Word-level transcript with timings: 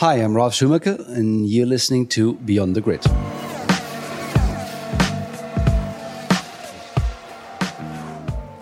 Hi, 0.00 0.16
I'm 0.16 0.36
Ralf 0.36 0.52
Schumacher, 0.52 0.98
and 1.08 1.48
you're 1.48 1.64
listening 1.64 2.06
to 2.08 2.34
Beyond 2.34 2.76
the 2.76 2.82
Grid. 2.82 3.02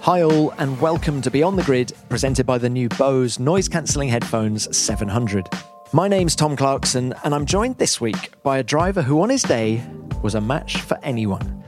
Hi, 0.02 0.22
all, 0.22 0.52
and 0.58 0.80
welcome 0.80 1.20
to 1.22 1.32
Beyond 1.32 1.58
the 1.58 1.64
Grid, 1.64 1.92
presented 2.08 2.46
by 2.46 2.58
the 2.58 2.70
new 2.70 2.88
Bose 2.90 3.40
noise 3.40 3.68
cancelling 3.68 4.10
headphones 4.10 4.76
700. 4.76 5.48
My 5.92 6.06
name's 6.06 6.36
Tom 6.36 6.54
Clarkson, 6.54 7.12
and 7.24 7.34
I'm 7.34 7.46
joined 7.46 7.78
this 7.78 8.00
week 8.00 8.40
by 8.44 8.58
a 8.58 8.62
driver 8.62 9.02
who, 9.02 9.20
on 9.20 9.28
his 9.28 9.42
day, 9.42 9.84
was 10.22 10.36
a 10.36 10.40
match 10.40 10.82
for 10.82 11.00
anyone. 11.02 11.64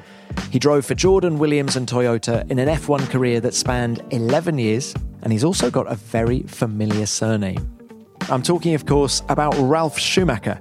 He 0.52 0.60
drove 0.60 0.86
for 0.86 0.94
Jordan, 0.94 1.40
Williams, 1.40 1.74
and 1.74 1.88
Toyota 1.88 2.48
in 2.48 2.60
an 2.60 2.68
F1 2.68 3.10
career 3.10 3.40
that 3.40 3.52
spanned 3.52 4.00
11 4.12 4.58
years, 4.58 4.94
and 5.22 5.32
he's 5.32 5.42
also 5.42 5.72
got 5.72 5.90
a 5.90 5.96
very 5.96 6.42
familiar 6.42 7.06
surname. 7.06 7.75
I'm 8.28 8.42
talking, 8.42 8.74
of 8.74 8.86
course, 8.86 9.22
about 9.28 9.54
Ralf 9.56 9.96
Schumacher. 9.96 10.60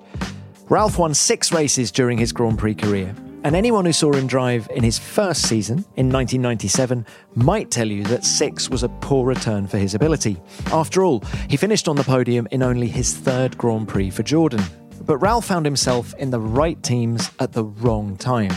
Ralf 0.69 0.99
won 0.99 1.15
six 1.15 1.51
races 1.51 1.91
during 1.91 2.15
his 2.15 2.31
Grand 2.31 2.59
Prix 2.59 2.76
career, 2.76 3.15
and 3.43 3.55
anyone 3.55 3.85
who 3.85 3.91
saw 3.91 4.13
him 4.13 4.27
drive 4.27 4.67
in 4.76 4.84
his 4.84 4.99
first 4.99 5.41
season 5.43 5.79
in 5.95 6.12
1997 6.12 7.03
might 7.34 7.71
tell 7.71 7.87
you 7.87 8.03
that 8.03 8.23
six 8.23 8.70
was 8.70 8.84
a 8.84 8.90
poor 8.90 9.25
return 9.25 9.65
for 9.65 9.79
his 9.79 9.95
ability. 9.95 10.37
After 10.67 11.03
all, 11.03 11.23
he 11.49 11.57
finished 11.57 11.87
on 11.87 11.95
the 11.95 12.03
podium 12.03 12.48
in 12.51 12.62
only 12.62 12.87
his 12.87 13.15
third 13.17 13.57
Grand 13.57 13.87
Prix 13.87 14.12
for 14.12 14.21
Jordan. 14.21 14.62
But 15.01 15.18
Ralf 15.18 15.45
found 15.45 15.65
himself 15.65 16.13
in 16.20 16.29
the 16.29 16.40
right 16.40 16.81
teams 16.84 17.31
at 17.40 17.53
the 17.53 17.63
wrong 17.63 18.15
time. 18.18 18.53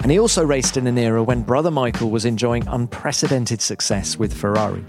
And 0.00 0.10
he 0.10 0.18
also 0.18 0.42
raced 0.42 0.78
in 0.78 0.86
an 0.86 0.96
era 0.96 1.22
when 1.22 1.42
brother 1.42 1.70
Michael 1.70 2.10
was 2.10 2.24
enjoying 2.24 2.66
unprecedented 2.68 3.60
success 3.60 4.16
with 4.18 4.32
Ferrari. 4.32 4.84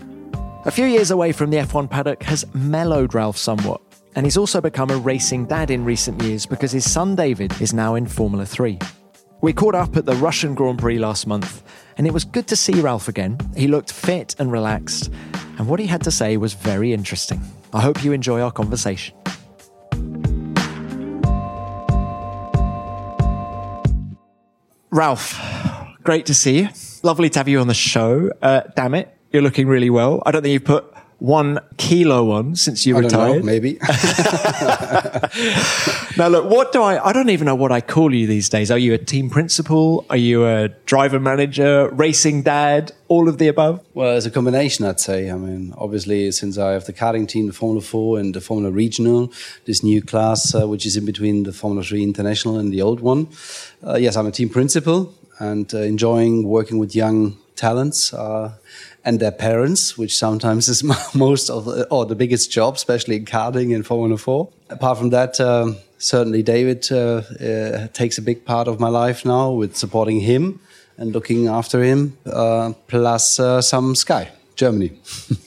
A 0.70 0.72
few 0.72 0.86
years 0.86 1.10
away 1.10 1.32
from 1.32 1.50
the 1.50 1.58
F1 1.58 1.90
paddock 1.90 2.22
has 2.22 2.46
mellowed 2.54 3.16
Ralf 3.16 3.36
somewhat, 3.38 3.82
and 4.16 4.24
he's 4.24 4.38
also 4.38 4.62
become 4.62 4.92
a 4.92 4.98
racing 4.98 5.48
dad 5.48 5.72
in 5.72 5.84
recent 5.84 6.22
years 6.22 6.46
because 6.46 6.72
his 6.72 6.88
son 6.88 7.16
David 7.16 7.60
is 7.60 7.74
now 7.74 7.96
in 7.96 8.06
Formula 8.06 8.46
3. 8.46 8.78
We 9.42 9.52
caught 9.52 9.74
up 9.74 9.98
at 9.98 10.06
the 10.06 10.14
Russian 10.18 10.54
Grand 10.54 10.78
Prix 10.78 11.00
last 11.00 11.26
month, 11.26 11.64
and 11.98 12.06
it 12.06 12.14
was 12.14 12.24
good 12.24 12.46
to 12.50 12.56
see 12.56 12.82
Ralf 12.82 13.08
again. 13.08 13.40
He 13.58 13.68
looked 13.68 13.92
fit 13.92 14.36
and 14.38 14.52
relaxed, 14.52 15.12
and 15.58 15.68
what 15.68 15.80
he 15.80 15.88
had 15.88 16.04
to 16.04 16.12
say 16.12 16.38
was 16.38 16.54
very 16.54 16.94
interesting. 16.94 17.42
I 17.74 17.82
hope 17.82 18.04
you 18.04 18.12
enjoy 18.12 18.40
our 18.40 18.52
conversation. 18.52 19.18
Ralf, 24.92 25.36
great 26.04 26.28
to 26.28 26.36
see 26.36 26.60
you. 26.60 26.70
Lovely 27.02 27.32
to 27.32 27.40
have 27.40 27.48
you 27.48 27.60
on 27.60 27.66
the 27.66 27.74
show. 27.74 28.30
Uh, 28.40 28.62
damn 28.76 28.94
it, 28.94 29.19
you're 29.32 29.44
looking 29.44 29.68
really 29.68 29.90
well. 29.90 30.24
I 30.26 30.32
don't 30.32 30.42
think 30.42 30.54
you've 30.54 30.66
put 30.66 30.86
one 31.20 31.60
kilo 31.78 32.32
on 32.32 32.56
since 32.56 32.86
you 32.86 32.96
I 32.96 33.02
retired. 33.02 33.40
Know, 33.40 33.46
maybe. 33.46 33.78
now, 36.18 36.30
look, 36.30 36.50
what 36.50 36.72
do 36.72 36.82
I? 36.82 37.00
I 37.04 37.12
don't 37.12 37.30
even 37.30 37.46
know 37.46 37.56
what 37.56 37.74
I 37.74 37.82
call 37.82 38.14
you 38.14 38.26
these 38.26 38.48
days. 38.50 38.72
Are 38.72 38.78
you 38.78 38.94
a 38.94 38.98
team 38.98 39.30
principal? 39.30 40.06
Are 40.10 40.18
you 40.18 40.46
a 40.48 40.70
driver 40.86 41.20
manager, 41.20 41.90
racing 41.90 42.44
dad, 42.44 42.94
all 43.10 43.28
of 43.28 43.38
the 43.38 43.50
above? 43.50 43.84
Well, 43.94 44.16
it's 44.16 44.26
a 44.26 44.32
combination, 44.32 44.86
I'd 44.86 45.02
say. 45.02 45.30
I 45.30 45.36
mean, 45.36 45.74
obviously, 45.78 46.32
since 46.32 46.58
I 46.58 46.72
have 46.72 46.86
the 46.86 46.94
karting 46.94 47.28
team, 47.28 47.48
the 47.48 47.54
Formula 47.54 47.82
4 47.82 48.20
and 48.20 48.34
the 48.34 48.42
Formula 48.42 48.72
Regional, 48.72 49.32
this 49.66 49.84
new 49.84 50.02
class, 50.02 50.56
uh, 50.56 50.68
which 50.68 50.86
is 50.86 50.96
in 50.96 51.06
between 51.06 51.44
the 51.44 51.52
Formula 51.52 51.84
3 51.84 52.02
International 52.02 52.58
and 52.58 52.72
the 52.72 52.82
old 52.82 53.02
one. 53.02 53.28
Uh, 53.86 53.96
yes, 53.96 54.16
I'm 54.16 54.28
a 54.28 54.32
team 54.32 54.48
principal 54.50 55.14
and 55.40 55.74
uh, 55.74 55.80
enjoying 55.80 56.48
working 56.48 56.78
with 56.78 56.96
young 56.96 57.38
talents 57.60 58.14
uh, 58.14 58.54
and 59.10 59.20
their 59.20 59.32
parents, 59.32 59.98
which 59.98 60.16
sometimes 60.16 60.70
is 60.70 60.84
most 61.16 61.50
of 61.50 61.66
the, 61.66 61.88
or 61.90 62.06
the 62.06 62.16
biggest 62.16 62.52
job, 62.52 62.76
especially 62.76 63.16
in 63.16 63.26
karting 63.26 63.74
and 63.76 63.84
Formula 63.84 64.18
4. 64.18 64.48
Apart 64.70 65.00
from 65.00 65.10
that, 65.10 65.40
uh, 65.40 65.74
certainly 65.98 66.44
David 66.44 66.88
uh, 66.92 66.96
uh, 66.96 67.88
takes 67.88 68.20
a 68.20 68.22
big 68.22 68.46
part 68.46 68.68
of 68.68 68.80
my 68.80 68.88
life 68.88 69.26
now 69.26 69.50
with 69.50 69.76
supporting 69.76 70.20
him 70.20 70.60
and 70.98 71.12
looking 71.12 71.48
after 71.48 71.82
him, 71.82 72.18
uh, 72.28 72.74
plus 72.88 73.40
uh, 73.40 73.62
some 73.62 73.96
Sky, 73.96 74.30
Germany. 74.56 74.92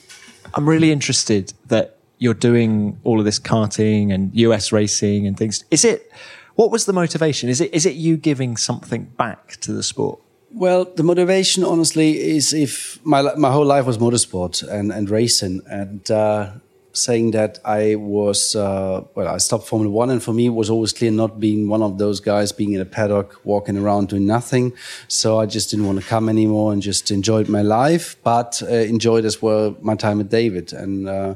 I'm 0.55 0.67
really 0.67 0.91
interested 0.91 1.53
that 1.67 1.95
you're 2.17 2.33
doing 2.33 2.99
all 3.05 3.19
of 3.19 3.25
this 3.25 3.39
karting 3.39 4.13
and 4.13 4.35
US 4.35 4.73
racing 4.73 5.25
and 5.25 5.37
things. 5.37 5.63
Is 5.71 5.85
it, 5.85 6.11
what 6.55 6.69
was 6.69 6.85
the 6.85 6.93
motivation? 6.93 7.49
Is 7.49 7.61
it, 7.61 7.73
is 7.73 7.85
it 7.85 7.95
you 7.95 8.17
giving 8.17 8.57
something 8.57 9.05
back 9.17 9.55
to 9.61 9.71
the 9.71 9.83
sport? 9.83 10.19
Well, 10.55 10.85
the 10.85 11.01
motivation, 11.01 11.63
honestly, 11.63 12.19
is 12.19 12.53
if 12.53 13.03
my 13.03 13.23
my 13.35 13.51
whole 13.51 13.65
life 13.65 13.87
was 13.87 13.97
motorsport 13.97 14.61
and 14.61 14.91
and 14.91 15.09
racing, 15.09 15.63
and 15.65 16.09
uh, 16.11 16.51
saying 16.91 17.31
that 17.31 17.57
I 17.65 17.95
was 17.95 18.55
uh, 18.55 19.03
well, 19.15 19.27
I 19.27 19.39
stopped 19.39 19.65
Formula 19.65 19.91
One, 19.91 20.11
and 20.11 20.21
for 20.21 20.31
me, 20.31 20.45
it 20.45 20.53
was 20.53 20.69
always 20.69 20.93
clear 20.93 21.09
not 21.09 21.39
being 21.39 21.69
one 21.69 21.81
of 21.81 21.97
those 21.97 22.19
guys 22.19 22.51
being 22.51 22.73
in 22.73 22.81
a 22.81 22.85
paddock, 22.85 23.43
walking 23.43 23.77
around 23.79 24.09
doing 24.09 24.27
nothing. 24.27 24.73
So 25.07 25.39
I 25.39 25.47
just 25.47 25.71
didn't 25.71 25.87
want 25.87 25.99
to 25.99 26.05
come 26.05 26.29
anymore, 26.29 26.71
and 26.71 26.83
just 26.83 27.09
enjoyed 27.09 27.49
my 27.49 27.63
life, 27.63 28.15
but 28.23 28.61
uh, 28.61 28.67
enjoyed 28.67 29.25
as 29.25 29.41
well 29.41 29.75
my 29.81 29.95
time 29.95 30.19
with 30.19 30.29
David. 30.29 30.71
And 30.71 31.09
uh, 31.09 31.33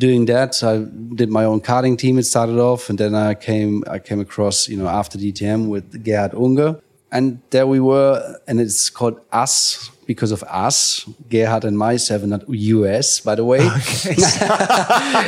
doing 0.00 0.26
that, 0.26 0.60
I 0.64 0.84
did 1.14 1.30
my 1.30 1.44
own 1.44 1.60
karting 1.60 1.96
team. 1.96 2.18
It 2.18 2.24
started 2.24 2.58
off, 2.58 2.90
and 2.90 2.98
then 2.98 3.14
I 3.14 3.34
came 3.34 3.84
I 3.86 4.00
came 4.00 4.18
across 4.18 4.68
you 4.68 4.76
know 4.76 4.88
after 4.88 5.18
DTM 5.18 5.68
with 5.68 6.02
Gerhard 6.02 6.34
Unger 6.34 6.80
and 7.12 7.40
there 7.50 7.66
we 7.66 7.80
were, 7.80 8.38
and 8.46 8.60
it's 8.60 8.90
called 8.90 9.20
Us 9.32 9.90
because 10.06 10.30
of 10.30 10.42
us, 10.44 11.04
Gerhard 11.28 11.64
and 11.64 11.76
myself, 11.76 12.22
not 12.22 12.48
US, 12.48 13.20
by 13.20 13.34
the 13.34 13.44
way. 13.44 13.60
Okay. 13.60 14.14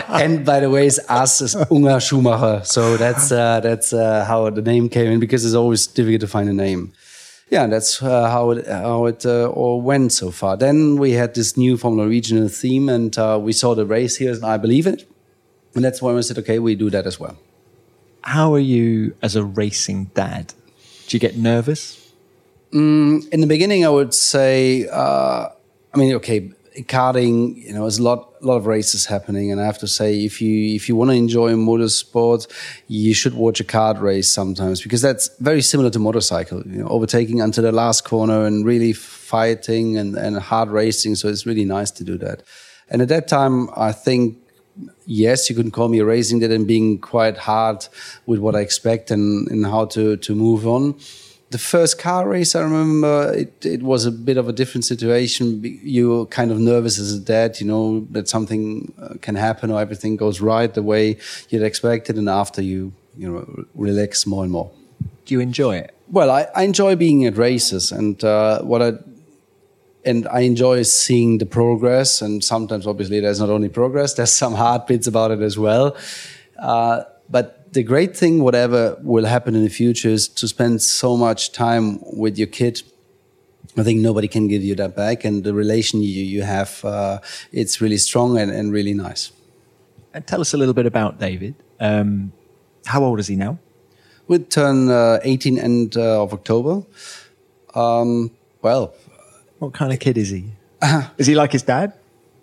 and 0.22 0.46
by 0.46 0.60
the 0.60 0.70
way, 0.70 0.86
it's 0.86 1.00
us 1.08 1.40
is 1.40 1.56
Unger 1.70 2.00
Schumacher. 2.00 2.64
So 2.64 2.96
that's 2.96 3.32
uh, 3.32 3.60
that's 3.60 3.92
uh, 3.92 4.24
how 4.24 4.48
the 4.50 4.62
name 4.62 4.88
came 4.88 5.10
in 5.10 5.20
because 5.20 5.44
it's 5.44 5.54
always 5.54 5.86
difficult 5.86 6.20
to 6.20 6.28
find 6.28 6.48
a 6.48 6.52
name. 6.52 6.92
Yeah, 7.50 7.66
that's 7.66 8.02
uh, 8.02 8.30
how 8.30 8.50
it 8.50 8.66
how 8.66 9.06
it 9.06 9.26
uh, 9.26 9.48
all 9.48 9.80
went 9.80 10.12
so 10.12 10.30
far. 10.30 10.56
Then 10.56 10.96
we 10.96 11.12
had 11.12 11.34
this 11.34 11.56
new 11.56 11.76
Formula 11.76 12.08
Regional 12.08 12.48
theme, 12.48 12.88
and 12.88 13.16
uh, 13.18 13.38
we 13.42 13.52
saw 13.52 13.74
the 13.74 13.86
race 13.86 14.16
here, 14.16 14.32
and 14.32 14.44
I 14.44 14.58
believe 14.58 14.86
in 14.86 14.94
it. 14.94 15.08
And 15.74 15.84
that's 15.84 16.00
when 16.00 16.14
we 16.14 16.22
said, 16.22 16.38
okay, 16.38 16.58
we 16.58 16.74
do 16.74 16.90
that 16.90 17.06
as 17.06 17.20
well. 17.20 17.36
How 18.22 18.54
are 18.54 18.58
you 18.58 19.14
as 19.22 19.36
a 19.36 19.44
racing 19.44 20.10
dad? 20.14 20.54
Do 21.08 21.16
you 21.16 21.20
get 21.20 21.38
nervous? 21.38 22.12
Mm, 22.70 23.26
in 23.30 23.40
the 23.40 23.46
beginning, 23.46 23.86
I 23.86 23.88
would 23.88 24.12
say, 24.12 24.86
uh, 24.88 25.48
I 25.94 25.96
mean, 25.96 26.14
okay, 26.16 26.50
karting, 26.82 27.56
you 27.56 27.72
know, 27.72 27.80
there's 27.80 27.96
a 27.96 28.02
lot, 28.02 28.34
a 28.42 28.46
lot 28.46 28.56
of 28.56 28.66
races 28.66 29.06
happening, 29.06 29.50
and 29.50 29.58
I 29.58 29.64
have 29.64 29.78
to 29.78 29.88
say, 29.88 30.22
if 30.22 30.42
you 30.42 30.76
if 30.76 30.86
you 30.86 30.96
want 30.96 31.10
to 31.10 31.16
enjoy 31.16 31.52
motorsport, 31.54 32.46
you 32.88 33.14
should 33.14 33.32
watch 33.32 33.58
a 33.58 33.64
kart 33.64 33.98
race 34.02 34.30
sometimes 34.30 34.82
because 34.82 35.00
that's 35.00 35.30
very 35.38 35.62
similar 35.62 35.88
to 35.90 35.98
motorcycle. 35.98 36.62
You 36.66 36.82
know, 36.82 36.88
overtaking 36.88 37.40
until 37.40 37.64
the 37.64 37.72
last 37.72 38.04
corner 38.04 38.44
and 38.44 38.66
really 38.66 38.92
fighting 38.92 39.96
and 39.96 40.14
and 40.14 40.36
hard 40.38 40.68
racing. 40.68 41.14
So 41.14 41.28
it's 41.28 41.46
really 41.46 41.64
nice 41.64 41.90
to 41.92 42.04
do 42.04 42.18
that. 42.18 42.42
And 42.90 43.00
at 43.00 43.08
that 43.08 43.28
time, 43.28 43.70
I 43.74 43.92
think 43.92 44.36
yes, 45.06 45.48
you 45.48 45.56
can 45.56 45.70
call 45.70 45.88
me 45.88 46.00
raising 46.00 46.38
racing 46.38 46.40
dad 46.40 46.50
and 46.50 46.66
being 46.66 46.98
quite 46.98 47.36
hard 47.36 47.86
with 48.26 48.40
what 48.40 48.54
I 48.54 48.60
expect 48.60 49.10
and, 49.10 49.48
and 49.50 49.66
how 49.66 49.86
to, 49.86 50.16
to 50.16 50.34
move 50.34 50.66
on. 50.66 50.94
The 51.50 51.58
first 51.58 51.98
car 51.98 52.28
race, 52.28 52.54
I 52.54 52.60
remember 52.60 53.32
it, 53.32 53.64
it 53.64 53.82
was 53.82 54.04
a 54.04 54.10
bit 54.10 54.36
of 54.36 54.48
a 54.48 54.52
different 54.52 54.84
situation. 54.84 55.62
You're 55.82 56.26
kind 56.26 56.50
of 56.50 56.58
nervous 56.58 56.98
as 56.98 57.14
a 57.14 57.20
dad, 57.20 57.58
you 57.60 57.66
know, 57.66 58.06
that 58.10 58.28
something 58.28 58.92
uh, 59.00 59.14
can 59.22 59.34
happen 59.34 59.70
or 59.70 59.80
everything 59.80 60.16
goes 60.16 60.42
right 60.42 60.72
the 60.72 60.82
way 60.82 61.16
you'd 61.48 61.62
expected. 61.62 62.18
And 62.18 62.28
after 62.28 62.60
you, 62.60 62.92
you 63.16 63.30
know, 63.30 63.64
relax 63.74 64.26
more 64.26 64.42
and 64.42 64.52
more. 64.52 64.70
Do 65.24 65.34
you 65.34 65.40
enjoy 65.40 65.76
it? 65.76 65.94
Well, 66.10 66.30
I, 66.30 66.48
I 66.54 66.62
enjoy 66.64 66.96
being 66.96 67.24
at 67.24 67.38
races. 67.38 67.92
And 67.92 68.22
uh, 68.22 68.60
what 68.62 68.82
I 68.82 68.92
and 70.08 70.26
I 70.28 70.40
enjoy 70.40 70.82
seeing 70.82 71.38
the 71.38 71.46
progress. 71.46 72.22
And 72.22 72.42
sometimes, 72.42 72.86
obviously, 72.86 73.20
there's 73.20 73.40
not 73.40 73.50
only 73.50 73.68
progress; 73.68 74.14
there's 74.14 74.32
some 74.32 74.54
hard 74.54 74.86
bits 74.86 75.06
about 75.06 75.30
it 75.30 75.40
as 75.40 75.58
well. 75.58 75.96
Uh, 76.58 77.02
but 77.28 77.72
the 77.72 77.82
great 77.82 78.16
thing, 78.16 78.42
whatever 78.42 78.98
will 79.02 79.26
happen 79.26 79.54
in 79.54 79.62
the 79.62 79.70
future, 79.70 80.08
is 80.08 80.28
to 80.28 80.48
spend 80.48 80.80
so 80.82 81.16
much 81.16 81.52
time 81.52 81.98
with 82.16 82.38
your 82.38 82.48
kid. 82.48 82.82
I 83.76 83.82
think 83.82 84.00
nobody 84.00 84.28
can 84.28 84.48
give 84.48 84.64
you 84.64 84.74
that 84.76 84.96
back, 84.96 85.24
and 85.24 85.44
the 85.44 85.54
relation 85.54 86.00
you 86.00 86.24
you 86.24 86.42
have, 86.42 86.84
uh, 86.84 87.18
it's 87.52 87.80
really 87.80 87.98
strong 87.98 88.38
and, 88.38 88.50
and 88.50 88.72
really 88.72 88.94
nice. 88.94 89.32
And 90.14 90.26
tell 90.26 90.40
us 90.40 90.54
a 90.54 90.56
little 90.56 90.74
bit 90.74 90.86
about 90.86 91.20
David. 91.20 91.54
Um, 91.78 92.32
how 92.86 93.04
old 93.04 93.20
is 93.20 93.28
he 93.28 93.36
now? 93.36 93.58
We 94.26 94.38
turn 94.38 94.90
uh, 94.90 95.20
18 95.22 95.58
end 95.58 95.96
uh, 95.96 96.22
of 96.22 96.32
October. 96.32 96.82
Um, 97.74 98.30
well, 98.62 98.94
what 99.58 99.72
kind 99.74 99.92
of 99.92 99.98
kid 99.98 100.18
is 100.18 100.30
he? 100.30 100.44
is 101.18 101.26
he 101.26 101.34
like 101.34 101.52
his 101.52 101.62
dad? 101.62 101.92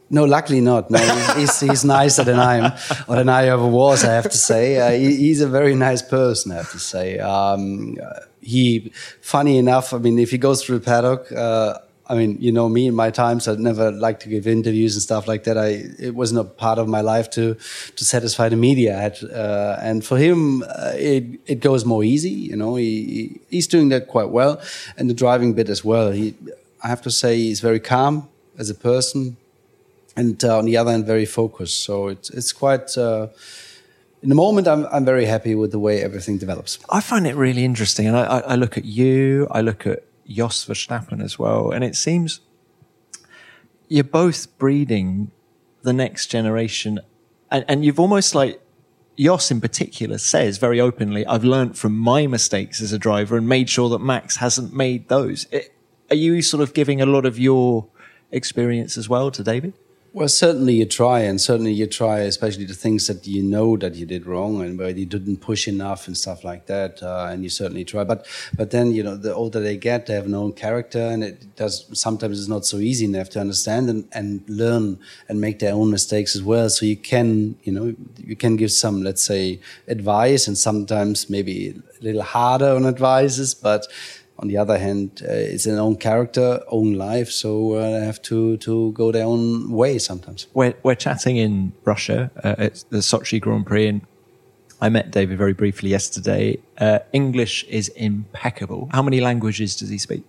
No, 0.09 0.25
luckily 0.25 0.61
not. 0.61 0.91
No, 0.91 0.99
he's, 1.35 1.59
he's 1.59 1.83
nicer 1.83 2.23
than 2.23 2.37
I 2.39 2.57
am, 2.57 2.73
or 3.07 3.15
than 3.15 3.29
I 3.29 3.47
ever 3.47 3.65
was. 3.65 4.03
I 4.03 4.13
have 4.13 4.29
to 4.29 4.37
say, 4.37 4.77
uh, 4.79 4.91
he, 4.91 5.15
he's 5.15 5.41
a 5.41 5.47
very 5.47 5.73
nice 5.73 6.01
person. 6.01 6.51
I 6.51 6.55
have 6.55 6.71
to 6.71 6.79
say, 6.79 7.17
um, 7.17 7.97
he, 8.39 8.91
funny 9.21 9.57
enough. 9.57 9.93
I 9.93 9.97
mean, 9.97 10.19
if 10.19 10.29
he 10.29 10.37
goes 10.37 10.63
through 10.63 10.79
the 10.79 10.85
paddock, 10.85 11.31
uh, 11.31 11.79
I 12.07 12.13
mean, 12.13 12.37
you 12.39 12.51
know 12.51 12.69
me 12.69 12.85
in 12.85 12.93
my 12.93 13.09
times, 13.09 13.47
I'd 13.47 13.59
never 13.59 13.91
like 13.91 14.19
to 14.21 14.29
give 14.29 14.45
interviews 14.45 14.95
and 14.95 15.01
stuff 15.01 15.27
like 15.27 15.45
that. 15.45 15.57
I 15.57 15.85
it 15.97 16.13
wasn't 16.13 16.41
a 16.41 16.43
part 16.43 16.77
of 16.77 16.87
my 16.87 17.01
life 17.01 17.31
to 17.31 17.55
to 17.95 18.05
satisfy 18.05 18.49
the 18.49 18.55
media. 18.55 18.95
Had, 18.95 19.17
uh, 19.23 19.77
and 19.81 20.05
for 20.05 20.17
him, 20.17 20.61
uh, 20.63 20.93
it 20.93 21.23
it 21.47 21.59
goes 21.61 21.83
more 21.83 22.03
easy. 22.03 22.29
You 22.29 22.57
know, 22.57 22.75
he 22.75 23.41
he's 23.49 23.65
doing 23.65 23.89
that 23.89 24.07
quite 24.07 24.29
well, 24.29 24.61
and 24.97 25.09
the 25.09 25.15
driving 25.15 25.53
bit 25.53 25.67
as 25.67 25.83
well. 25.83 26.11
He, 26.11 26.35
I 26.85 26.87
have 26.87 27.01
to 27.01 27.11
say, 27.11 27.31
he's 27.37 27.61
very 27.61 27.79
calm 27.79 28.29
as 28.61 28.69
a 28.69 28.75
person, 28.75 29.37
and 30.15 30.43
uh, 30.43 30.59
on 30.59 30.65
the 30.65 30.77
other 30.77 30.91
hand, 30.91 31.05
very 31.05 31.25
focused. 31.25 31.77
So 31.83 32.09
it's 32.13 32.29
it's 32.29 32.53
quite. 32.53 32.97
Uh, 32.97 33.27
in 34.23 34.29
the 34.29 34.35
moment, 34.35 34.67
I'm 34.67 34.85
I'm 34.95 35.05
very 35.05 35.25
happy 35.25 35.53
with 35.55 35.71
the 35.71 35.79
way 35.79 35.95
everything 36.01 36.37
develops. 36.39 36.79
I 36.89 37.01
find 37.01 37.25
it 37.27 37.35
really 37.35 37.63
interesting, 37.65 38.07
and 38.07 38.15
I, 38.17 38.39
I 38.53 38.55
look 38.55 38.77
at 38.77 38.85
you. 38.85 39.47
I 39.57 39.61
look 39.61 39.87
at 39.87 39.99
Jos 40.27 40.65
Verstappen 40.65 41.23
as 41.23 41.37
well. 41.37 41.71
And 41.71 41.83
it 41.83 41.95
seems 41.95 42.41
you're 43.87 44.03
both 44.03 44.57
breeding 44.57 45.31
the 45.83 45.93
next 45.93 46.27
generation. 46.27 46.99
And, 47.51 47.65
and 47.67 47.85
you've 47.85 47.99
almost 47.99 48.33
like, 48.33 48.59
Jos 49.17 49.51
in 49.51 49.61
particular 49.61 50.17
says 50.17 50.57
very 50.57 50.81
openly, 50.81 51.25
I've 51.25 51.43
learned 51.43 51.77
from 51.77 51.95
my 51.95 52.27
mistakes 52.27 52.81
as 52.81 52.91
a 52.91 52.97
driver 52.97 53.37
and 53.37 53.47
made 53.47 53.69
sure 53.69 53.89
that 53.89 53.99
Max 53.99 54.37
hasn't 54.37 54.73
made 54.73 55.07
those. 55.09 55.45
It, 55.51 55.74
are 56.09 56.15
you 56.15 56.41
sort 56.41 56.61
of 56.61 56.73
giving 56.73 57.01
a 57.01 57.05
lot 57.05 57.25
of 57.25 57.39
your 57.39 57.87
experience 58.31 58.97
as 58.97 59.09
well 59.09 59.31
to 59.31 59.43
David? 59.43 59.73
Well, 60.15 60.29
certainly 60.29 60.75
you 60.75 60.85
try, 60.85 61.19
and 61.19 61.41
certainly 61.41 61.73
you 61.73 61.87
try, 61.87 62.19
especially 62.19 62.63
the 62.63 62.73
things 62.73 63.07
that 63.07 63.27
you 63.27 63.43
know 63.43 63.75
that 63.75 63.95
you 63.95 64.05
did 64.05 64.25
wrong 64.25 64.61
and 64.61 64.79
where 64.79 64.91
you 64.91 65.05
didn't 65.05 65.41
push 65.41 65.67
enough 65.67 66.07
and 66.07 66.15
stuff 66.15 66.45
like 66.45 66.67
that. 66.67 67.03
Uh, 67.03 67.27
and 67.29 67.43
you 67.43 67.49
certainly 67.49 67.83
try, 67.83 68.05
but 68.05 68.25
but 68.55 68.71
then 68.71 68.93
you 68.93 69.03
know 69.03 69.17
the 69.17 69.35
older 69.35 69.59
they 69.59 69.75
get, 69.75 70.05
they 70.05 70.13
have 70.13 70.29
no 70.29 70.53
character, 70.53 71.01
and 71.01 71.21
it 71.21 71.57
does 71.57 71.89
sometimes 71.91 72.39
it's 72.39 72.47
not 72.47 72.65
so 72.65 72.77
easy, 72.77 73.03
and 73.03 73.13
they 73.13 73.19
have 73.19 73.29
to 73.31 73.41
understand 73.41 73.89
and, 73.89 74.07
and 74.13 74.41
learn 74.47 74.99
and 75.27 75.41
make 75.41 75.59
their 75.59 75.73
own 75.73 75.91
mistakes 75.91 76.33
as 76.33 76.41
well. 76.41 76.69
So 76.69 76.85
you 76.85 76.95
can 76.95 77.57
you 77.63 77.73
know 77.73 77.93
you 78.17 78.37
can 78.37 78.55
give 78.55 78.71
some 78.71 79.03
let's 79.03 79.21
say 79.21 79.59
advice, 79.89 80.47
and 80.47 80.57
sometimes 80.57 81.29
maybe 81.29 81.75
a 81.99 82.03
little 82.05 82.23
harder 82.23 82.69
on 82.69 82.85
advices, 82.85 83.53
but 83.53 83.85
on 84.39 84.47
the 84.47 84.57
other 84.57 84.77
hand, 84.77 85.21
uh, 85.23 85.31
it's 85.31 85.65
an 85.65 85.77
own 85.77 85.95
character, 85.95 86.61
own 86.67 86.93
life, 86.93 87.31
so 87.31 87.73
uh, 87.73 87.99
they 87.99 88.05
have 88.05 88.21
to 88.23 88.57
to 88.57 88.91
go 88.91 89.11
their 89.11 89.25
own 89.25 89.71
way 89.71 89.97
sometimes. 89.97 90.47
We're 90.53 90.75
we're 90.83 90.95
chatting 90.95 91.37
in 91.37 91.71
Russia 91.85 92.31
uh, 92.43 92.55
at 92.57 92.83
the 92.89 92.97
Sochi 92.97 93.39
Grand 93.39 93.65
Prix, 93.65 93.87
and 93.87 94.01
I 94.81 94.89
met 94.89 95.11
David 95.11 95.37
very 95.37 95.53
briefly 95.53 95.89
yesterday. 95.89 96.59
Uh, 96.77 96.99
English 97.13 97.63
is 97.65 97.87
impeccable. 97.89 98.89
How 98.91 99.01
many 99.01 99.21
languages 99.21 99.75
does 99.75 99.89
he 99.89 99.97
speak? 99.97 100.23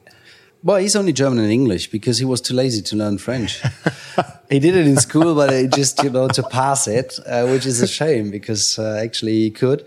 Well, 0.63 0.79
he's 0.79 0.97
only 0.97 1.13
German 1.13 1.39
and 1.39 1.51
English 1.51 1.91
because 1.91 2.19
he 2.19 2.25
was 2.25 2.41
too 2.41 2.55
lazy 2.55 2.83
to 2.83 2.97
learn 2.97 3.19
French. 3.19 3.63
he 4.51 4.59
did 4.59 4.75
it 4.75 4.87
in 4.87 4.97
school, 4.97 5.35
but 5.35 5.53
it 5.53 5.73
just 5.73 6.03
you 6.03 6.11
know 6.11 6.29
to 6.29 6.43
pass 6.43 6.87
it, 6.87 7.19
uh, 7.27 7.47
which 7.47 7.67
is 7.67 7.81
a 7.81 7.89
shame 7.89 8.31
because 8.31 8.79
uh, 8.79 9.01
actually 9.03 9.35
he 9.35 9.51
could 9.51 9.85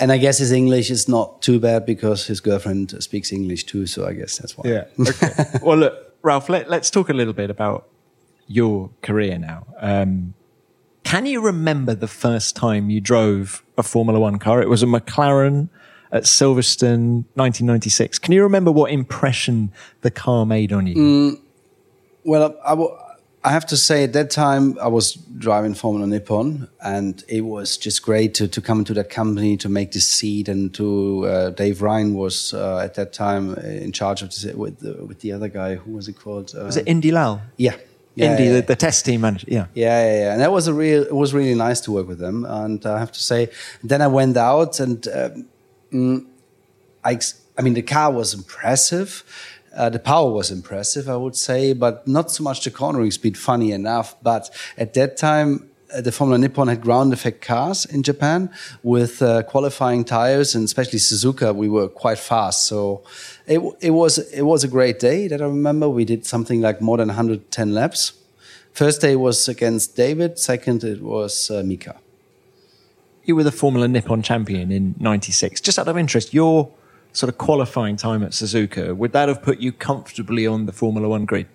and 0.00 0.10
I 0.10 0.18
guess 0.18 0.38
his 0.38 0.52
English 0.52 0.90
is 0.90 1.08
not 1.08 1.42
too 1.42 1.60
bad 1.60 1.86
because 1.86 2.26
his 2.26 2.40
girlfriend 2.40 3.02
speaks 3.02 3.32
English 3.32 3.64
too. 3.64 3.86
So 3.86 4.06
I 4.06 4.12
guess 4.12 4.38
that's 4.38 4.56
why. 4.56 4.68
Yeah. 4.68 4.84
Okay. 5.00 5.44
well, 5.62 5.76
look, 5.76 6.14
Ralf, 6.22 6.48
let, 6.48 6.68
us 6.70 6.90
talk 6.90 7.08
a 7.08 7.12
little 7.12 7.32
bit 7.32 7.50
about 7.50 7.88
your 8.46 8.90
career 9.02 9.38
now. 9.38 9.66
Um, 9.78 10.34
can 11.04 11.26
you 11.26 11.40
remember 11.40 11.94
the 11.94 12.08
first 12.08 12.56
time 12.56 12.90
you 12.90 13.00
drove 13.00 13.62
a 13.76 13.82
Formula 13.82 14.18
One 14.18 14.38
car? 14.38 14.62
It 14.62 14.68
was 14.68 14.82
a 14.82 14.86
McLaren 14.86 15.68
at 16.10 16.24
Silverstone, 16.24 17.24
1996. 17.34 18.18
Can 18.18 18.32
you 18.32 18.42
remember 18.42 18.72
what 18.72 18.90
impression 18.90 19.70
the 20.00 20.10
car 20.10 20.46
made 20.46 20.72
on 20.72 20.86
you? 20.86 20.94
Mm, 20.94 21.40
well, 22.24 22.56
I, 22.64 22.72
I, 22.72 23.03
I 23.44 23.50
have 23.50 23.66
to 23.66 23.76
say, 23.76 24.04
at 24.04 24.14
that 24.14 24.30
time, 24.30 24.78
I 24.80 24.88
was 24.88 25.12
driving 25.14 25.74
Formula 25.74 26.06
Nippon, 26.06 26.66
and 26.80 27.22
it 27.28 27.42
was 27.42 27.76
just 27.76 28.02
great 28.02 28.32
to, 28.34 28.48
to 28.48 28.60
come 28.62 28.78
into 28.78 28.94
that 28.94 29.10
company 29.10 29.58
to 29.58 29.68
make 29.68 29.92
this 29.92 30.08
seat. 30.08 30.48
And 30.48 30.72
to 30.74 31.26
uh, 31.26 31.50
Dave 31.50 31.82
Ryan 31.82 32.14
was 32.14 32.54
uh, 32.54 32.78
at 32.78 32.94
that 32.94 33.12
time 33.12 33.54
in 33.56 33.92
charge 33.92 34.22
of 34.22 34.30
this 34.30 34.44
with 34.54 34.78
the, 34.78 35.04
with 35.04 35.20
the 35.20 35.32
other 35.32 35.48
guy. 35.48 35.74
Who 35.74 35.92
was 35.92 36.08
it 36.08 36.14
called? 36.14 36.54
Uh, 36.56 36.64
was 36.64 36.78
it 36.78 36.88
Indy 36.88 37.12
Lall? 37.12 37.42
Yeah. 37.58 37.76
Yeah, 38.14 38.30
Indy, 38.30 38.44
yeah, 38.44 38.48
yeah. 38.48 38.60
The, 38.60 38.66
the, 38.68 38.76
test 38.76 39.04
team 39.04 39.22
manager. 39.22 39.48
Yeah. 39.50 39.66
yeah, 39.74 40.04
yeah, 40.04 40.18
yeah, 40.20 40.32
and 40.32 40.40
that 40.40 40.52
was 40.52 40.68
a 40.68 40.72
real. 40.72 41.02
It 41.02 41.14
was 41.14 41.34
really 41.34 41.54
nice 41.56 41.80
to 41.80 41.92
work 41.92 42.06
with 42.06 42.20
them, 42.20 42.44
and 42.44 42.86
I 42.86 43.00
have 43.00 43.10
to 43.10 43.20
say, 43.20 43.48
then 43.82 44.00
I 44.00 44.06
went 44.06 44.36
out, 44.36 44.78
and 44.78 45.04
um, 45.92 46.28
I, 47.04 47.18
I 47.58 47.62
mean, 47.62 47.74
the 47.74 47.82
car 47.82 48.12
was 48.12 48.32
impressive 48.32 49.24
uh, 49.76 49.90
the 49.90 49.98
power 49.98 50.30
was 50.30 50.50
impressive, 50.50 51.08
I 51.08 51.16
would 51.16 51.36
say, 51.36 51.72
but 51.72 52.06
not 52.06 52.30
so 52.30 52.42
much 52.42 52.64
the 52.64 52.70
cornering 52.70 53.10
speed, 53.10 53.36
funny 53.36 53.72
enough. 53.72 54.16
But 54.22 54.50
at 54.78 54.94
that 54.94 55.16
time, 55.16 55.68
uh, 55.94 56.00
the 56.00 56.12
Formula 56.12 56.38
Nippon 56.38 56.68
had 56.68 56.80
ground 56.80 57.12
effect 57.12 57.40
cars 57.40 57.84
in 57.84 58.02
Japan 58.02 58.50
with 58.82 59.22
uh, 59.22 59.42
qualifying 59.42 60.04
tires, 60.04 60.54
and 60.54 60.64
especially 60.64 60.98
Suzuka, 60.98 61.54
we 61.54 61.68
were 61.68 61.88
quite 61.88 62.18
fast. 62.18 62.64
So 62.64 63.02
it, 63.46 63.60
it 63.80 63.90
was 63.90 64.18
it 64.18 64.42
was 64.42 64.64
a 64.64 64.68
great 64.68 64.98
day 64.98 65.28
that 65.28 65.40
I 65.40 65.44
remember. 65.44 65.88
We 65.88 66.04
did 66.04 66.26
something 66.26 66.60
like 66.60 66.80
more 66.80 66.96
than 66.96 67.08
110 67.08 67.74
laps. 67.74 68.12
First 68.72 69.00
day 69.00 69.14
was 69.14 69.48
against 69.48 69.96
David. 69.96 70.38
Second, 70.38 70.82
it 70.82 71.00
was 71.00 71.50
uh, 71.50 71.62
Mika. 71.64 71.96
You 73.24 73.36
were 73.36 73.44
the 73.44 73.52
Formula 73.52 73.86
Nippon 73.86 74.22
champion 74.22 74.72
in 74.72 74.94
'96. 74.98 75.60
Just 75.60 75.78
out 75.78 75.88
of 75.88 75.96
interest, 75.96 76.34
your 76.34 76.70
sort 77.14 77.28
of 77.28 77.38
qualifying 77.38 77.96
time 77.96 78.22
at 78.22 78.32
Suzuka, 78.32 78.94
would 78.94 79.12
that 79.12 79.28
have 79.28 79.42
put 79.42 79.60
you 79.60 79.72
comfortably 79.72 80.46
on 80.46 80.66
the 80.66 80.72
Formula 80.72 81.08
One 81.08 81.24
grid? 81.24 81.46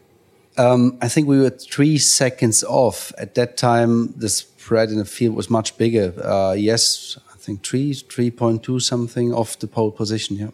Um, 0.58 0.98
I 1.02 1.08
think 1.08 1.28
we 1.28 1.40
were 1.40 1.52
three 1.52 1.98
seconds 1.98 2.64
off. 2.64 3.14
At 3.18 3.36
that 3.36 3.56
time, 3.58 4.14
the 4.18 4.30
spread 4.30 4.90
in 4.90 4.98
the 4.98 5.06
field 5.06 5.36
was 5.36 5.50
much 5.50 5.78
bigger. 5.78 6.14
Uh, 6.24 6.54
yes, 6.54 7.18
I 7.34 7.38
think 7.38 7.64
three, 7.64 7.94
3.2 7.94 8.82
something 8.82 9.34
off 9.34 9.60
the 9.60 9.68
pole 9.68 9.92
position, 9.92 10.38
yeah. 10.38 10.50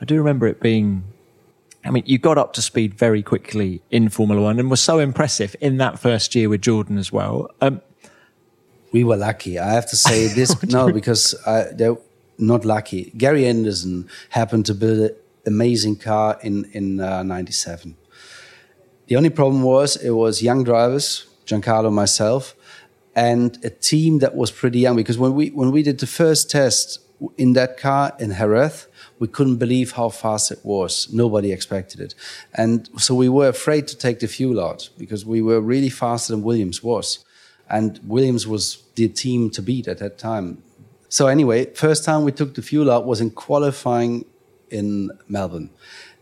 I 0.00 0.04
do 0.04 0.16
remember 0.16 0.46
it 0.46 0.60
being, 0.60 1.02
I 1.84 1.90
mean, 1.90 2.04
you 2.06 2.18
got 2.18 2.38
up 2.38 2.52
to 2.54 2.62
speed 2.62 2.94
very 2.94 3.22
quickly 3.22 3.82
in 3.90 4.08
Formula 4.08 4.40
One 4.40 4.60
and 4.60 4.70
was 4.70 4.80
so 4.80 5.00
impressive 5.00 5.56
in 5.60 5.78
that 5.78 5.98
first 5.98 6.34
year 6.36 6.48
with 6.48 6.62
Jordan 6.62 6.98
as 6.98 7.10
well. 7.10 7.50
Um, 7.60 7.82
we 8.92 9.02
were 9.02 9.16
lucky. 9.16 9.58
I 9.58 9.72
have 9.72 9.88
to 9.90 9.96
say 9.96 10.28
this, 10.34 10.62
no, 10.64 10.92
because 10.92 11.34
I, 11.46 11.64
there, 11.72 11.96
not 12.38 12.64
lucky. 12.64 13.12
Gary 13.16 13.46
Anderson 13.46 14.08
happened 14.30 14.66
to 14.66 14.74
build 14.74 14.98
an 14.98 15.16
amazing 15.46 15.96
car 15.96 16.38
in 16.42 16.64
in 16.72 17.00
uh, 17.00 17.22
'97. 17.22 17.96
The 19.08 19.16
only 19.16 19.30
problem 19.30 19.62
was 19.62 19.96
it 19.96 20.10
was 20.10 20.42
young 20.42 20.64
drivers, 20.64 21.26
Giancarlo, 21.46 21.92
myself, 21.92 22.54
and 23.16 23.58
a 23.64 23.70
team 23.70 24.18
that 24.18 24.34
was 24.36 24.50
pretty 24.50 24.78
young. 24.80 24.96
Because 24.96 25.18
when 25.18 25.34
we 25.34 25.48
when 25.48 25.72
we 25.72 25.82
did 25.82 25.98
the 25.98 26.06
first 26.06 26.50
test 26.50 27.00
in 27.36 27.54
that 27.54 27.76
car 27.78 28.12
in 28.20 28.34
Jerez, 28.34 28.86
we 29.18 29.26
couldn't 29.26 29.56
believe 29.56 29.92
how 29.92 30.10
fast 30.10 30.52
it 30.52 30.60
was. 30.62 31.08
Nobody 31.12 31.52
expected 31.52 32.00
it, 32.00 32.14
and 32.54 32.88
so 32.96 33.14
we 33.14 33.28
were 33.28 33.48
afraid 33.48 33.88
to 33.88 33.96
take 33.96 34.20
the 34.20 34.28
fuel 34.28 34.60
out 34.60 34.90
because 34.96 35.26
we 35.26 35.42
were 35.42 35.60
really 35.60 35.90
faster 35.90 36.32
than 36.32 36.42
Williams 36.42 36.82
was, 36.82 37.24
and 37.68 37.98
Williams 38.04 38.46
was 38.46 38.84
the 38.94 39.08
team 39.08 39.50
to 39.50 39.62
beat 39.62 39.88
at 39.88 39.98
that 39.98 40.18
time. 40.18 40.62
So 41.08 41.26
anyway, 41.26 41.72
first 41.74 42.04
time 42.04 42.24
we 42.24 42.32
took 42.32 42.54
the 42.54 42.62
fuel 42.62 42.90
out 42.90 43.06
was 43.06 43.20
in 43.20 43.30
qualifying 43.30 44.24
in 44.70 45.10
Melbourne. 45.28 45.70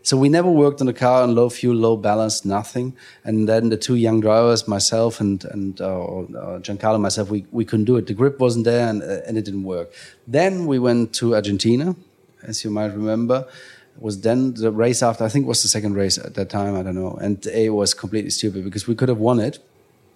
So 0.06 0.16
we 0.16 0.28
never 0.28 0.48
worked 0.48 0.80
on 0.80 0.86
the 0.86 0.92
car 0.92 1.24
on 1.24 1.34
low 1.34 1.48
fuel, 1.48 1.74
low 1.74 1.96
balance, 1.96 2.44
nothing. 2.44 2.96
And 3.24 3.48
then 3.48 3.70
the 3.70 3.76
two 3.76 3.96
young 3.96 4.20
drivers, 4.20 4.68
myself 4.68 5.20
and 5.20 5.44
and 5.46 5.80
uh, 5.80 5.86
uh, 5.86 6.60
Giancarlo, 6.60 6.94
and 6.94 7.02
myself, 7.02 7.28
we, 7.28 7.44
we 7.50 7.64
couldn't 7.64 7.86
do 7.86 7.96
it. 7.96 8.06
The 8.06 8.14
grip 8.14 8.38
wasn't 8.38 8.66
there, 8.66 8.88
and, 8.88 9.02
uh, 9.02 9.26
and 9.26 9.36
it 9.36 9.44
didn't 9.44 9.64
work. 9.64 9.92
Then 10.24 10.66
we 10.66 10.78
went 10.78 11.12
to 11.14 11.34
Argentina, 11.34 11.96
as 12.44 12.62
you 12.62 12.70
might 12.70 12.92
remember. 12.92 13.48
It 13.96 14.02
was 14.02 14.20
then 14.20 14.54
the 14.54 14.70
race 14.70 15.02
after. 15.02 15.24
I 15.24 15.28
think 15.28 15.46
it 15.46 15.48
was 15.48 15.62
the 15.62 15.68
second 15.68 15.94
race 15.94 16.18
at 16.18 16.34
that 16.34 16.50
time. 16.50 16.76
I 16.76 16.84
don't 16.84 16.94
know. 16.94 17.18
And 17.20 17.44
it 17.46 17.70
was 17.70 17.92
completely 17.92 18.30
stupid 18.30 18.62
because 18.62 18.86
we 18.86 18.94
could 18.94 19.08
have 19.08 19.18
won 19.18 19.40
it. 19.40 19.58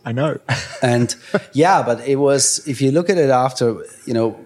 I 0.04 0.12
know. 0.12 0.38
and 0.82 1.16
yeah, 1.52 1.82
but 1.82 1.98
it 2.06 2.16
was. 2.16 2.64
If 2.68 2.80
you 2.80 2.92
look 2.92 3.10
at 3.10 3.18
it 3.18 3.30
after, 3.30 3.84
you 4.06 4.14
know, 4.14 4.38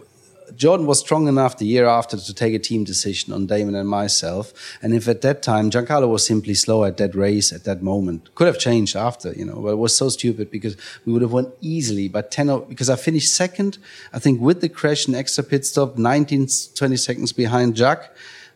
Jordan 0.57 0.87
was 0.87 1.01
strong 1.01 1.29
enough 1.29 1.59
the 1.59 1.67
year 1.67 1.87
after 1.87 2.17
to 2.17 2.35
take 2.35 2.55
a 2.55 2.59
team 2.59 2.85
decision 2.85 3.33
on 3.33 3.47
Damon 3.47 3.75
and 3.75 3.89
myself. 3.89 4.53
And 4.83 4.95
if 4.95 5.09
at 5.09 5.21
that 5.23 5.43
time 5.43 5.71
Giancarlo 5.71 6.09
was 6.09 6.27
simply 6.27 6.55
slow 6.55 6.85
at 6.85 6.97
that 6.99 7.15
race 7.15 7.53
at 7.53 7.65
that 7.65 7.83
moment, 7.83 8.35
could 8.35 8.47
have 8.47 8.59
changed 8.59 8.97
after, 8.97 9.33
you 9.33 9.45
know, 9.45 9.61
but 9.61 9.71
it 9.71 9.79
was 9.79 9.97
so 9.97 10.09
stupid 10.09 10.51
because 10.51 10.77
we 11.05 11.13
would 11.13 11.23
have 11.23 11.33
won 11.33 11.53
easily 11.61 12.09
by 12.09 12.23
10 12.23 12.51
or, 12.51 12.61
because 12.61 12.91
I 12.91 12.97
finished 12.97 13.33
second, 13.33 13.79
I 14.13 14.19
think 14.19 14.41
with 14.41 14.61
the 14.61 14.69
crash 14.69 15.07
and 15.07 15.17
extra 15.17 15.45
pit 15.45 15.65
stop, 15.65 15.97
19, 15.99 16.49
20 16.75 16.97
seconds 16.97 17.33
behind 17.33 17.77
Jacques 17.77 18.11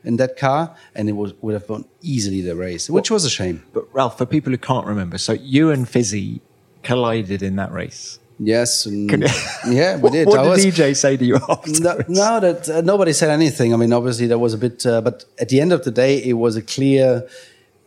in 0.04 0.16
that 0.16 0.36
car, 0.36 0.74
and 0.94 1.08
it 1.08 1.12
was, 1.12 1.34
would 1.42 1.54
have 1.54 1.68
won 1.68 1.84
easily 2.02 2.40
the 2.40 2.54
race, 2.54 2.88
which 2.88 3.10
was 3.10 3.24
a 3.24 3.30
shame. 3.30 3.64
But 3.72 3.92
Ralf, 3.92 4.16
for 4.16 4.26
people 4.26 4.52
who 4.52 4.58
can't 4.58 4.86
remember, 4.86 5.18
so 5.18 5.32
you 5.32 5.70
and 5.70 5.88
Fizzy 5.88 6.40
collided 6.82 7.42
in 7.42 7.56
that 7.56 7.72
race. 7.72 8.18
Yes, 8.38 8.86
and 8.86 9.10
yeah, 9.68 9.96
we 9.96 10.10
did. 10.10 10.28
What 10.28 10.38
I 10.38 10.42
did 10.44 10.48
was- 10.50 10.64
DJ 10.66 10.96
say 10.96 11.16
to 11.16 11.24
you 11.24 11.36
afterwards? 11.36 11.80
No, 11.80 11.98
no 12.08 12.40
that 12.40 12.68
uh, 12.68 12.80
nobody 12.82 13.12
said 13.12 13.30
anything. 13.30 13.74
I 13.74 13.76
mean, 13.76 13.92
obviously 13.92 14.26
there 14.26 14.38
was 14.38 14.54
a 14.54 14.58
bit, 14.58 14.86
uh, 14.86 15.00
but 15.00 15.24
at 15.40 15.48
the 15.48 15.60
end 15.60 15.72
of 15.72 15.82
the 15.84 15.90
day, 15.90 16.22
it 16.22 16.34
was 16.34 16.54
a 16.56 16.62
clear 16.62 17.26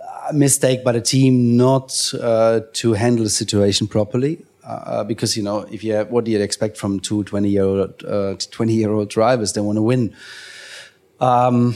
uh, 0.02 0.34
mistake 0.34 0.84
by 0.84 0.92
the 0.92 1.02
team 1.02 1.56
not 1.56 2.14
uh, 2.20 2.62
to 2.74 2.94
handle 2.94 3.24
the 3.24 3.30
situation 3.30 3.88
properly. 3.88 4.46
Uh, 4.64 5.04
because 5.04 5.36
you 5.36 5.44
know, 5.44 5.60
if 5.72 5.84
you 5.84 5.94
have, 5.94 6.12
what 6.12 6.24
do 6.26 6.32
you 6.32 6.40
expect 6.40 6.78
from 6.78 7.00
two 7.00 7.24
20 7.24 7.50
year 7.50 7.64
old 7.64 8.04
uh, 8.06 8.36
20 8.52 8.74
year 8.74 8.92
old 8.92 9.10
drivers? 9.10 9.54
They 9.54 9.62
want 9.62 9.78
to 9.78 9.82
win. 9.82 10.14
Um, 11.20 11.76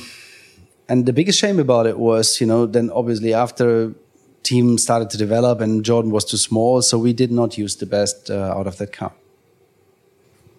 and 0.87 1.05
the 1.05 1.13
biggest 1.13 1.39
shame 1.39 1.59
about 1.59 1.87
it 1.87 1.97
was, 1.97 2.39
you 2.39 2.47
know, 2.47 2.65
then 2.65 2.91
obviously 2.91 3.33
after 3.33 3.93
team 4.45 4.77
started 4.77 5.09
to 5.09 5.17
develop 5.17 5.61
and 5.61 5.83
Jordan 5.83 6.11
was 6.11 6.25
too 6.25 6.37
small, 6.37 6.81
so 6.81 6.97
we 6.97 7.13
did 7.13 7.31
not 7.31 7.57
use 7.57 7.75
the 7.75 7.85
best 7.85 8.29
uh, 8.29 8.57
out 8.57 8.67
of 8.67 8.77
that 8.77 8.93
car. 8.93 9.11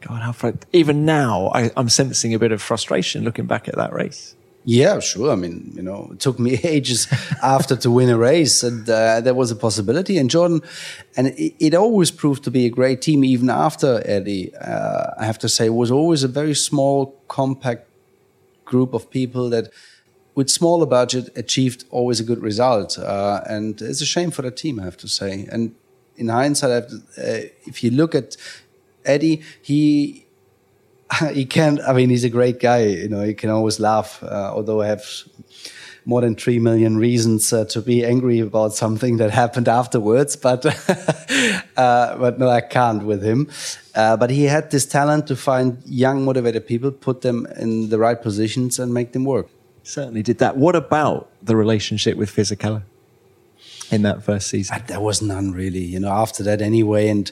God, 0.00 0.22
how 0.22 0.32
fr- 0.32 0.50
even 0.72 1.04
now 1.04 1.50
I, 1.54 1.70
I'm 1.76 1.88
sensing 1.88 2.34
a 2.34 2.38
bit 2.38 2.52
of 2.52 2.60
frustration 2.62 3.24
looking 3.24 3.46
back 3.46 3.68
at 3.68 3.76
that 3.76 3.92
race. 3.92 4.36
Yeah, 4.68 4.98
sure. 4.98 5.30
I 5.30 5.36
mean, 5.36 5.72
you 5.76 5.82
know, 5.82 6.10
it 6.12 6.18
took 6.18 6.40
me 6.40 6.58
ages 6.64 7.06
after 7.40 7.76
to 7.76 7.90
win 7.90 8.08
a 8.08 8.18
race, 8.18 8.64
and 8.64 8.88
uh, 8.90 9.20
there 9.20 9.34
was 9.34 9.52
a 9.52 9.56
possibility. 9.56 10.18
And 10.18 10.28
Jordan, 10.28 10.60
and 11.16 11.28
it, 11.28 11.54
it 11.60 11.74
always 11.74 12.10
proved 12.10 12.42
to 12.44 12.50
be 12.50 12.66
a 12.66 12.70
great 12.70 13.00
team, 13.00 13.24
even 13.24 13.48
after 13.48 14.02
Eddie. 14.04 14.54
Uh, 14.56 15.14
I 15.18 15.24
have 15.24 15.38
to 15.38 15.48
say, 15.48 15.66
it 15.66 15.74
was 15.74 15.92
always 15.92 16.24
a 16.24 16.28
very 16.28 16.54
small, 16.54 17.14
compact 17.28 17.88
group 18.64 18.92
of 18.92 19.08
people 19.08 19.48
that, 19.50 19.70
with 20.36 20.48
smaller 20.48 20.86
budget, 20.86 21.30
achieved 21.34 21.84
always 21.90 22.20
a 22.20 22.22
good 22.22 22.40
result. 22.40 22.98
Uh, 22.98 23.40
and 23.48 23.82
it's 23.82 24.00
a 24.00 24.06
shame 24.06 24.30
for 24.30 24.42
the 24.42 24.52
team, 24.52 24.78
I 24.78 24.84
have 24.84 24.98
to 24.98 25.08
say. 25.08 25.48
And 25.50 25.74
in 26.16 26.28
hindsight, 26.28 26.88
to, 26.88 26.96
uh, 26.96 27.48
if 27.64 27.82
you 27.82 27.90
look 27.90 28.14
at 28.14 28.36
Eddie, 29.04 29.42
he 29.60 30.26
he 31.32 31.44
can. 31.44 31.80
I 31.80 31.92
mean, 31.92 32.10
he's 32.10 32.24
a 32.24 32.30
great 32.30 32.60
guy. 32.60 32.84
You 32.84 33.08
know, 33.08 33.22
he 33.22 33.34
can 33.34 33.50
always 33.50 33.80
laugh. 33.80 34.22
Uh, 34.22 34.52
although 34.54 34.82
I 34.82 34.88
have 34.88 35.04
more 36.04 36.20
than 36.20 36.36
three 36.36 36.58
million 36.60 36.98
reasons 36.98 37.52
uh, 37.52 37.64
to 37.64 37.80
be 37.80 38.04
angry 38.04 38.38
about 38.38 38.72
something 38.72 39.16
that 39.16 39.30
happened 39.30 39.68
afterwards, 39.68 40.36
but 40.36 40.64
uh, 41.76 42.16
but 42.18 42.38
no, 42.38 42.48
I 42.48 42.60
can't 42.60 43.04
with 43.04 43.22
him. 43.22 43.48
Uh, 43.94 44.16
but 44.16 44.30
he 44.30 44.44
had 44.44 44.70
this 44.70 44.86
talent 44.86 45.26
to 45.28 45.36
find 45.36 45.82
young, 45.86 46.24
motivated 46.24 46.66
people, 46.66 46.90
put 46.90 47.22
them 47.22 47.46
in 47.56 47.88
the 47.88 47.98
right 47.98 48.20
positions, 48.20 48.78
and 48.78 48.92
make 48.92 49.12
them 49.12 49.24
work. 49.24 49.48
Certainly 49.86 50.24
did 50.24 50.38
that. 50.38 50.56
What 50.56 50.74
about 50.74 51.30
the 51.40 51.54
relationship 51.54 52.16
with 52.16 52.28
Fisichella 52.34 52.82
in 53.92 54.02
that 54.02 54.24
first 54.24 54.48
season? 54.48 54.82
There 54.88 55.00
was 55.00 55.22
none 55.22 55.52
really, 55.52 55.84
you 55.84 56.00
know. 56.00 56.10
After 56.10 56.42
that, 56.42 56.60
anyway, 56.60 57.08
and 57.08 57.30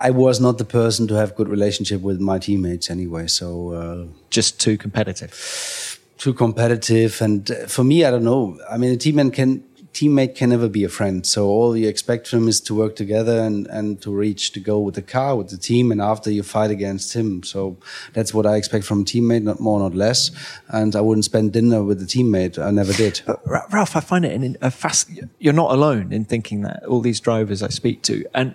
I 0.00 0.10
was 0.10 0.40
not 0.40 0.58
the 0.58 0.64
person 0.64 1.08
to 1.08 1.14
have 1.14 1.34
good 1.34 1.48
relationship 1.48 2.00
with 2.02 2.20
my 2.20 2.38
teammates 2.38 2.90
anyway. 2.90 3.26
So. 3.26 3.72
Uh, 3.72 4.06
Just 4.30 4.60
too 4.60 4.76
competitive. 4.78 5.98
too 6.16 6.32
competitive. 6.32 7.20
And 7.20 7.50
uh, 7.50 7.66
for 7.66 7.82
me, 7.82 8.04
I 8.04 8.10
don't 8.12 8.24
know. 8.24 8.56
I 8.70 8.78
mean, 8.78 8.92
a 8.94 8.96
teammate 8.96 9.32
can 9.32 9.64
teammate 9.96 10.34
can 10.34 10.50
never 10.50 10.68
be 10.68 10.84
a 10.84 10.88
friend. 10.88 11.26
So 11.26 11.46
all 11.46 11.76
you 11.76 11.88
expect 11.88 12.28
from 12.28 12.42
him 12.42 12.48
is 12.48 12.60
to 12.62 12.74
work 12.74 12.94
together 12.96 13.38
and, 13.40 13.66
and 13.68 14.00
to 14.02 14.10
reach 14.14 14.52
the 14.52 14.60
goal 14.60 14.84
with 14.84 14.94
the 14.94 15.02
car, 15.16 15.36
with 15.36 15.48
the 15.48 15.56
team, 15.56 15.90
and 15.92 16.00
after 16.00 16.30
you 16.30 16.42
fight 16.42 16.70
against 16.70 17.14
him. 17.14 17.42
So 17.42 17.76
that's 18.12 18.32
what 18.34 18.46
I 18.46 18.56
expect 18.56 18.84
from 18.84 19.00
a 19.00 19.04
teammate, 19.04 19.42
not 19.42 19.58
more, 19.58 19.78
not 19.80 19.94
less. 19.94 20.30
And 20.68 20.94
I 20.94 21.00
wouldn't 21.00 21.24
spend 21.24 21.52
dinner 21.52 21.82
with 21.82 21.98
the 21.98 22.06
teammate. 22.14 22.58
I 22.58 22.70
never 22.70 22.92
did. 22.92 23.22
Ra- 23.46 23.66
Ralf, 23.72 23.96
I 23.96 24.00
find 24.00 24.24
it 24.24 24.32
an, 24.32 24.56
a 24.60 24.70
fast. 24.70 25.10
You're 25.38 25.60
not 25.64 25.70
alone 25.72 26.12
in 26.12 26.24
thinking 26.24 26.60
that. 26.62 26.84
All 26.84 27.00
these 27.00 27.20
drivers 27.20 27.62
I 27.62 27.68
speak 27.68 28.02
to, 28.02 28.24
and 28.34 28.54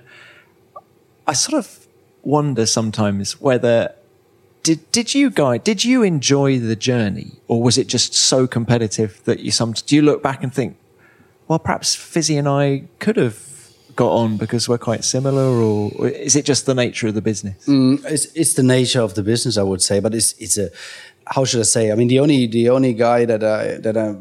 I 1.28 1.34
sort 1.34 1.58
of 1.58 1.88
wonder 2.24 2.66
sometimes 2.68 3.42
whether 3.42 3.96
did 4.64 4.80
did 4.92 5.16
you 5.16 5.32
guys 5.32 5.62
did 5.64 5.84
you 5.84 6.04
enjoy 6.04 6.60
the 6.60 6.76
journey, 6.76 7.32
or 7.48 7.62
was 7.64 7.78
it 7.78 7.88
just 7.88 8.14
so 8.14 8.48
competitive 8.48 9.22
that 9.26 9.40
you 9.40 9.52
some 9.52 9.72
do 9.74 9.96
you 9.96 10.04
look 10.04 10.22
back 10.22 10.44
and 10.44 10.54
think, 10.54 10.78
well, 11.52 11.60
perhaps 11.60 11.96
Fizzy 11.96 12.38
and 12.38 12.48
I 12.48 12.84
could 13.00 13.18
have 13.18 13.38
got 13.98 14.10
on 14.10 14.38
because 14.38 14.70
we're 14.70 14.78
quite 14.78 15.04
similar, 15.04 15.44
or, 15.44 16.08
is 16.08 16.38
it 16.38 16.46
just 16.46 16.66
the 16.66 16.74
nature 16.74 17.10
of 17.10 17.14
the 17.14 17.22
business? 17.22 17.66
Mm, 17.66 18.06
it's, 18.06 18.28
it's 18.28 18.54
the 18.54 18.64
nature 18.64 19.02
of 19.02 19.16
the 19.16 19.22
business, 19.22 19.58
I 19.58 19.64
would 19.64 19.82
say, 19.82 20.00
but 20.00 20.16
it's 20.16 20.32
it's 20.40 20.58
a 20.58 20.70
how 21.28 21.44
should 21.44 21.60
I 21.60 21.64
say? 21.64 21.92
I 21.92 21.96
mean, 21.96 22.08
the 22.08 22.20
only 22.20 22.48
the 22.48 22.70
only 22.70 22.94
guy 22.94 23.26
that 23.26 23.44
I 23.44 23.76
that 23.86 23.98
I 23.98 24.16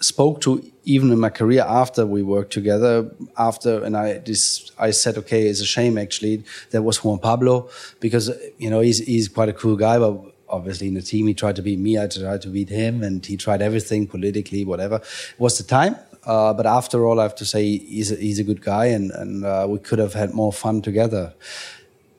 spoke 0.00 0.40
to 0.40 0.64
even 0.84 1.12
in 1.12 1.20
my 1.20 1.28
career 1.28 1.62
after 1.68 2.06
we 2.06 2.22
worked 2.22 2.54
together 2.54 3.10
after 3.36 3.84
and 3.84 3.94
I 3.94 4.06
this 4.28 4.72
I 4.78 4.92
said 4.92 5.18
okay 5.18 5.42
it's 5.48 5.60
a 5.60 5.70
shame 5.76 5.98
actually 5.98 6.42
that 6.70 6.82
was 6.82 7.04
Juan 7.04 7.18
Pablo 7.18 7.68
because 8.00 8.30
you 8.58 8.70
know 8.70 8.80
he's 8.80 8.98
he's 8.98 9.28
quite 9.28 9.48
a 9.48 9.52
cool 9.52 9.76
guy 9.76 9.98
but 9.98 10.14
obviously 10.48 10.88
in 10.88 10.94
the 10.94 11.02
team 11.02 11.28
he 11.28 11.34
tried 11.34 11.54
to 11.54 11.62
beat 11.62 11.78
me 11.78 12.00
I 12.00 12.08
tried 12.08 12.42
to 12.42 12.48
beat 12.48 12.70
him 12.70 13.04
and 13.04 13.24
he 13.24 13.36
tried 13.36 13.62
everything 13.62 14.08
politically 14.08 14.64
whatever 14.64 15.00
was 15.38 15.56
the 15.56 15.64
time 15.64 15.94
uh, 16.24 16.52
but 16.52 16.66
after 16.66 17.06
all 17.06 17.20
I 17.20 17.24
have 17.24 17.34
to 17.36 17.44
say 17.44 17.78
he's 17.78 18.12
a, 18.12 18.16
he's 18.16 18.38
a 18.38 18.44
good 18.44 18.62
guy 18.62 18.86
and 18.86 19.10
and 19.10 19.44
uh, 19.44 19.66
we 19.68 19.78
could 19.78 19.98
have 19.98 20.14
had 20.14 20.34
more 20.34 20.52
fun 20.52 20.82
together 20.82 21.34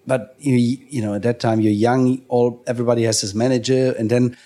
but 0.05 0.35
you, 0.39 0.55
you 0.55 1.01
know 1.01 1.13
at 1.15 1.23
that 1.23 1.39
time 1.39 1.61
you're 1.61 1.71
young 1.71 2.21
all 2.27 2.63
everybody 2.67 3.03
has 3.03 3.21
his 3.21 3.33
manager 3.33 3.93
and 3.97 4.09
then 4.09 4.37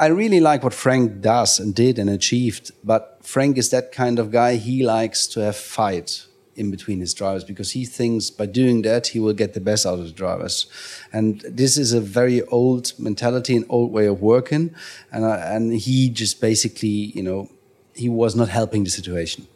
I 0.00 0.06
really 0.06 0.38
like 0.38 0.62
what 0.62 0.74
Frank 0.74 1.20
does 1.20 1.58
and 1.58 1.74
did 1.74 1.98
and 1.98 2.08
achieved, 2.08 2.70
but 2.84 3.18
Frank 3.22 3.58
is 3.58 3.70
that 3.70 3.90
kind 3.90 4.20
of 4.20 4.30
guy. 4.30 4.54
He 4.54 4.84
likes 4.84 5.26
to 5.28 5.40
have 5.40 5.56
fight 5.56 6.24
in 6.54 6.70
between 6.70 7.00
his 7.00 7.14
drivers 7.14 7.42
because 7.42 7.72
he 7.72 7.84
thinks 7.84 8.30
by 8.30 8.46
doing 8.46 8.82
that 8.82 9.08
he 9.08 9.18
will 9.18 9.32
get 9.32 9.54
the 9.54 9.60
best 9.60 9.86
out 9.86 9.98
of 9.98 10.04
the 10.04 10.12
drivers. 10.12 10.66
And 11.12 11.40
this 11.40 11.76
is 11.76 11.92
a 11.92 12.00
very 12.00 12.42
old 12.42 12.92
mentality 12.98 13.56
and 13.56 13.64
old 13.68 13.90
way 13.90 14.06
of 14.06 14.20
working. 14.20 14.72
And 15.10 15.24
uh, 15.24 15.40
and 15.42 15.72
he 15.72 16.10
just 16.10 16.40
basically, 16.40 17.12
you 17.16 17.22
know, 17.22 17.50
he 17.98 18.08
was 18.08 18.34
not 18.34 18.48
helping 18.48 18.84
the 18.84 18.90
situation. 18.90 19.46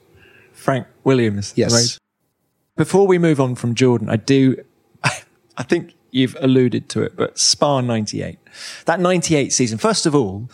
Frank 0.52 0.86
Williams. 1.04 1.52
Yes. 1.56 1.72
right? 1.72 1.98
Before 2.76 3.06
we 3.06 3.18
move 3.18 3.40
on 3.40 3.54
from 3.54 3.74
Jordan, 3.74 4.08
I 4.08 4.16
do, 4.16 4.56
I 5.56 5.62
think 5.62 5.94
you've 6.10 6.36
alluded 6.40 6.88
to 6.90 7.02
it, 7.02 7.16
but 7.16 7.38
Spa 7.38 7.80
98, 7.80 8.38
that 8.86 9.00
98 9.00 9.52
season, 9.52 9.78
first 9.78 10.06
of 10.06 10.14
all, 10.14 10.48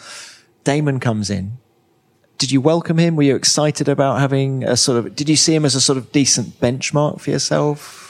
Damon 0.65 1.01
comes 1.01 1.31
in. 1.31 1.59
Did 2.39 2.53
you 2.53 2.61
welcome 2.61 2.99
him? 2.99 3.17
Were 3.17 3.25
you 3.25 3.35
excited 3.35 3.89
about 3.89 4.21
having 4.21 4.63
a 4.63 4.77
sort 4.77 4.99
of, 4.99 5.17
did 5.17 5.29
you 5.29 5.37
see 5.37 5.55
him 5.55 5.65
as 5.65 5.75
a 5.75 5.81
sort 5.81 5.99
of 5.99 6.13
decent 6.13 6.61
benchmark 6.61 7.21
for 7.21 7.31
yourself? 7.31 8.05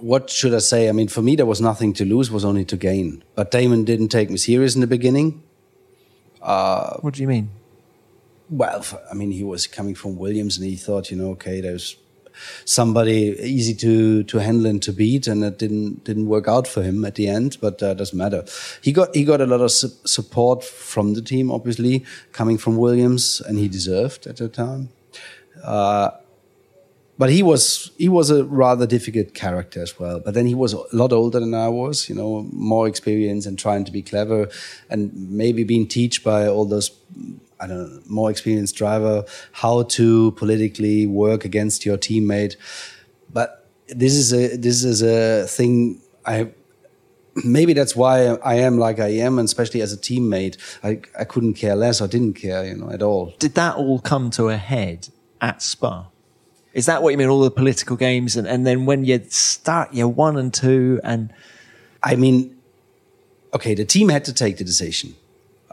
What 0.00 0.30
should 0.30 0.54
I 0.54 0.58
say? 0.58 0.88
I 0.88 0.92
mean, 0.92 1.08
for 1.08 1.22
me, 1.22 1.34
there 1.34 1.46
was 1.46 1.60
nothing 1.60 1.92
to 1.94 2.04
lose, 2.04 2.30
was 2.30 2.44
only 2.44 2.64
to 2.66 2.76
gain. 2.76 3.24
But 3.34 3.50
Damon 3.50 3.84
didn't 3.84 4.08
take 4.08 4.30
me 4.30 4.36
serious 4.36 4.74
in 4.74 4.80
the 4.80 4.86
beginning. 4.86 5.42
What 7.00 7.14
do 7.14 7.22
you 7.22 7.28
mean? 7.28 7.50
Well, 8.50 8.84
I 9.10 9.14
mean, 9.14 9.30
he 9.30 9.42
was 9.42 9.66
coming 9.66 9.94
from 9.94 10.16
Williams, 10.16 10.58
and 10.58 10.66
he 10.66 10.76
thought, 10.76 11.10
you 11.10 11.16
know, 11.16 11.30
okay, 11.30 11.60
there's 11.60 11.96
somebody 12.64 13.36
easy 13.40 13.74
to 13.74 14.24
to 14.24 14.38
handle 14.38 14.66
and 14.66 14.82
to 14.82 14.92
beat, 14.92 15.26
and 15.26 15.44
it 15.44 15.58
didn't 15.58 16.04
didn't 16.04 16.26
work 16.26 16.48
out 16.48 16.66
for 16.66 16.82
him 16.82 17.04
at 17.04 17.14
the 17.14 17.28
end. 17.28 17.56
But 17.60 17.82
uh, 17.82 17.94
doesn't 17.94 18.18
matter. 18.18 18.44
He 18.82 18.92
got 18.92 19.14
he 19.14 19.24
got 19.24 19.40
a 19.40 19.46
lot 19.46 19.60
of 19.60 19.70
su- 19.70 19.92
support 20.04 20.64
from 20.64 21.14
the 21.14 21.22
team, 21.22 21.50
obviously, 21.50 22.04
coming 22.32 22.58
from 22.58 22.76
Williams, 22.76 23.40
and 23.40 23.58
he 23.58 23.68
deserved 23.68 24.26
at 24.26 24.36
the 24.36 24.48
time. 24.48 24.90
Uh, 25.62 26.10
but 27.16 27.30
he 27.30 27.42
was 27.42 27.92
he 27.96 28.08
was 28.08 28.30
a 28.30 28.44
rather 28.44 28.86
difficult 28.86 29.34
character 29.34 29.80
as 29.80 29.98
well. 29.98 30.20
But 30.20 30.34
then 30.34 30.46
he 30.46 30.54
was 30.54 30.72
a 30.72 30.82
lot 30.92 31.12
older 31.12 31.38
than 31.38 31.54
I 31.54 31.68
was, 31.68 32.08
you 32.08 32.14
know, 32.14 32.46
more 32.52 32.88
experience 32.88 33.46
and 33.46 33.58
trying 33.58 33.84
to 33.84 33.92
be 33.92 34.02
clever, 34.02 34.48
and 34.90 35.12
maybe 35.30 35.64
being 35.64 35.86
taught 35.86 36.22
by 36.24 36.48
all 36.48 36.64
those 36.64 36.90
I 37.64 37.66
don't 37.66 37.78
know 37.78 38.00
more 38.06 38.30
experienced 38.30 38.76
driver 38.76 39.24
how 39.52 39.84
to 39.84 40.32
politically 40.32 41.06
work 41.06 41.44
against 41.44 41.86
your 41.86 41.96
teammate. 41.96 42.56
But 43.32 43.66
this 43.88 44.12
is 44.14 44.32
a 44.32 44.56
this 44.56 44.84
is 44.84 45.02
a 45.02 45.46
thing 45.46 46.00
I 46.26 46.50
maybe 47.42 47.72
that's 47.72 47.96
why 47.96 48.26
I 48.44 48.56
am 48.56 48.78
like 48.78 49.00
I 49.00 49.08
am, 49.08 49.38
and 49.38 49.46
especially 49.46 49.80
as 49.80 49.92
a 49.92 49.96
teammate, 49.96 50.56
I 50.82 51.00
I 51.18 51.24
couldn't 51.24 51.54
care 51.54 51.74
less 51.74 52.00
or 52.00 52.08
didn't 52.08 52.34
care, 52.34 52.64
you 52.64 52.76
know, 52.76 52.90
at 52.90 53.02
all. 53.02 53.34
Did 53.38 53.54
that 53.54 53.76
all 53.76 53.98
come 53.98 54.30
to 54.30 54.48
a 54.50 54.56
head 54.56 55.08
at 55.40 55.62
Spa? 55.62 56.08
Is 56.74 56.86
that 56.86 57.02
what 57.02 57.10
you 57.10 57.18
mean? 57.18 57.28
All 57.28 57.40
the 57.40 57.50
political 57.50 57.96
games, 57.96 58.36
and, 58.36 58.46
and 58.46 58.66
then 58.66 58.84
when 58.84 59.04
you 59.04 59.24
start, 59.28 59.94
you're 59.94 60.08
one 60.08 60.36
and 60.36 60.52
two, 60.52 61.00
and 61.02 61.32
I 62.02 62.16
mean, 62.16 62.56
okay, 63.54 63.74
the 63.74 63.84
team 63.84 64.08
had 64.10 64.24
to 64.26 64.34
take 64.34 64.58
the 64.58 64.64
decision. 64.64 65.14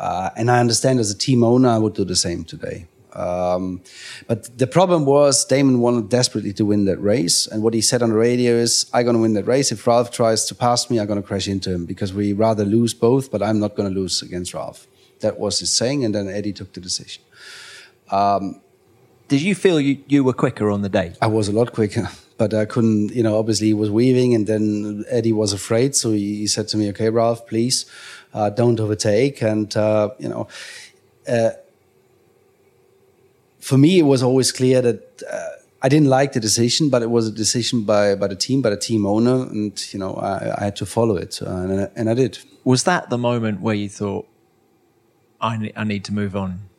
Uh, 0.02 0.32
and 0.36 0.50
I 0.50 0.60
understand 0.60 1.00
as 1.00 1.12
a 1.12 1.18
team 1.18 1.44
owner, 1.44 1.70
I 1.70 1.78
would 1.78 1.94
do 1.94 2.04
the 2.04 2.16
same 2.16 2.44
today. 2.44 2.88
Um, 3.14 3.82
but 4.28 4.58
the 4.58 4.66
problem 4.66 5.06
was 5.06 5.46
Damon 5.46 5.80
wanted 5.80 6.10
desperately 6.10 6.54
to 6.54 6.66
win 6.66 6.86
that 6.86 6.98
race. 6.98 7.46
And 7.46 7.62
what 7.62 7.76
he 7.76 7.82
said 7.82 8.02
on 8.02 8.10
the 8.10 8.16
radio 8.16 8.54
is, 8.54 8.90
I'm 8.94 9.04
going 9.04 9.16
to 9.16 9.22
win 9.22 9.34
that 9.34 9.46
race. 9.46 9.72
If 9.72 9.86
Ralf 9.86 10.10
tries 10.10 10.46
to 10.46 10.56
pass 10.56 10.90
me, 10.90 11.00
I'm 11.00 11.06
going 11.06 11.22
to 11.22 11.28
crash 11.28 11.48
into 11.48 11.72
him 11.72 11.86
because 11.86 12.16
we 12.16 12.34
rather 12.34 12.66
lose 12.66 12.96
both, 12.96 13.30
but 13.30 13.44
I'm 13.44 13.60
not 13.60 13.76
going 13.76 13.94
to 13.94 14.00
lose 14.00 14.24
against 14.24 14.56
Ralf. 14.56 14.88
That 15.20 15.40
was 15.40 15.60
his 15.60 15.72
saying. 15.72 16.04
And 16.04 16.16
then 16.16 16.28
Eddie 16.28 16.54
took 16.54 16.74
the 16.74 16.82
decision. 16.82 17.22
Um, 18.10 18.60
Did 19.28 19.44
you 19.44 19.54
feel 19.54 19.80
you, 19.80 20.04
you 20.08 20.24
were 20.24 20.34
quicker 20.34 20.72
on 20.72 20.82
the 20.82 20.90
day? 20.90 21.14
I 21.22 21.28
was 21.28 21.48
a 21.48 21.52
lot 21.52 21.74
quicker, 21.74 22.10
but 22.38 22.56
I 22.56 22.66
couldn't, 22.66 23.14
you 23.14 23.22
know, 23.22 23.38
obviously 23.38 23.68
he 23.68 23.76
was 23.76 23.92
weaving 23.92 24.34
and 24.34 24.48
then 24.48 25.06
Eddie 25.10 25.34
was 25.34 25.54
afraid. 25.54 25.96
So 25.96 26.12
he, 26.12 26.38
he 26.38 26.48
said 26.48 26.68
to 26.70 26.78
me, 26.78 26.90
okay, 26.90 27.10
Ralf, 27.12 27.46
please 27.46 27.86
uh, 28.34 28.50
don't 28.50 28.80
overtake. 28.80 29.42
And, 29.42 29.76
uh, 29.76 30.10
you 30.20 30.30
know, 30.30 30.48
uh, 31.28 31.52
for 33.60 33.78
me, 33.78 34.00
it 34.00 34.04
was 34.04 34.24
always 34.24 34.52
clear 34.52 34.82
that 34.82 35.24
uh, 35.32 35.50
I 35.82 35.90
didn't 35.90 36.10
like 36.10 36.34
the 36.34 36.40
decision, 36.40 36.90
but 36.90 37.02
it 37.02 37.10
was 37.10 37.28
a 37.28 37.32
decision 37.32 37.84
by, 37.84 38.16
by 38.16 38.28
the 38.28 38.36
team, 38.36 38.62
by 38.62 38.70
the 38.72 38.78
team 38.78 39.06
owner. 39.06 39.44
And, 39.44 39.94
you 39.94 40.00
know, 40.00 40.16
I, 40.16 40.62
I 40.62 40.64
had 40.66 40.76
to 40.78 40.86
follow 40.86 41.16
it. 41.18 41.42
Uh, 41.42 41.50
and, 41.50 41.92
and 41.96 42.10
I 42.10 42.14
did. 42.14 42.40
Was 42.64 42.84
that 42.84 43.10
the 43.10 43.18
moment 43.18 43.62
where 43.62 43.76
you 43.76 43.90
thought, 43.90 44.28
I, 45.40 45.58
ne- 45.58 45.74
I 45.76 45.84
need 45.84 46.06
to 46.06 46.14
move 46.14 46.36
on? 46.36 46.71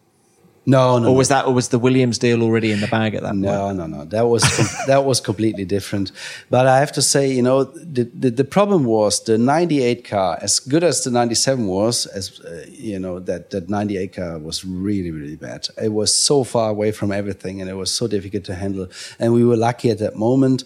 No, 0.64 0.98
no. 0.98 1.08
Or 1.08 1.16
was 1.16 1.28
that, 1.28 1.46
or 1.46 1.52
was 1.52 1.70
the 1.70 1.78
Williams 1.78 2.18
deal 2.18 2.40
already 2.40 2.70
in 2.70 2.80
the 2.80 2.86
bag 2.86 3.14
at 3.16 3.22
that 3.22 3.30
point? 3.30 3.40
No, 3.40 3.72
no, 3.72 3.86
no. 3.86 4.04
That 4.04 4.28
was 4.28 4.44
com- 4.44 4.66
that 4.86 5.04
was 5.04 5.20
completely 5.20 5.64
different. 5.64 6.12
But 6.50 6.68
I 6.68 6.78
have 6.78 6.92
to 6.92 7.02
say, 7.02 7.32
you 7.32 7.42
know, 7.42 7.64
the, 7.64 8.04
the, 8.04 8.30
the 8.30 8.44
problem 8.44 8.84
was 8.84 9.24
the 9.24 9.38
'98 9.38 10.04
car, 10.04 10.38
as 10.40 10.60
good 10.60 10.84
as 10.84 11.02
the 11.02 11.10
'97 11.10 11.66
was, 11.66 12.06
as 12.06 12.40
uh, 12.40 12.64
you 12.70 13.00
know, 13.00 13.18
that 13.18 13.50
that 13.50 13.68
'98 13.68 14.12
car 14.12 14.38
was 14.38 14.64
really, 14.64 15.10
really 15.10 15.36
bad. 15.36 15.66
It 15.82 15.92
was 15.92 16.14
so 16.14 16.44
far 16.44 16.70
away 16.70 16.92
from 16.92 17.10
everything, 17.10 17.60
and 17.60 17.68
it 17.68 17.74
was 17.74 17.92
so 17.92 18.06
difficult 18.06 18.44
to 18.44 18.54
handle. 18.54 18.86
And 19.18 19.32
we 19.32 19.44
were 19.44 19.56
lucky 19.56 19.90
at 19.90 19.98
that 19.98 20.14
moment. 20.14 20.62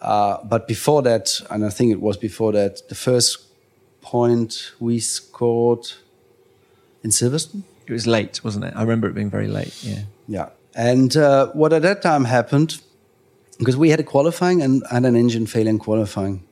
Uh, 0.00 0.38
but 0.44 0.68
before 0.68 1.02
that, 1.02 1.40
and 1.50 1.64
I 1.64 1.70
think 1.70 1.90
it 1.90 2.00
was 2.00 2.16
before 2.16 2.52
that, 2.52 2.88
the 2.88 2.94
first 2.94 3.38
point 4.02 4.72
we 4.78 5.00
scored 5.00 5.92
in 7.02 7.10
Silverstone. 7.10 7.62
It 7.86 7.92
was 7.92 8.06
late, 8.06 8.42
wasn't 8.44 8.64
it? 8.64 8.74
I 8.76 8.82
remember 8.82 9.08
it 9.08 9.14
being 9.14 9.30
very 9.30 9.48
late. 9.48 9.82
Yeah. 9.82 10.02
Yeah. 10.28 10.48
And 10.74 11.16
uh, 11.16 11.48
what 11.48 11.72
at 11.72 11.82
that 11.82 12.02
time 12.02 12.24
happened, 12.24 12.80
because 13.58 13.76
we 13.76 13.90
had 13.90 14.00
a 14.00 14.04
qualifying 14.04 14.62
and, 14.62 14.82
and 14.90 15.04
an 15.04 15.16
engine 15.16 15.46
failure 15.46 15.70
in 15.70 15.78
qualifying. 15.78 16.42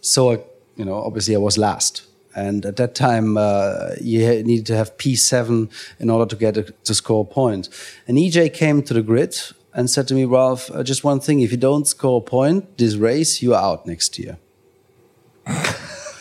So, 0.00 0.32
I, 0.32 0.40
you 0.76 0.84
know, 0.84 0.94
obviously 0.94 1.34
I 1.34 1.38
was 1.38 1.58
last. 1.58 2.06
And 2.34 2.64
at 2.64 2.76
that 2.76 2.94
time, 2.94 3.36
uh, 3.36 3.90
you 4.00 4.20
needed 4.42 4.66
to 4.66 4.76
have 4.76 4.96
P7 4.96 5.70
in 5.98 6.10
order 6.10 6.28
to 6.28 6.36
get 6.36 6.56
a, 6.56 6.62
to 6.62 6.94
score 6.94 7.24
a 7.24 7.34
point. 7.34 7.68
And 8.06 8.16
EJ 8.16 8.54
came 8.54 8.82
to 8.84 8.94
the 8.94 9.02
grid 9.02 9.36
and 9.74 9.90
said 9.90 10.08
to 10.08 10.14
me, 10.14 10.24
Ralf, 10.24 10.70
uh, 10.70 10.82
just 10.82 11.04
one 11.04 11.20
thing, 11.20 11.40
if 11.40 11.50
you 11.50 11.56
don't 11.56 11.86
score 11.86 12.20
a 12.20 12.24
point 12.24 12.78
this 12.78 12.94
race, 12.94 13.42
you 13.42 13.54
are 13.54 13.62
out 13.62 13.86
next 13.86 14.18
year. 14.18 14.38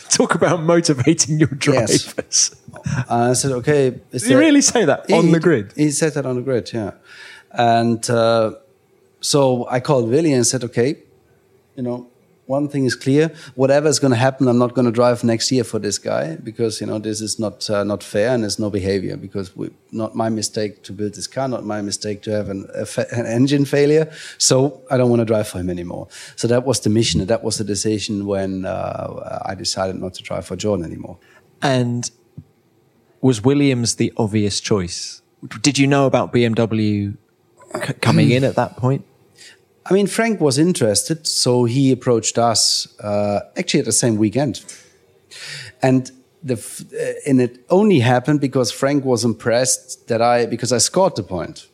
Talk 0.17 0.35
about 0.35 0.61
motivating 0.63 1.39
your 1.39 1.49
drivers. 1.49 2.13
Yes. 2.17 2.55
And 3.09 3.31
I 3.31 3.33
said, 3.33 3.51
okay. 3.51 3.99
Did 4.11 4.21
he 4.21 4.35
really 4.35 4.61
say 4.61 4.85
that 4.85 5.11
on 5.11 5.25
he, 5.25 5.31
the 5.31 5.39
grid? 5.39 5.73
He 5.75 5.91
said 5.91 6.13
that 6.13 6.25
on 6.25 6.35
the 6.35 6.41
grid, 6.41 6.71
yeah. 6.73 6.93
And 7.51 8.07
uh, 8.09 8.55
so 9.21 9.67
I 9.69 9.79
called 9.79 10.09
Willi 10.09 10.33
and 10.33 10.45
said, 10.45 10.63
okay, 10.63 10.97
you 11.75 11.83
know, 11.83 12.08
one 12.49 12.67
thing 12.67 12.85
is 12.85 12.95
clear: 12.95 13.31
whatever 13.53 13.87
is 13.87 13.99
going 13.99 14.11
to 14.11 14.17
happen, 14.17 14.47
I'm 14.47 14.57
not 14.57 14.73
going 14.73 14.85
to 14.85 14.91
drive 14.91 15.23
next 15.23 15.51
year 15.51 15.63
for 15.63 15.77
this 15.77 15.99
guy 15.99 16.35
because 16.37 16.81
you 16.81 16.87
know 16.87 16.97
this 16.97 17.21
is 17.21 17.37
not 17.37 17.69
uh, 17.69 17.83
not 17.83 18.03
fair 18.03 18.33
and 18.33 18.43
it's 18.43 18.57
no 18.57 18.71
behavior. 18.71 19.17
Because 19.17 19.55
we, 19.55 19.69
not 19.91 20.15
my 20.15 20.29
mistake 20.29 20.81
to 20.83 20.91
build 20.91 21.13
this 21.13 21.27
car, 21.27 21.47
not 21.47 21.63
my 21.63 21.81
mistake 21.81 22.23
to 22.23 22.31
have 22.31 22.49
an, 22.49 22.67
an 23.11 23.25
engine 23.27 23.65
failure. 23.65 24.11
So 24.39 24.81
I 24.89 24.97
don't 24.97 25.11
want 25.11 25.19
to 25.19 25.25
drive 25.25 25.47
for 25.47 25.59
him 25.59 25.69
anymore. 25.69 26.07
So 26.35 26.47
that 26.47 26.65
was 26.65 26.79
the 26.79 26.89
mission, 26.89 27.21
and 27.21 27.29
that 27.29 27.43
was 27.43 27.59
the 27.59 27.63
decision 27.63 28.25
when 28.25 28.65
uh, 28.65 29.41
I 29.45 29.53
decided 29.53 29.95
not 29.97 30.15
to 30.15 30.23
drive 30.23 30.47
for 30.47 30.55
Jordan 30.55 30.85
anymore. 30.85 31.19
And 31.61 32.09
was 33.21 33.43
Williams 33.43 33.95
the 33.95 34.11
obvious 34.17 34.59
choice? 34.59 35.21
Did 35.61 35.77
you 35.77 35.85
know 35.85 36.07
about 36.07 36.33
BMW 36.33 37.15
coming 38.01 38.31
in 38.31 38.43
at 38.43 38.55
that 38.55 38.75
point? 38.75 39.05
I 39.89 39.93
mean, 39.93 40.07
Frank 40.07 40.39
was 40.39 40.59
interested, 40.59 41.25
so 41.25 41.63
he 41.63 41.91
approached 41.91 42.37
us 42.37 42.87
uh, 42.99 43.39
actually 43.57 43.79
at 43.79 43.85
the 43.87 43.91
same 43.91 44.17
weekend. 44.17 44.63
And 45.81 46.11
the 46.43 46.55
uh, 46.55 47.29
and 47.29 47.41
it 47.41 47.65
only 47.69 47.99
happened 47.99 48.39
because 48.39 48.71
Frank 48.71 49.03
was 49.03 49.23
impressed 49.23 50.07
that 50.07 50.21
I 50.21 50.45
because 50.45 50.71
I 50.71 50.77
scored 50.77 51.15
the 51.15 51.23
point. 51.23 51.67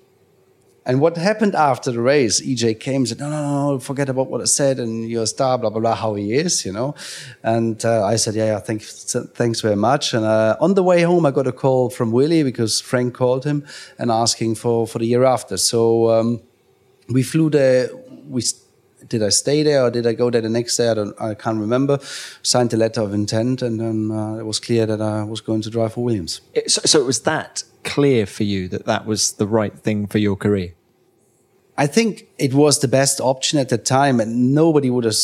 And 0.87 1.01
what 1.01 1.17
happened 1.17 1.55
after 1.55 1.91
the 1.91 1.99
race? 1.99 2.41
EJ 2.41 2.79
came 2.79 3.01
and 3.01 3.07
said, 3.07 3.19
"No, 3.19 3.29
no, 3.29 3.71
no, 3.71 3.79
forget 3.79 4.07
about 4.07 4.29
what 4.29 4.41
I 4.41 4.45
said, 4.45 4.79
and 4.79 5.09
you're 5.09 5.25
star, 5.25 5.57
blah 5.57 5.69
blah 5.69 5.79
blah." 5.79 5.95
How 5.95 6.13
he 6.13 6.33
is, 6.33 6.65
you 6.65 6.71
know. 6.71 6.95
And 7.43 7.83
uh, 7.83 8.05
I 8.05 8.17
said, 8.17 8.35
"Yeah, 8.35 8.45
yeah, 8.45 8.59
thanks, 8.59 9.15
thanks 9.33 9.61
very 9.61 9.75
much." 9.75 10.13
And 10.13 10.25
uh, 10.25 10.57
on 10.59 10.75
the 10.75 10.83
way 10.83 11.01
home, 11.01 11.25
I 11.25 11.31
got 11.31 11.47
a 11.47 11.51
call 11.51 11.89
from 11.89 12.11
Willi 12.11 12.43
because 12.43 12.79
Frank 12.79 13.15
called 13.15 13.45
him 13.45 13.65
and 13.97 14.11
asking 14.11 14.55
for 14.55 14.87
for 14.87 14.99
the 14.99 15.07
year 15.07 15.23
after. 15.23 15.57
So 15.57 16.11
um, 16.11 16.41
we 17.09 17.23
flew 17.23 17.49
there. 17.49 17.89
We 18.27 18.41
did 19.07 19.21
I 19.23 19.29
stay 19.29 19.63
there 19.63 19.83
or 19.83 19.91
did 19.91 20.07
I 20.07 20.13
go 20.13 20.29
there 20.29 20.41
the 20.41 20.49
next 20.49 20.77
day? 20.77 20.89
I 20.89 20.93
don't. 20.93 21.21
I 21.21 21.33
can't 21.33 21.59
remember. 21.59 21.99
Signed 22.41 22.71
the 22.71 22.77
letter 22.77 23.01
of 23.01 23.13
intent, 23.13 23.61
and 23.61 23.79
then 23.79 24.11
uh, 24.11 24.35
it 24.35 24.45
was 24.45 24.59
clear 24.59 24.85
that 24.85 25.01
I 25.01 25.23
was 25.23 25.41
going 25.41 25.61
to 25.63 25.69
drive 25.69 25.93
for 25.93 26.03
Williams. 26.03 26.41
It, 26.53 26.71
so, 26.71 26.81
so 26.85 26.99
it 26.99 27.05
was 27.05 27.21
that 27.21 27.63
clear 27.83 28.25
for 28.25 28.43
you 28.43 28.67
that 28.69 28.85
that 28.85 29.05
was 29.05 29.33
the 29.33 29.47
right 29.47 29.77
thing 29.77 30.07
for 30.07 30.17
your 30.17 30.35
career. 30.35 30.73
I 31.77 31.87
think 31.87 32.27
it 32.37 32.53
was 32.53 32.79
the 32.79 32.87
best 32.87 33.19
option 33.19 33.59
at 33.59 33.69
the 33.69 33.77
time, 33.77 34.19
and 34.19 34.55
nobody 34.55 34.89
would 34.89 35.03
have 35.03 35.17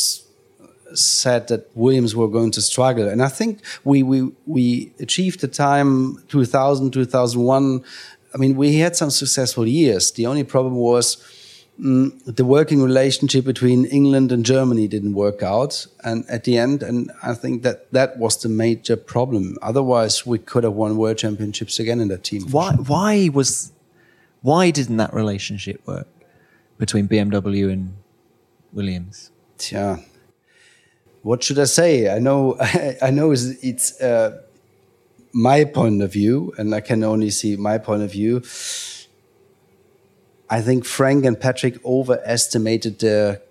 said 0.93 1.47
that 1.47 1.69
Williams 1.75 2.15
were 2.15 2.27
going 2.27 2.51
to 2.51 2.61
struggle. 2.61 3.07
And 3.07 3.23
I 3.23 3.29
think 3.29 3.61
we 3.83 4.03
we 4.03 4.31
we 4.45 4.93
achieved 4.99 5.41
the 5.41 5.47
time 5.47 6.17
2000 6.27 6.91
2001. 6.91 7.83
I 8.33 8.37
mean, 8.37 8.55
we 8.55 8.77
had 8.77 8.95
some 8.95 9.09
successful 9.09 9.67
years. 9.67 10.11
The 10.11 10.25
only 10.25 10.43
problem 10.43 10.75
was 10.75 11.17
mm, 11.79 12.11
the 12.25 12.45
working 12.45 12.81
relationship 12.81 13.45
between 13.45 13.85
England 13.85 14.31
and 14.31 14.45
Germany 14.45 14.87
didn't 14.87 15.13
work 15.13 15.43
out, 15.43 15.87
and 16.03 16.25
at 16.29 16.43
the 16.43 16.57
end, 16.57 16.83
and 16.83 17.11
I 17.23 17.33
think 17.33 17.63
that 17.63 17.91
that 17.91 18.17
was 18.17 18.41
the 18.41 18.49
major 18.49 18.95
problem. 18.95 19.57
Otherwise, 19.61 20.25
we 20.25 20.39
could 20.39 20.63
have 20.63 20.73
won 20.73 20.97
world 20.97 21.17
championships 21.17 21.79
again 21.79 21.99
in 21.99 22.07
that 22.09 22.23
team. 22.23 22.43
Why? 22.49 22.73
Why 22.73 23.29
was? 23.33 23.71
Why 24.41 24.71
didn't 24.71 24.97
that 24.97 25.13
relationship 25.13 25.85
work 25.85 26.07
between 26.77 27.07
BMW 27.07 27.71
and 27.71 27.93
Williams? 28.73 29.31
Yeah. 29.69 29.97
What 31.21 31.43
should 31.43 31.59
I 31.59 31.65
say? 31.65 32.09
I 32.09 32.17
know. 32.17 32.57
I 33.01 33.11
know. 33.11 33.31
It's, 33.31 33.43
it's 33.61 34.01
uh, 34.01 34.41
my 35.33 35.65
point 35.65 36.01
of 36.01 36.11
view, 36.11 36.53
and 36.57 36.73
I 36.73 36.81
can 36.81 37.03
only 37.03 37.29
see 37.29 37.55
my 37.55 37.77
point 37.77 38.01
of 38.01 38.11
view. 38.11 38.41
I 40.51 40.61
think 40.61 40.83
Frank 40.85 41.23
and 41.25 41.39
Patrick 41.39 41.83
overestimated 41.85 42.99
their 42.99 43.41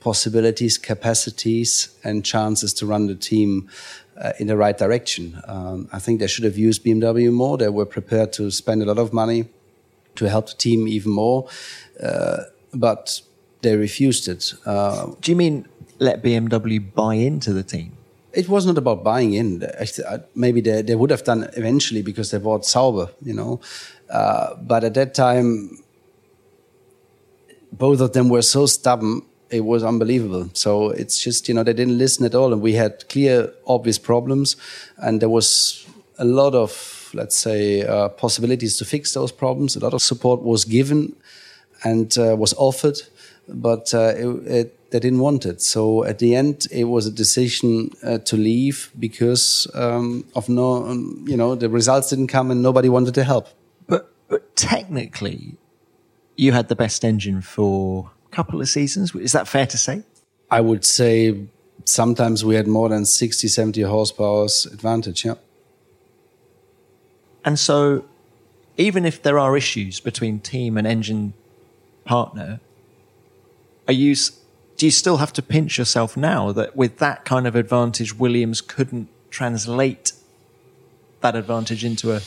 possibilities, 0.00 0.76
capacities, 0.76 1.98
and 2.04 2.22
chances 2.22 2.74
to 2.74 2.86
run 2.86 3.06
the 3.06 3.14
team 3.14 3.70
uh, 4.20 4.32
in 4.38 4.48
the 4.48 4.56
right 4.56 4.76
direction. 4.76 5.40
Um, 5.48 5.88
I 5.90 5.98
think 5.98 6.20
they 6.20 6.26
should 6.26 6.44
have 6.44 6.58
used 6.58 6.84
BMW 6.84 7.32
more. 7.32 7.56
They 7.56 7.70
were 7.70 7.86
prepared 7.86 8.34
to 8.34 8.50
spend 8.50 8.82
a 8.82 8.84
lot 8.84 8.98
of 8.98 9.14
money 9.14 9.46
to 10.16 10.28
help 10.28 10.50
the 10.50 10.54
team 10.54 10.86
even 10.86 11.12
more, 11.12 11.48
uh, 12.02 12.42
but 12.74 13.22
they 13.62 13.74
refused 13.76 14.28
it. 14.28 14.52
Uh, 14.66 15.12
Do 15.22 15.32
you 15.32 15.36
mean 15.36 15.66
let 15.98 16.22
BMW 16.22 16.78
buy 16.94 17.14
into 17.14 17.54
the 17.54 17.62
team? 17.62 17.96
it 18.34 18.48
was 18.48 18.66
not 18.66 18.76
about 18.76 19.04
buying 19.04 19.32
in. 19.34 19.64
Maybe 20.34 20.60
they, 20.60 20.82
they 20.82 20.96
would 20.96 21.10
have 21.10 21.22
done 21.22 21.48
eventually 21.56 22.02
because 22.02 22.32
they 22.32 22.38
bought 22.38 22.66
Sauber, 22.66 23.08
you 23.22 23.32
know. 23.32 23.60
Uh, 24.10 24.56
but 24.56 24.82
at 24.82 24.94
that 24.94 25.14
time, 25.14 25.78
both 27.78 28.00
of 28.00 28.12
them 28.12 28.28
were 28.28 28.42
so 28.42 28.66
stubborn, 28.66 29.22
it 29.50 29.64
was 29.64 29.84
unbelievable. 29.84 30.50
So 30.52 30.90
it's 30.90 31.22
just, 31.22 31.48
you 31.48 31.54
know, 31.54 31.62
they 31.62 31.72
didn't 31.72 31.98
listen 31.98 32.24
at 32.24 32.34
all. 32.34 32.52
And 32.52 32.62
we 32.62 32.74
had 32.74 33.08
clear, 33.08 33.52
obvious 33.66 33.98
problems. 33.98 34.56
And 34.98 35.20
there 35.20 35.28
was 35.28 35.86
a 36.18 36.24
lot 36.24 36.54
of, 36.54 37.10
let's 37.14 37.36
say, 37.36 37.82
uh, 37.82 38.08
possibilities 38.08 38.76
to 38.78 38.84
fix 38.84 39.14
those 39.14 39.32
problems. 39.32 39.76
A 39.76 39.80
lot 39.80 39.94
of 39.94 40.02
support 40.02 40.42
was 40.42 40.64
given 40.64 41.14
and 41.84 42.16
uh, 42.18 42.34
was 42.36 42.54
offered, 42.54 42.98
but 43.48 43.92
uh, 43.94 44.14
it, 44.16 44.26
it 44.46 44.90
they 44.90 45.00
didn't 45.00 45.18
want 45.18 45.44
it. 45.44 45.60
So 45.60 46.04
at 46.04 46.20
the 46.20 46.36
end, 46.36 46.68
it 46.70 46.84
was 46.84 47.04
a 47.06 47.10
decision 47.10 47.90
uh, 48.04 48.18
to 48.18 48.36
leave 48.36 48.92
because 48.96 49.66
um, 49.74 50.24
of 50.36 50.48
no, 50.48 50.86
um, 50.86 51.24
you 51.26 51.36
know, 51.36 51.56
the 51.56 51.68
results 51.68 52.10
didn't 52.10 52.28
come 52.28 52.52
and 52.52 52.62
nobody 52.62 52.88
wanted 52.88 53.14
to 53.14 53.24
help. 53.24 53.48
But 53.88 54.12
but 54.28 54.54
technically, 54.54 55.56
you 56.36 56.52
had 56.52 56.68
the 56.68 56.76
best 56.76 57.04
engine 57.04 57.40
for 57.40 58.10
a 58.26 58.34
couple 58.34 58.60
of 58.60 58.68
seasons. 58.68 59.14
Is 59.14 59.32
that 59.32 59.48
fair 59.48 59.66
to 59.66 59.78
say? 59.78 60.02
I 60.50 60.60
would 60.60 60.84
say 60.84 61.46
sometimes 61.84 62.44
we 62.44 62.54
had 62.54 62.66
more 62.66 62.88
than 62.88 63.04
60, 63.04 63.48
70 63.48 63.82
horsepower 63.82 64.46
advantage. 64.72 65.24
Yeah. 65.24 65.34
And 67.44 67.58
so, 67.58 68.04
even 68.76 69.04
if 69.04 69.22
there 69.22 69.38
are 69.38 69.56
issues 69.56 70.00
between 70.00 70.40
team 70.40 70.76
and 70.76 70.86
engine 70.86 71.34
partner, 72.04 72.60
are 73.86 73.92
you 73.92 74.16
do 74.76 74.86
you 74.86 74.90
still 74.90 75.18
have 75.18 75.32
to 75.34 75.42
pinch 75.42 75.78
yourself 75.78 76.16
now 76.16 76.52
that 76.52 76.74
with 76.74 76.98
that 76.98 77.24
kind 77.24 77.46
of 77.46 77.54
advantage, 77.54 78.14
Williams 78.14 78.60
couldn't 78.60 79.08
translate 79.30 80.12
that 81.20 81.36
advantage 81.36 81.84
into 81.84 82.12
a 82.12 82.20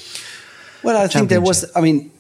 well? 0.84 0.98
I 0.98 1.08
think 1.08 1.30
there 1.30 1.42
was. 1.42 1.70
I 1.76 1.82
mean, 1.82 2.12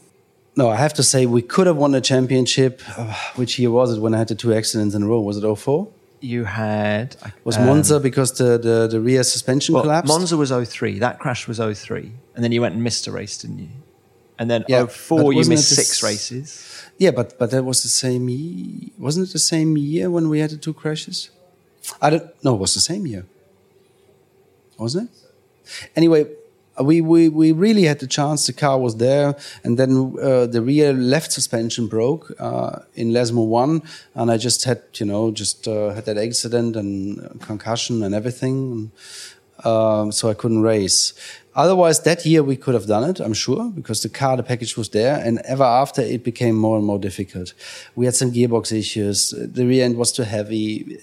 no, 0.58 0.70
I 0.70 0.76
have 0.76 0.93
to 0.96 1.04
say 1.04 1.28
we 1.28 1.43
could 1.43 1.67
have 1.67 1.78
won 1.78 1.93
a 1.93 2.02
championship. 2.02 2.82
Uh, 2.98 3.13
which 3.36 3.60
year 3.60 3.70
was 3.70 3.96
it 3.96 4.02
when 4.02 4.15
I 4.15 4.17
had 4.17 4.28
the 4.28 4.36
two 4.36 4.54
accidents 4.54 4.96
in 4.96 5.04
a 5.04 5.08
row? 5.08 5.22
Was 5.22 5.38
it 5.38 5.56
04? 5.56 5.88
You 6.20 6.46
had 6.46 7.15
was 7.43 7.58
um, 7.58 7.67
Monza 7.67 8.00
because 8.00 8.36
the, 8.39 8.58
the, 8.58 8.88
the 8.88 9.00
rear 9.00 9.24
suspension 9.24 9.76
well, 9.76 9.84
collapsed. 9.84 10.12
Monza 10.12 10.36
was 10.36 10.50
03. 10.50 10.98
That 10.98 11.20
crash 11.20 11.48
was 11.48 11.60
03. 11.60 12.12
and 12.34 12.43
then 12.43 12.52
you 12.52 12.62
went 12.62 12.74
and 12.74 12.84
missed 12.84 13.06
a 13.06 13.12
race, 13.12 13.38
didn't 13.38 13.60
you? 13.60 13.70
And 14.39 14.50
then 14.50 14.65
yeah, 14.67 14.88
04, 14.88 15.34
you 15.34 15.46
missed 15.46 15.76
six 15.76 16.02
races. 16.02 16.86
Yeah, 16.98 17.12
but 17.12 17.38
but 17.38 17.52
that 17.52 17.63
was 17.63 17.84
the 17.84 17.89
same 17.89 18.28
year. 18.28 18.89
Wasn't 18.98 19.30
it 19.30 19.34
the 19.34 19.39
same 19.39 19.78
year 19.78 20.10
when 20.10 20.30
we 20.30 20.39
had 20.39 20.50
the 20.50 20.58
two 20.58 20.74
crashes? 20.74 21.30
I 22.02 22.10
don't. 22.10 22.43
No, 22.43 22.56
it 22.56 22.60
was 22.60 22.74
the 22.74 22.80
same 22.80 23.06
year. 23.06 23.26
Wasn't 24.78 25.10
it? 25.10 25.89
Anyway, 25.96 26.26
we, 26.84 27.02
we, 27.02 27.30
we 27.30 27.52
really 27.52 27.84
had 27.84 28.00
the 28.00 28.08
chance. 28.08 28.46
The 28.46 28.54
car 28.54 28.80
was 28.80 28.98
there, 28.98 29.36
and 29.63 29.78
then 29.78 30.16
uh, 30.22 30.46
the 30.46 30.62
rear 30.62 30.94
left 30.94 31.32
suspension 31.32 31.88
broke 31.88 32.32
uh, 32.40 32.80
in 32.96 33.12
Lesmo 33.12 33.48
1, 33.48 33.82
and 34.16 34.32
I 34.32 34.38
just 34.38 34.63
had 34.66 34.82
you 34.96 35.06
know 35.06 35.32
just 35.32 35.68
uh, 35.68 35.90
had 35.90 36.06
that 36.06 36.18
accident 36.18 36.76
and 36.76 37.42
concussion 37.42 38.04
and 38.04 38.13
everything, 38.13 38.92
um, 39.63 40.12
so 40.12 40.30
I 40.30 40.34
couldn't 40.34 40.62
race. 40.62 41.13
Otherwise, 41.58 42.02
that 42.02 42.24
year 42.24 42.43
we 42.43 42.56
could 42.56 42.76
have 42.76 42.86
done 42.86 43.04
it, 43.10 43.20
I'm 43.20 43.34
sure, 43.34 43.72
because 43.72 44.04
the 44.04 44.10
car, 44.10 44.38
the 44.38 44.43
package 44.43 44.78
was 44.78 44.89
there. 44.89 45.15
And 45.15 45.39
ever 45.39 45.63
after, 45.63 46.04
it 46.04 46.24
became 46.24 46.56
more 46.56 46.78
and 46.78 46.86
more 46.86 47.00
difficult. 47.00 47.56
We 47.96 48.06
had 48.06 48.13
some 48.13 48.32
gearbox 48.32 48.72
issues. 48.72 49.32
The 49.32 49.65
rear 49.65 49.84
end 49.84 49.98
was 49.98 50.12
too 50.12 50.22
heavy. 50.22 51.00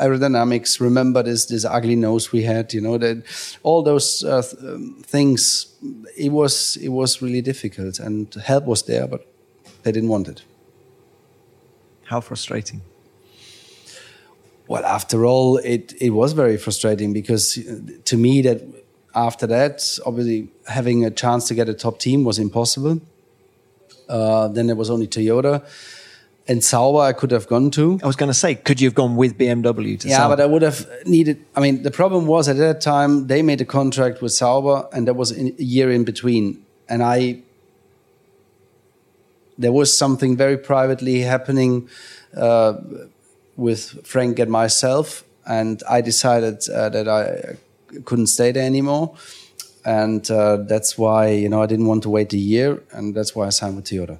Aerodynamics, 0.00 0.80
remember 0.80 1.22
this, 1.22 1.44
this 1.44 1.66
ugly 1.66 1.96
nose 1.96 2.32
we 2.32 2.42
had, 2.44 2.72
you 2.72 2.80
know, 2.80 2.96
that 2.96 3.22
all 3.62 3.82
those 3.82 4.24
uh, 4.24 4.40
th 4.40 4.54
um, 4.62 5.02
things, 5.06 5.66
it 6.16 6.32
was, 6.32 6.78
it 6.80 6.88
was 6.88 7.20
really 7.20 7.42
difficult. 7.42 8.00
And 8.00 8.34
help 8.42 8.64
was 8.64 8.82
there, 8.84 9.06
but 9.06 9.20
they 9.82 9.92
didn't 9.92 10.08
want 10.08 10.28
it. 10.28 10.42
How 12.04 12.22
frustrating. 12.22 12.80
Well, 14.66 14.84
after 14.84 15.26
all, 15.26 15.58
it, 15.58 15.92
it 16.00 16.10
was 16.10 16.32
very 16.32 16.56
frustrating 16.56 17.12
because 17.12 17.58
uh, 17.58 17.80
to 18.04 18.16
me 18.16 18.40
that 18.42 18.60
after 19.14 19.46
that, 19.48 19.98
obviously 20.06 20.48
having 20.66 21.04
a 21.04 21.10
chance 21.10 21.48
to 21.48 21.54
get 21.54 21.68
a 21.68 21.74
top 21.74 21.98
team 21.98 22.24
was 22.24 22.38
impossible. 22.38 23.00
Uh, 24.08 24.48
then 24.48 24.66
there 24.66 24.76
was 24.76 24.90
only 24.90 25.06
Toyota. 25.06 25.64
And 26.48 26.64
Sauber, 26.64 26.98
I 27.00 27.12
could 27.12 27.30
have 27.30 27.46
gone 27.46 27.70
to. 27.72 28.00
I 28.02 28.06
was 28.06 28.16
going 28.16 28.30
to 28.30 28.34
say, 28.34 28.56
could 28.56 28.80
you 28.80 28.88
have 28.88 28.94
gone 28.94 29.14
with 29.14 29.38
BMW 29.38 29.98
to 30.00 30.08
Yeah, 30.08 30.16
Sauber? 30.18 30.36
but 30.36 30.42
I 30.42 30.46
would 30.46 30.62
have 30.62 30.84
needed. 31.06 31.44
I 31.54 31.60
mean, 31.60 31.82
the 31.84 31.92
problem 31.92 32.26
was 32.26 32.48
at 32.48 32.56
that 32.56 32.80
time 32.80 33.28
they 33.28 33.40
made 33.42 33.60
a 33.60 33.64
contract 33.64 34.20
with 34.20 34.32
Sauber, 34.32 34.88
and 34.92 35.06
there 35.06 35.14
was 35.14 35.30
a 35.30 35.52
year 35.62 35.92
in 35.92 36.02
between. 36.02 36.64
And 36.88 37.04
I, 37.04 37.38
there 39.58 39.70
was 39.70 39.96
something 39.96 40.36
very 40.36 40.56
privately 40.58 41.20
happening 41.20 41.88
uh, 42.36 42.74
with 43.56 44.04
Frank 44.04 44.38
and 44.40 44.50
myself, 44.50 45.22
and 45.46 45.82
I 45.88 46.00
decided 46.00 46.68
uh, 46.68 46.88
that 46.88 47.06
I 47.06 47.58
couldn't 48.04 48.28
stay 48.28 48.52
there 48.52 48.66
anymore. 48.66 49.14
And 49.84 50.28
uh, 50.30 50.58
that's 50.58 50.98
why, 50.98 51.28
you 51.28 51.48
know, 51.48 51.62
I 51.62 51.66
didn't 51.66 51.86
want 51.86 52.02
to 52.02 52.10
wait 52.10 52.32
a 52.32 52.38
year. 52.38 52.82
And 52.92 53.14
that's 53.14 53.34
why 53.34 53.46
I 53.46 53.50
signed 53.50 53.76
with 53.76 53.86
Toyota. 53.86 54.18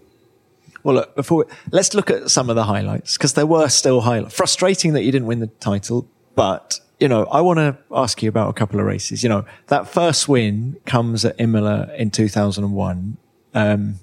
Well, 0.82 0.96
look, 0.96 1.14
before 1.14 1.38
we, 1.38 1.44
let's 1.70 1.92
look 1.94 2.10
at 2.10 2.30
some 2.30 2.48
of 2.48 2.56
the 2.56 2.64
highlights 2.64 3.18
because 3.18 3.34
there 3.34 3.46
were 3.46 3.68
still 3.68 4.00
highlights. 4.00 4.34
Frustrating 4.34 4.94
that 4.94 5.02
you 5.02 5.12
didn't 5.12 5.26
win 5.26 5.40
the 5.40 5.48
title, 5.48 6.08
but 6.34 6.80
you 6.98 7.08
know, 7.08 7.24
I 7.24 7.40
want 7.40 7.58
to 7.58 7.76
ask 7.92 8.22
you 8.22 8.28
about 8.28 8.48
a 8.50 8.52
couple 8.52 8.78
of 8.80 8.86
races. 8.86 9.22
You 9.22 9.28
know, 9.28 9.44
that 9.66 9.88
first 9.88 10.28
win 10.28 10.78
comes 10.86 11.24
at 11.24 11.34
Imola 11.38 11.90
in 11.96 12.10
2001. 12.10 13.16
Um, 13.52 13.94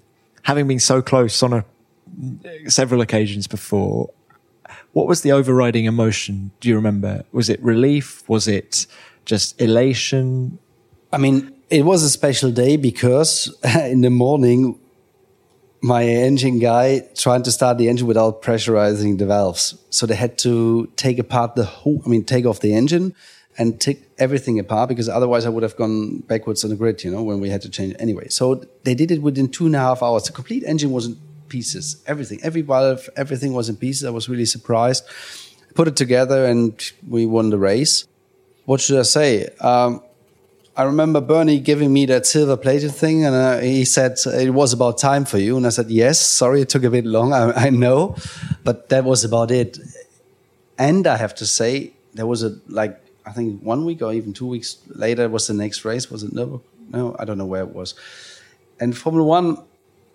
having 0.43 0.67
been 0.67 0.80
so 0.80 1.01
close 1.01 1.41
on 1.41 1.53
a, 1.53 1.65
several 2.69 3.01
occasions 3.01 3.47
before, 3.47 4.10
what 4.93 5.08
was 5.08 5.21
the 5.21 5.32
overriding 5.32 5.86
emotion? 5.86 6.51
Do 6.60 6.69
you 6.69 6.75
remember? 6.75 7.23
Was 7.32 7.49
it 7.49 7.62
relief? 7.62 8.27
Was 8.27 8.47
it 8.47 8.88
just 9.28 9.62
elation? 9.62 10.58
I 11.13 11.20
mean, 11.20 11.54
it 11.70 11.84
was 11.86 12.02
a 12.02 12.10
special 12.10 12.50
day 12.50 12.78
because 12.78 13.56
in 13.76 14.02
the 14.02 14.10
morning, 14.10 14.80
my 15.82 16.04
engine 16.04 16.58
guy 16.58 17.02
trying 17.16 17.44
to 17.44 17.52
start 17.52 17.78
the 17.78 17.88
engine 17.88 18.08
without 18.08 18.42
pressurizing 18.42 19.20
the 19.20 19.28
valves. 19.28 19.78
So 19.92 20.08
they 20.08 20.16
had 20.16 20.38
to 20.40 20.92
take 20.96 21.20
apart 21.20 21.56
the 21.56 21.66
whole, 21.66 22.02
I 22.06 22.10
mean, 22.10 22.24
take 22.24 22.46
off 22.46 22.62
the 22.62 22.74
engine 22.74 23.13
and 23.60 23.80
take 23.80 24.10
everything 24.18 24.60
apart 24.60 24.90
because 24.90 25.10
otherwise 25.10 25.46
I 25.46 25.50
would 25.50 25.63
have 25.63 25.76
gone 25.76 26.20
backwards 26.20 26.63
on 26.63 26.70
the 26.70 26.76
grid, 26.76 27.04
you 27.04 27.12
know, 27.12 27.22
when 27.22 27.40
we 27.40 27.50
had 27.50 27.62
to 27.63 27.70
change 27.70 27.96
anyway. 28.00 28.30
So 28.30 28.63
they 28.84 28.96
did 28.96 29.12
it 29.12 29.22
within 29.22 29.50
two 29.50 29.66
and 29.66 29.76
a 29.76 29.80
half 29.80 30.02
hours. 30.02 30.24
The 30.24 30.32
complete 30.32 30.63
engine 30.63 30.92
was 30.92 31.08
in 31.08 31.20
pieces, 31.50 32.02
everything, 32.08 32.40
every 32.44 32.62
valve, 32.62 33.10
everything 33.16 33.54
was 33.54 33.68
in 33.68 33.76
pieces. 33.76 34.06
I 34.06 34.10
was 34.10 34.30
really 34.30 34.46
surprised. 34.46 35.04
Put 35.76 35.88
it 35.88 35.96
together 35.96 36.46
and 36.46 36.74
we 37.08 37.26
won 37.26 37.50
the 37.50 37.60
race 37.60 38.08
what 38.67 38.82
should 38.82 38.99
I 38.99 39.03
say? 39.03 39.47
Um, 39.62 40.03
I 40.75 40.84
remember 40.84 41.21
Bernie 41.21 41.62
giving 41.62 41.93
me 41.93 42.06
that 42.08 42.25
silver 42.25 42.58
plated 42.58 42.91
thing, 42.91 43.23
and 43.23 43.34
uh, 43.34 43.60
he 43.60 43.86
said 43.86 44.17
it 44.25 44.49
was 44.49 44.73
about 44.73 44.97
time 44.97 45.23
for 45.23 45.38
you. 45.38 45.56
And 45.56 45.65
I 45.65 45.69
said, 45.69 45.89
yes, 45.89 46.19
sorry, 46.19 46.62
it 46.62 46.67
took 46.67 46.84
a 46.84 46.89
bit 46.89 47.06
long, 47.06 47.32
I, 47.32 47.67
I, 47.67 47.69
know, 47.69 48.17
but 48.65 48.89
that 48.89 49.06
was 49.06 49.23
about 49.23 49.51
it. 49.51 49.80
And 50.77 51.08
I 51.08 51.15
have 51.15 51.34
to 51.36 51.45
say, 51.45 51.93
there 52.13 52.27
was 52.27 52.43
a 52.43 52.60
like 52.67 52.99
I 53.25 53.32
think 53.32 53.62
one 53.63 53.86
week 53.86 54.01
or 54.01 54.13
even 54.13 54.34
two 54.34 54.47
weeks 54.47 54.77
later 54.89 55.30
was 55.30 55.47
the 55.47 55.53
next 55.53 55.86
race. 55.86 56.12
Was 56.12 56.23
it 56.23 56.34
no? 56.34 56.62
No, 56.89 57.15
I 57.17 57.23
don't 57.23 57.38
know 57.38 57.45
where 57.45 57.63
it 57.63 57.73
was. 57.73 57.95
And 58.82 58.97
Formula 58.97 59.25
One, 59.25 59.63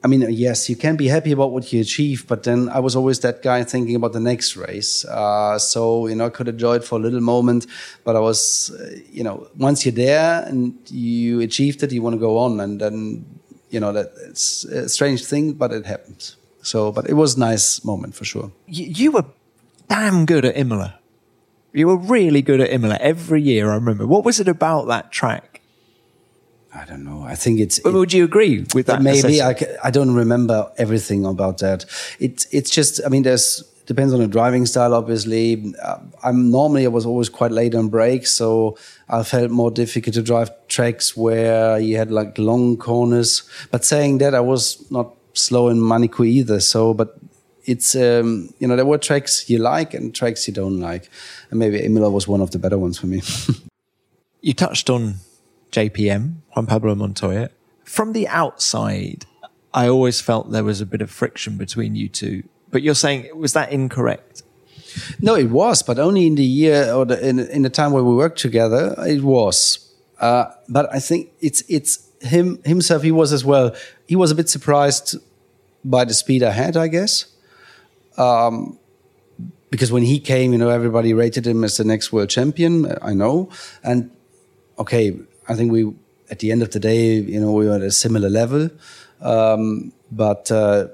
I 0.04 0.08
mean, 0.08 0.26
yes, 0.30 0.68
you 0.68 0.74
can 0.74 0.96
be 0.96 1.06
happy 1.06 1.30
about 1.30 1.52
what 1.52 1.72
you 1.72 1.80
achieve, 1.80 2.26
but 2.26 2.42
then 2.42 2.68
I 2.68 2.80
was 2.80 2.96
always 2.96 3.20
that 3.20 3.40
guy 3.40 3.62
thinking 3.62 3.94
about 3.94 4.12
the 4.12 4.20
next 4.20 4.56
race. 4.56 5.04
Uh, 5.04 5.58
so, 5.60 6.08
you 6.08 6.16
know, 6.16 6.26
I 6.26 6.30
could 6.30 6.48
enjoy 6.48 6.76
it 6.76 6.84
for 6.84 6.98
a 6.98 7.02
little 7.02 7.20
moment, 7.20 7.66
but 8.02 8.16
I 8.16 8.18
was, 8.18 8.72
uh, 8.72 8.98
you 9.12 9.22
know, 9.22 9.46
once 9.56 9.86
you're 9.86 9.94
there 9.94 10.44
and 10.44 10.74
you 10.90 11.40
achieved 11.40 11.84
it, 11.84 11.92
you 11.92 12.02
want 12.02 12.14
to 12.14 12.20
go 12.20 12.36
on. 12.38 12.58
And 12.58 12.80
then, 12.80 13.24
you 13.70 13.78
know, 13.78 13.92
that 13.92 14.12
it's 14.28 14.64
a 14.64 14.88
strange 14.88 15.24
thing, 15.24 15.52
but 15.52 15.72
it 15.72 15.86
happens. 15.86 16.36
So, 16.62 16.90
but 16.90 17.08
it 17.08 17.14
was 17.14 17.36
a 17.36 17.40
nice 17.40 17.84
moment 17.84 18.16
for 18.16 18.24
sure. 18.24 18.50
You, 18.66 18.86
you 18.86 19.12
were 19.12 19.24
damn 19.88 20.26
good 20.26 20.44
at 20.44 20.56
Imola. 20.56 20.98
You 21.72 21.86
were 21.86 21.96
really 21.96 22.42
good 22.42 22.60
at 22.60 22.70
Imola 22.70 22.98
every 23.00 23.40
year, 23.40 23.70
I 23.70 23.74
remember. 23.76 24.06
What 24.06 24.24
was 24.24 24.40
it 24.40 24.48
about 24.48 24.88
that 24.88 25.12
track? 25.12 25.51
I 26.74 26.84
don't 26.86 27.04
know. 27.04 27.22
I 27.22 27.34
think 27.34 27.60
it's. 27.60 27.78
It, 27.78 27.92
would 27.92 28.12
you 28.12 28.24
agree 28.24 28.64
with 28.74 28.86
that? 28.86 29.02
Maybe 29.02 29.42
I, 29.42 29.54
I 29.84 29.90
don't 29.90 30.14
remember 30.14 30.72
everything 30.78 31.26
about 31.26 31.58
that. 31.58 31.84
It's 32.18 32.46
it's 32.50 32.70
just. 32.70 33.00
I 33.04 33.08
mean, 33.08 33.24
there's 33.24 33.62
depends 33.86 34.14
on 34.14 34.20
the 34.20 34.26
driving 34.26 34.64
style. 34.64 34.94
Obviously, 34.94 35.74
uh, 35.82 35.98
I'm 36.24 36.50
normally 36.50 36.86
I 36.86 36.88
was 36.88 37.04
always 37.04 37.28
quite 37.28 37.50
late 37.52 37.74
on 37.74 37.88
brakes, 37.88 38.30
so 38.30 38.78
I 39.08 39.22
felt 39.22 39.50
more 39.50 39.70
difficult 39.70 40.14
to 40.14 40.22
drive 40.22 40.50
tracks 40.68 41.14
where 41.14 41.78
you 41.78 41.98
had 41.98 42.10
like 42.10 42.38
long 42.38 42.78
corners. 42.78 43.42
But 43.70 43.84
saying 43.84 44.18
that, 44.18 44.34
I 44.34 44.40
was 44.40 44.90
not 44.90 45.14
slow 45.34 45.68
in 45.68 45.78
Monaco 45.78 46.24
either. 46.24 46.60
So, 46.60 46.94
but 46.94 47.18
it's 47.64 47.94
um, 47.94 48.54
you 48.58 48.66
know 48.66 48.76
there 48.76 48.86
were 48.86 48.98
tracks 48.98 49.50
you 49.50 49.58
like 49.58 49.92
and 49.92 50.14
tracks 50.14 50.48
you 50.48 50.54
don't 50.54 50.80
like, 50.80 51.10
and 51.50 51.58
maybe 51.58 51.80
Imola 51.80 52.08
was 52.08 52.26
one 52.26 52.40
of 52.40 52.50
the 52.50 52.58
better 52.58 52.78
ones 52.78 52.98
for 52.98 53.08
me. 53.08 53.20
you 54.40 54.54
touched 54.54 54.88
on 54.88 55.16
JPM, 55.72 56.36
Juan 56.54 56.66
Pablo 56.66 56.94
Montoya. 56.94 57.50
From 57.84 58.12
the 58.12 58.28
outside, 58.28 59.26
I 59.74 59.88
always 59.88 60.20
felt 60.20 60.52
there 60.52 60.64
was 60.64 60.80
a 60.80 60.86
bit 60.86 61.00
of 61.00 61.10
friction 61.10 61.56
between 61.56 61.96
you 61.96 62.08
two. 62.08 62.44
But 62.70 62.82
you're 62.82 62.94
saying, 62.94 63.28
was 63.36 63.54
that 63.54 63.72
incorrect? 63.72 64.42
No, 65.20 65.34
it 65.34 65.50
was, 65.50 65.82
but 65.82 65.98
only 65.98 66.26
in 66.26 66.34
the 66.34 66.44
year 66.44 66.92
or 66.92 67.04
the, 67.04 67.26
in, 67.26 67.38
in 67.38 67.62
the 67.62 67.70
time 67.70 67.92
where 67.92 68.04
we 68.04 68.14
worked 68.14 68.38
together, 68.38 68.94
it 68.98 69.22
was. 69.22 69.90
Uh, 70.20 70.46
but 70.68 70.92
I 70.94 71.00
think 71.00 71.32
it's 71.40 71.62
it's 71.68 72.08
him 72.20 72.62
himself. 72.64 73.02
He 73.02 73.10
was 73.10 73.32
as 73.32 73.44
well. 73.44 73.74
He 74.06 74.14
was 74.14 74.30
a 74.30 74.34
bit 74.34 74.48
surprised 74.48 75.16
by 75.84 76.04
the 76.04 76.14
speed 76.14 76.42
I 76.42 76.50
had, 76.50 76.76
I 76.76 76.88
guess. 76.88 77.26
Um, 78.16 78.78
because 79.70 79.90
when 79.90 80.02
he 80.02 80.20
came, 80.20 80.52
you 80.52 80.58
know, 80.58 80.68
everybody 80.68 81.14
rated 81.14 81.46
him 81.46 81.64
as 81.64 81.78
the 81.78 81.84
next 81.84 82.12
world 82.12 82.28
champion. 82.28 82.94
I 83.00 83.14
know, 83.14 83.48
and 83.82 84.10
okay, 84.78 85.18
I 85.48 85.54
think 85.54 85.72
we, 85.72 85.92
at 86.30 86.38
the 86.38 86.52
end 86.52 86.62
of 86.62 86.70
the 86.70 86.80
day, 86.80 87.14
you 87.16 87.40
know, 87.40 87.52
we 87.52 87.66
were 87.66 87.74
at 87.74 87.82
a 87.82 87.90
similar 87.90 88.30
level. 88.30 88.70
Um, 89.20 89.92
but 90.10 90.50
uh, 90.50 90.88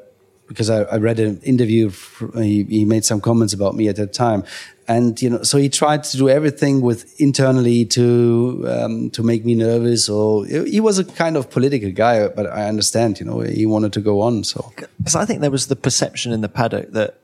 because 0.49 0.71
I, 0.71 0.83
I 0.85 0.97
read 0.97 1.21
an 1.21 1.41
interview. 1.43 1.93
He, 2.35 2.65
he 2.65 2.85
made 2.85 3.05
some 3.05 3.21
comments 3.21 3.53
about 3.53 3.77
me 3.77 3.87
at 3.89 3.97
that 3.97 4.13
time, 4.13 4.45
and 4.89 5.21
you 5.21 5.31
know, 5.31 5.43
so 5.43 5.59
he 5.59 5.69
tried 5.69 6.03
to 6.05 6.17
do 6.17 6.29
everything 6.29 6.81
with 6.81 7.21
internally 7.21 7.85
to 7.87 8.65
um, 8.67 9.11
to 9.11 9.23
make 9.23 9.45
me 9.45 9.55
nervous. 9.55 10.09
Or 10.09 10.47
he 10.47 10.81
was 10.81 10.99
a 10.99 11.05
kind 11.05 11.37
of 11.37 11.51
political 11.51 11.93
guy, 11.93 12.27
but 12.29 12.47
I 12.47 12.67
understand. 12.69 13.21
You 13.21 13.27
know, 13.27 13.41
he 13.41 13.67
wanted 13.67 13.93
to 13.93 14.01
go 14.01 14.23
on. 14.23 14.43
So 14.43 14.73
because 14.99 15.15
I 15.15 15.25
think 15.25 15.43
there 15.43 15.51
was 15.51 15.69
the 15.69 15.77
perception 15.77 16.33
in 16.33 16.41
the 16.41 16.49
paddock 16.49 16.93
that 16.93 17.21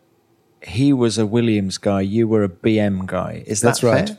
he 0.63 0.93
was 0.93 1.19
a 1.19 1.27
Williams 1.27 1.79
guy, 1.79 2.03
you 2.03 2.29
were 2.29 2.45
a 2.45 2.49
BM 2.49 3.07
guy. 3.07 3.43
Is 3.47 3.63
that 3.63 3.69
That's 3.69 3.83
right. 3.83 4.09
fair? 4.09 4.19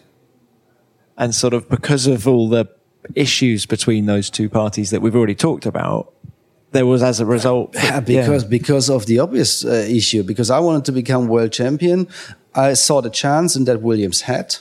And 1.18 1.34
sort 1.34 1.54
of 1.54 1.70
because 1.70 2.08
of 2.08 2.28
all 2.28 2.50
the 2.50 2.65
issues 3.13 3.65
between 3.65 4.06
those 4.06 4.30
two 4.30 4.50
parties 4.50 4.89
that 4.89 5.02
we've 5.02 5.15
already 5.15 5.36
talked 5.36 5.65
about, 5.65 6.13
there 6.72 6.86
was 6.86 7.04
as 7.04 7.20
a 7.20 7.26
result. 7.26 7.74
Because 8.06 8.44
yeah. 8.44 8.50
because 8.50 8.89
of 8.89 9.06
the 9.06 9.20
obvious 9.20 9.65
uh, 9.65 9.86
issue. 9.89 10.24
Because 10.24 10.50
I 10.50 10.60
wanted 10.60 10.86
to 10.86 10.91
become 10.91 11.28
world 11.28 11.52
champion, 11.52 12.08
I 12.54 12.74
saw 12.74 13.02
the 13.02 13.10
chance, 13.10 13.56
in 13.56 13.65
that 13.65 13.82
Williams 13.82 14.22
had, 14.22 14.58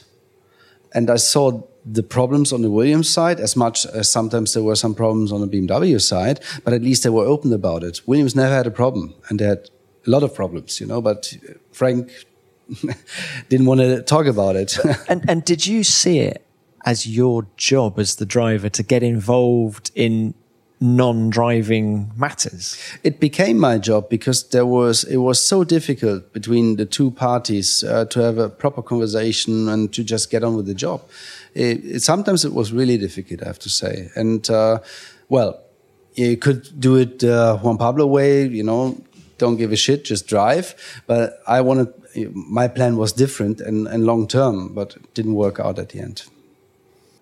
and 0.93 1.11
I 1.11 1.17
saw 1.17 1.63
the 1.85 2.03
problems 2.03 2.53
on 2.53 2.63
the 2.63 2.71
Williams 2.71 3.11
side 3.11 3.41
as 3.41 3.57
much 3.57 3.85
as 3.87 4.11
sometimes 4.11 4.55
there 4.55 4.63
were 4.63 4.77
some 4.77 4.95
problems 4.95 5.33
on 5.33 5.41
the 5.43 5.47
BMW 5.47 6.01
side, 6.01 6.41
but 6.65 6.73
at 6.73 6.83
least 6.83 7.03
they 7.03 7.11
were 7.11 7.27
open 7.27 7.53
about 7.53 7.83
it. 7.83 8.01
Williams 8.07 8.35
never 8.35 8.55
had 8.55 8.67
a 8.67 8.71
problem, 8.71 9.15
and 9.29 9.39
they 9.39 9.45
had 9.45 9.69
a 10.07 10.11
lot 10.11 10.23
of 10.23 10.35
problems, 10.35 10.81
you 10.81 10.87
know. 10.87 11.01
But 11.01 11.37
Frank 11.73 12.11
didn't 13.49 13.67
want 13.67 13.81
to 13.81 14.03
talk 14.03 14.27
about 14.27 14.57
it. 14.57 14.79
and 15.09 15.25
and 15.29 15.45
did 15.45 15.67
you 15.67 15.85
see 15.85 16.21
it 16.21 16.45
as 16.85 17.07
your 17.07 17.47
job 17.57 17.99
as 17.99 18.17
the 18.17 18.27
driver 18.27 18.69
to 18.69 18.83
get 18.83 19.03
involved 19.03 19.91
in 19.95 20.35
non-driving 20.81 22.13
matters? 22.17 22.79
It 23.03 23.21
became 23.21 23.59
my 23.59 23.79
job 23.79 24.09
because 24.09 24.49
there 24.51 24.67
was 24.67 25.05
it 25.05 25.17
was 25.17 25.43
so 25.43 25.65
difficult 25.65 26.33
between 26.33 26.77
the 26.77 26.85
two 26.85 27.11
parties 27.11 27.83
uh, 27.85 28.05
to 28.07 28.21
have 28.21 28.39
a 28.39 28.49
proper 28.49 28.83
conversation 28.83 29.69
and 29.69 29.93
to 29.95 30.05
just 30.05 30.31
get 30.31 30.45
on 30.45 30.57
with 30.57 30.67
the 30.67 30.75
job. 30.75 31.03
It, 31.55 31.85
it, 31.85 32.03
sometimes 32.03 32.45
it 32.45 32.53
was 32.53 32.73
really 32.73 32.99
difficult, 32.99 33.43
I 33.43 33.47
have 33.47 33.59
to 33.61 33.71
say. 33.71 34.11
And 34.15 34.49
uh, 34.51 34.81
well, 35.29 35.61
you 36.15 36.37
could 36.37 36.79
do 36.79 36.97
it 36.97 37.25
uh, 37.25 37.57
Juan 37.59 37.79
Pablo 37.79 38.07
way, 38.07 38.47
you 38.47 38.63
know, 38.63 39.01
don't 39.39 39.57
give 39.57 39.73
a 39.73 39.77
shit, 39.77 40.05
just 40.05 40.27
drive. 40.27 40.75
But 41.07 41.41
I 41.47 41.61
wanted 41.61 41.93
my 42.35 42.69
plan 42.69 42.97
was 42.97 43.13
different 43.13 43.61
and, 43.61 43.89
and 43.89 44.05
long 44.07 44.29
term, 44.29 44.73
but 44.75 44.97
it 44.97 45.15
didn't 45.15 45.35
work 45.35 45.59
out 45.59 45.79
at 45.79 45.89
the 45.89 46.01
end 46.01 46.25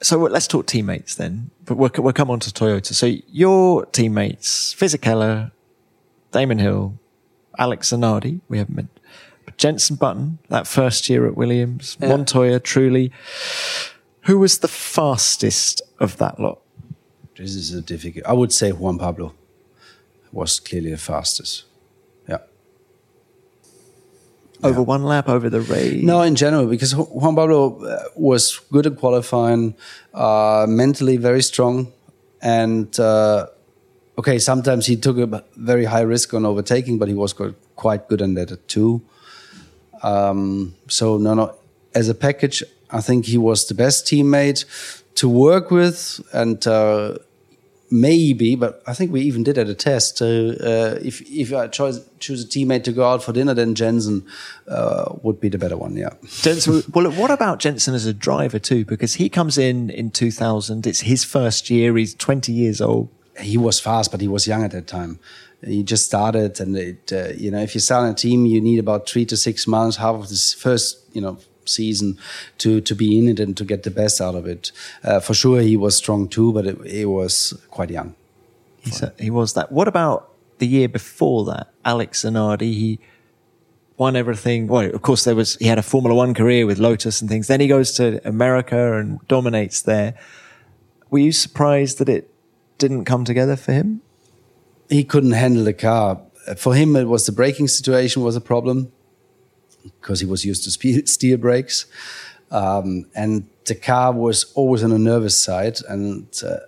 so 0.03 0.19
let's 0.19 0.47
talk 0.47 0.67
teammates 0.67 1.15
then. 1.15 1.51
But 1.65 1.77
we'll, 1.77 1.91
we'll 1.99 2.13
come 2.13 2.31
on 2.31 2.41
to 2.41 2.51
Toyota. 2.51 2.93
So 2.93 3.07
your 3.29 3.87
teammates, 3.87 4.75
Fisichella, 4.75 5.53
Damon 6.33 6.59
Hill, 6.59 6.99
Alex 7.59 7.91
Zanardi, 7.91 8.41
we 8.49 8.59
haven't 8.59 8.77
met, 8.77 8.87
but 9.45 9.57
Jenson 9.57 9.97
Button, 9.97 10.39
that 10.49 10.67
first 10.67 11.09
year 11.09 11.27
at 11.27 11.37
Williams, 11.37 11.97
yeah. 12.01 12.09
Montoya, 12.09 12.61
truly. 12.61 13.13
Who 14.23 14.39
was 14.39 14.59
the 14.59 14.69
fastest 14.69 15.83
of 15.99 16.19
that 16.19 16.39
lot? 16.39 16.61
This 17.37 17.55
is 17.55 17.73
a 17.73 17.83
difficult. 17.83 18.25
I 18.27 18.33
would 18.33 18.53
say 18.53 18.73
Juan 18.73 18.99
Pablo 18.99 19.35
was 20.31 20.61
clearly 20.61 20.91
the 20.91 20.99
fastest 20.99 21.65
over 24.63 24.81
yeah. 24.81 24.87
one 24.87 25.03
lap 25.05 25.29
over 25.29 25.51
the 25.51 25.61
race? 25.61 26.03
No, 26.03 26.23
in 26.23 26.35
general, 26.35 26.67
because 26.67 26.95
Juan 26.95 27.35
Pablo 27.35 27.85
uh, 27.85 28.05
was 28.17 28.61
good 28.71 28.87
at 28.87 28.97
qualifying, 28.97 29.75
uh, 30.15 30.67
mentally 30.69 31.17
very 31.17 31.43
strong, 31.43 31.93
and 32.41 32.99
uh, 32.99 33.47
okay, 34.19 34.39
sometimes 34.39 34.87
he 34.87 34.97
took 34.97 35.19
a 35.19 35.45
very 35.57 35.85
high 35.85 36.03
risk 36.03 36.35
on 36.35 36.45
overtaking, 36.45 36.99
but 36.99 37.09
he 37.09 37.15
was 37.15 37.35
quite 37.77 38.09
good 38.09 38.23
on 38.23 38.35
that 38.35 38.69
too. 38.69 39.03
Um, 40.03 40.75
so 40.89 41.17
no, 41.19 41.35
no, 41.35 41.55
as 41.95 42.09
a 42.09 42.15
package, 42.15 42.63
I 42.91 43.01
think 43.01 43.27
he 43.27 43.39
was 43.39 43.67
the 43.67 43.75
best 43.75 44.07
teammate 44.07 44.65
to 45.15 45.29
work 45.29 45.71
with, 45.71 46.21
and 46.33 46.67
uh, 46.67 47.19
maybe, 47.93 48.57
but 48.57 48.83
I 48.87 48.95
think 48.95 49.13
we 49.13 49.21
even 49.21 49.45
did 49.45 49.59
at 49.59 49.69
a 49.69 49.75
test. 49.75 50.19
So 50.19 50.51
uh, 50.61 50.99
if 51.03 51.21
if 51.31 51.53
I 51.53 51.69
choose 51.69 52.05
choose 52.19 52.43
a 52.43 52.49
teammate 52.49 52.85
to 52.85 52.93
go 52.93 53.09
out 53.09 53.23
for 53.23 53.33
dinner, 53.33 53.55
then 53.55 53.75
Jenson 53.75 54.27
uh, 54.67 55.15
would 55.23 55.39
be 55.39 55.49
the 55.49 55.59
better 55.59 55.77
one. 55.77 55.97
Yeah. 55.97 56.15
Jenson. 56.41 56.83
well, 56.95 57.11
what 57.13 57.31
about 57.31 57.59
Jenson 57.61 57.95
as 57.95 58.07
a 58.07 58.15
driver 58.15 58.59
too? 58.59 58.85
Because 58.85 59.15
he 59.15 59.29
comes 59.29 59.59
in 59.59 59.91
in 59.91 60.11
2000. 60.11 60.87
It's 60.87 61.01
his 61.01 61.23
first 61.23 61.71
year. 61.71 61.97
He's 61.97 62.15
20 62.15 62.51
years 62.51 62.81
old. 62.81 63.11
He 63.39 63.57
was 63.57 63.79
fast, 63.79 64.11
but 64.11 64.21
he 64.21 64.29
was 64.29 64.47
young 64.47 64.65
at 64.65 64.73
that 64.73 64.87
time. 64.87 65.19
He 65.65 65.85
just 65.85 66.05
started, 66.05 66.59
and 66.61 66.77
it, 66.77 67.13
uh, 67.13 67.29
you 67.37 67.51
know, 67.51 67.61
if 67.61 67.75
you 67.75 67.81
start 67.81 68.11
a 68.11 68.15
team, 68.15 68.47
you 68.47 68.61
need 68.61 68.81
about 68.81 69.09
three 69.09 69.25
to 69.27 69.37
six 69.37 69.67
months, 69.67 69.97
half 69.97 70.17
of 70.17 70.29
this 70.29 70.53
first, 70.53 70.99
you 71.13 71.21
know, 71.21 71.39
season 71.65 72.19
to 72.59 72.81
to 72.81 72.95
be 72.95 73.19
in 73.19 73.29
it 73.29 73.41
and 73.41 73.57
to 73.57 73.65
get 73.65 73.83
the 73.83 73.91
best 73.91 74.21
out 74.21 74.35
of 74.35 74.47
it. 74.47 74.73
Uh, 75.03 75.21
for 75.21 75.35
sure, 75.35 75.61
he 75.61 75.77
was 75.77 75.97
strong 75.97 76.29
too, 76.29 76.53
but 76.53 76.65
he 76.87 77.05
was 77.05 77.55
quite 77.71 77.91
young. 77.91 78.15
he 79.19 79.31
was 79.31 79.55
that. 79.55 79.71
What 79.71 79.89
about 79.89 80.31
the 80.59 80.67
year 80.67 80.89
before 80.89 81.45
that? 81.47 81.73
Alex 81.85 82.23
Zanardi, 82.23 82.73
he 82.73 82.99
won 83.97 84.17
everything. 84.17 84.67
Well, 84.67 84.87
of 84.95 85.03
course, 85.03 85.25
there 85.25 85.35
was 85.37 85.57
he 85.57 85.67
had 85.67 85.79
a 85.79 85.83
Formula 85.83 86.15
One 86.15 86.35
career 86.35 86.67
with 86.67 86.79
Lotus 86.79 87.21
and 87.21 87.31
things. 87.31 87.47
Then 87.47 87.61
he 87.61 87.69
goes 87.69 87.93
to 87.93 88.21
America 88.27 88.99
and 88.99 89.27
dominates 89.29 89.83
there. 89.83 90.15
Were 91.11 91.21
you 91.21 91.33
surprised 91.33 91.99
that 91.99 92.09
it 92.09 92.33
didn't 92.79 93.05
come 93.05 93.25
together 93.25 93.57
for 93.57 93.73
him? 93.73 94.01
He 94.89 95.05
couldn't 95.05 95.33
handle 95.33 95.65
the 95.65 95.73
car. 95.73 96.21
For 96.57 96.75
him, 96.75 96.97
it 96.97 97.05
was 97.05 97.27
the 97.27 97.33
braking 97.33 97.69
situation 97.69 98.23
was 98.23 98.35
a 98.35 98.41
problem 98.41 98.91
because 99.83 100.21
he 100.21 100.27
was 100.27 100.45
used 100.45 100.65
to 100.65 101.07
steel 101.07 101.39
brakes. 101.39 101.87
Um, 102.51 103.07
and 103.15 103.49
the 103.65 103.75
car 103.75 104.13
was 104.13 104.53
always 104.55 104.85
on 104.85 104.91
the 104.91 104.99
nervous 104.99 105.41
side. 105.43 105.79
And 105.89 106.27
uh, 106.45 106.59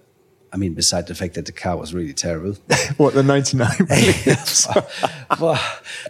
I 0.52 0.56
mean, 0.56 0.74
beside 0.74 1.08
the 1.08 1.14
fact 1.14 1.34
that 1.34 1.46
the 1.46 1.52
car 1.52 1.76
was 1.76 1.92
really 1.92 2.12
terrible. 2.12 2.56
what, 2.96 3.14
the 3.14 3.22
99 3.22 3.68
well, 5.40 5.60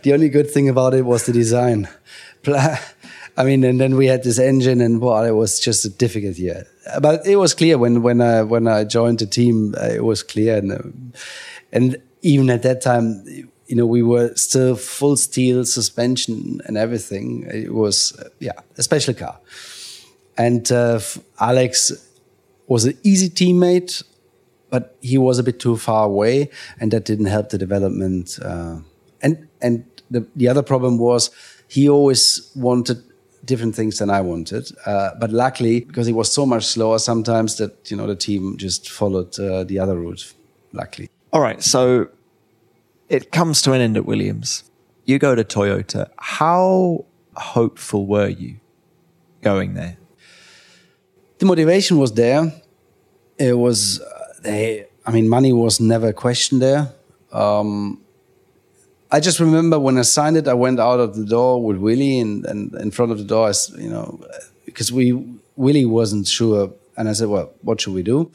the 0.02 0.12
only 0.12 0.28
good 0.28 0.50
thing 0.50 0.68
about 0.68 0.94
it 0.94 1.02
was 1.02 1.24
the 1.24 1.32
design. 1.32 1.88
I 3.36 3.42
mean, 3.42 3.64
and 3.64 3.80
then 3.80 3.96
we 3.96 4.06
had 4.06 4.22
this 4.22 4.38
engine, 4.38 4.80
and 4.82 5.00
well, 5.00 5.24
it 5.24 5.32
was 5.32 5.58
just 5.58 5.84
a 5.86 5.88
difficult 5.88 6.36
year. 6.36 6.66
But 7.00 7.26
it 7.26 7.36
was 7.36 7.54
clear 7.54 7.78
when 7.78 8.02
when 8.02 8.20
I 8.20 8.42
when 8.42 8.68
I 8.68 8.84
joined 8.84 9.20
the 9.20 9.26
team, 9.26 9.74
uh, 9.76 9.86
it 9.86 10.04
was 10.04 10.22
clear, 10.22 10.58
and 10.58 10.72
uh, 10.72 10.82
and 11.72 11.96
even 12.20 12.50
at 12.50 12.62
that 12.62 12.82
time, 12.82 13.24
you 13.66 13.76
know, 13.76 13.86
we 13.86 14.02
were 14.02 14.34
still 14.34 14.76
full 14.76 15.16
steel 15.16 15.64
suspension 15.64 16.60
and 16.66 16.76
everything. 16.76 17.44
It 17.50 17.72
was, 17.72 18.18
uh, 18.18 18.28
yeah, 18.38 18.52
a 18.76 18.82
special 18.82 19.14
car. 19.14 19.38
And 20.36 20.70
uh, 20.70 21.00
Alex 21.40 21.92
was 22.66 22.84
an 22.84 22.98
easy 23.02 23.28
teammate, 23.28 24.02
but 24.70 24.96
he 25.00 25.18
was 25.18 25.38
a 25.38 25.42
bit 25.42 25.60
too 25.60 25.76
far 25.76 26.06
away, 26.06 26.50
and 26.80 26.90
that 26.92 27.04
didn't 27.04 27.26
help 27.26 27.50
the 27.50 27.58
development. 27.58 28.38
Uh, 28.42 28.78
and 29.22 29.48
and 29.62 29.84
the 30.10 30.26
the 30.34 30.48
other 30.48 30.62
problem 30.62 30.98
was 30.98 31.30
he 31.68 31.88
always 31.88 32.50
wanted 32.56 33.02
different 33.44 33.74
things 33.74 33.98
than 33.98 34.10
I 34.10 34.20
wanted. 34.20 34.70
Uh, 34.86 35.10
but 35.20 35.30
luckily, 35.30 35.80
because 35.80 36.06
he 36.06 36.12
was 36.12 36.32
so 36.32 36.46
much 36.46 36.64
slower, 36.66 36.98
sometimes 36.98 37.56
that 37.56 37.90
you 37.90 37.96
know 37.96 38.06
the 38.06 38.16
team 38.16 38.56
just 38.56 38.90
followed 38.90 39.38
uh, 39.38 39.64
the 39.64 39.78
other 39.78 39.96
route. 39.96 40.34
Luckily. 40.72 41.08
All 41.32 41.40
right, 41.40 41.62
so 41.62 42.08
it 43.14 43.30
comes 43.30 43.62
to 43.62 43.72
an 43.72 43.80
end 43.80 43.96
at 43.96 44.04
Williams. 44.04 44.64
You 45.04 45.18
go 45.18 45.34
to 45.34 45.44
Toyota. 45.44 46.10
How 46.18 47.04
hopeful 47.34 48.06
were 48.06 48.28
you 48.28 48.56
going 49.42 49.74
there? 49.74 49.96
The 51.38 51.46
motivation 51.46 51.98
was 51.98 52.12
there. 52.12 52.52
It 53.38 53.56
was, 53.58 54.00
they, 54.42 54.86
I 55.06 55.10
mean, 55.10 55.28
money 55.28 55.52
was 55.52 55.80
never 55.80 56.08
a 56.08 56.12
question 56.12 56.58
there. 56.58 56.92
Um, 57.32 58.00
I 59.10 59.20
just 59.20 59.38
remember 59.38 59.78
when 59.78 59.96
I 59.98 60.02
signed 60.02 60.36
it, 60.36 60.48
I 60.48 60.54
went 60.54 60.80
out 60.80 60.98
of 60.98 61.14
the 61.14 61.24
door 61.24 61.62
with 61.62 61.76
Willi, 61.76 62.18
and, 62.18 62.44
and 62.46 62.74
in 62.74 62.90
front 62.90 63.12
of 63.12 63.18
the 63.18 63.24
door, 63.24 63.48
I, 63.48 63.52
you 63.78 63.90
know, 63.90 64.20
because 64.64 64.92
we 64.92 65.12
Willi 65.56 65.84
wasn't 65.84 66.26
sure, 66.26 66.72
and 66.96 67.08
I 67.08 67.12
said, 67.12 67.28
"Well, 67.28 67.52
what 67.62 67.80
should 67.80 67.94
we 67.94 68.02
do?" 68.02 68.32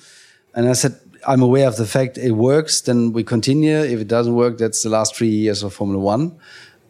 And 0.53 0.69
I 0.69 0.73
said, 0.73 0.97
I'm 1.27 1.41
aware 1.41 1.67
of 1.67 1.75
the 1.75 1.85
fact 1.85 2.17
it 2.17 2.31
works, 2.31 2.81
then 2.81 3.13
we 3.13 3.23
continue. 3.23 3.77
If 3.77 3.99
it 3.99 4.07
doesn't 4.07 4.35
work, 4.35 4.57
that's 4.57 4.83
the 4.83 4.89
last 4.89 5.15
three 5.15 5.29
years 5.29 5.63
of 5.63 5.73
Formula 5.73 6.01
One. 6.01 6.37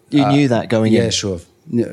You 0.10 0.24
uh, 0.24 0.32
knew 0.32 0.48
that 0.48 0.70
going 0.70 0.94
yeah, 0.94 1.00
in? 1.00 1.06
Yeah, 1.06 1.12
sure. 1.12 1.40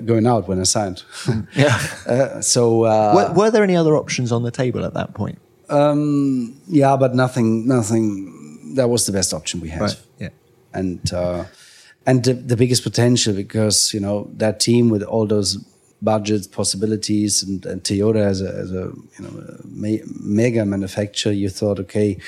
Going 0.04 0.26
out 0.26 0.48
when 0.48 0.58
I 0.60 0.64
signed. 0.64 1.02
yeah. 1.54 1.78
Uh, 2.06 2.40
so 2.40 2.84
uh, 2.84 3.12
were, 3.14 3.34
were, 3.34 3.50
there 3.50 3.62
any 3.62 3.76
other 3.76 3.94
options 3.94 4.32
on 4.32 4.42
the 4.42 4.50
table 4.50 4.84
at 4.84 4.94
that 4.94 5.12
point? 5.12 5.38
Um, 5.68 6.58
yeah, 6.66 6.96
but 6.96 7.14
nothing. 7.14 7.66
Nothing. 7.66 8.74
That 8.74 8.88
was 8.88 9.04
the 9.06 9.12
best 9.12 9.34
option 9.34 9.60
we 9.60 9.68
had. 9.68 9.82
Right. 9.82 10.02
Yeah. 10.18 10.28
And 10.72 11.12
uh, 11.12 11.44
and 12.06 12.24
the, 12.24 12.34
the 12.34 12.56
biggest 12.56 12.84
potential 12.84 13.34
because 13.34 13.92
you 13.92 14.00
know 14.00 14.30
that 14.34 14.60
team 14.60 14.88
with 14.88 15.02
all 15.02 15.26
those 15.26 15.62
budgets, 16.02 16.46
possibilities, 16.46 17.42
and, 17.42 17.64
and 17.66 17.82
Toyota 17.82 18.24
as 18.24 18.40
a, 18.42 18.48
as 18.48 18.72
a 18.72 18.92
you 19.18 19.20
know 19.20 19.32
a 19.38 20.00
mega 20.20 20.64
manufacturer, 20.64 21.32
you 21.32 21.48
thought, 21.48 21.80
okay, 21.80 22.18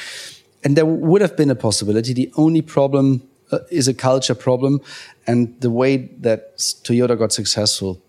and 0.65 0.77
there 0.77 0.87
would 0.87 1.21
have 1.21 1.37
been 1.37 1.51
a 1.51 1.55
possibility. 1.55 2.13
The 2.13 2.33
only 2.37 2.63
problem 2.63 3.23
uh, 3.53 3.59
is 3.71 3.89
a 3.89 3.95
culture 3.95 4.35
problem, 4.35 4.81
and 5.27 5.61
the 5.61 5.71
way 5.71 5.97
that 5.97 6.59
Toyota 6.59 7.19
got 7.19 7.33
successful, 7.33 8.01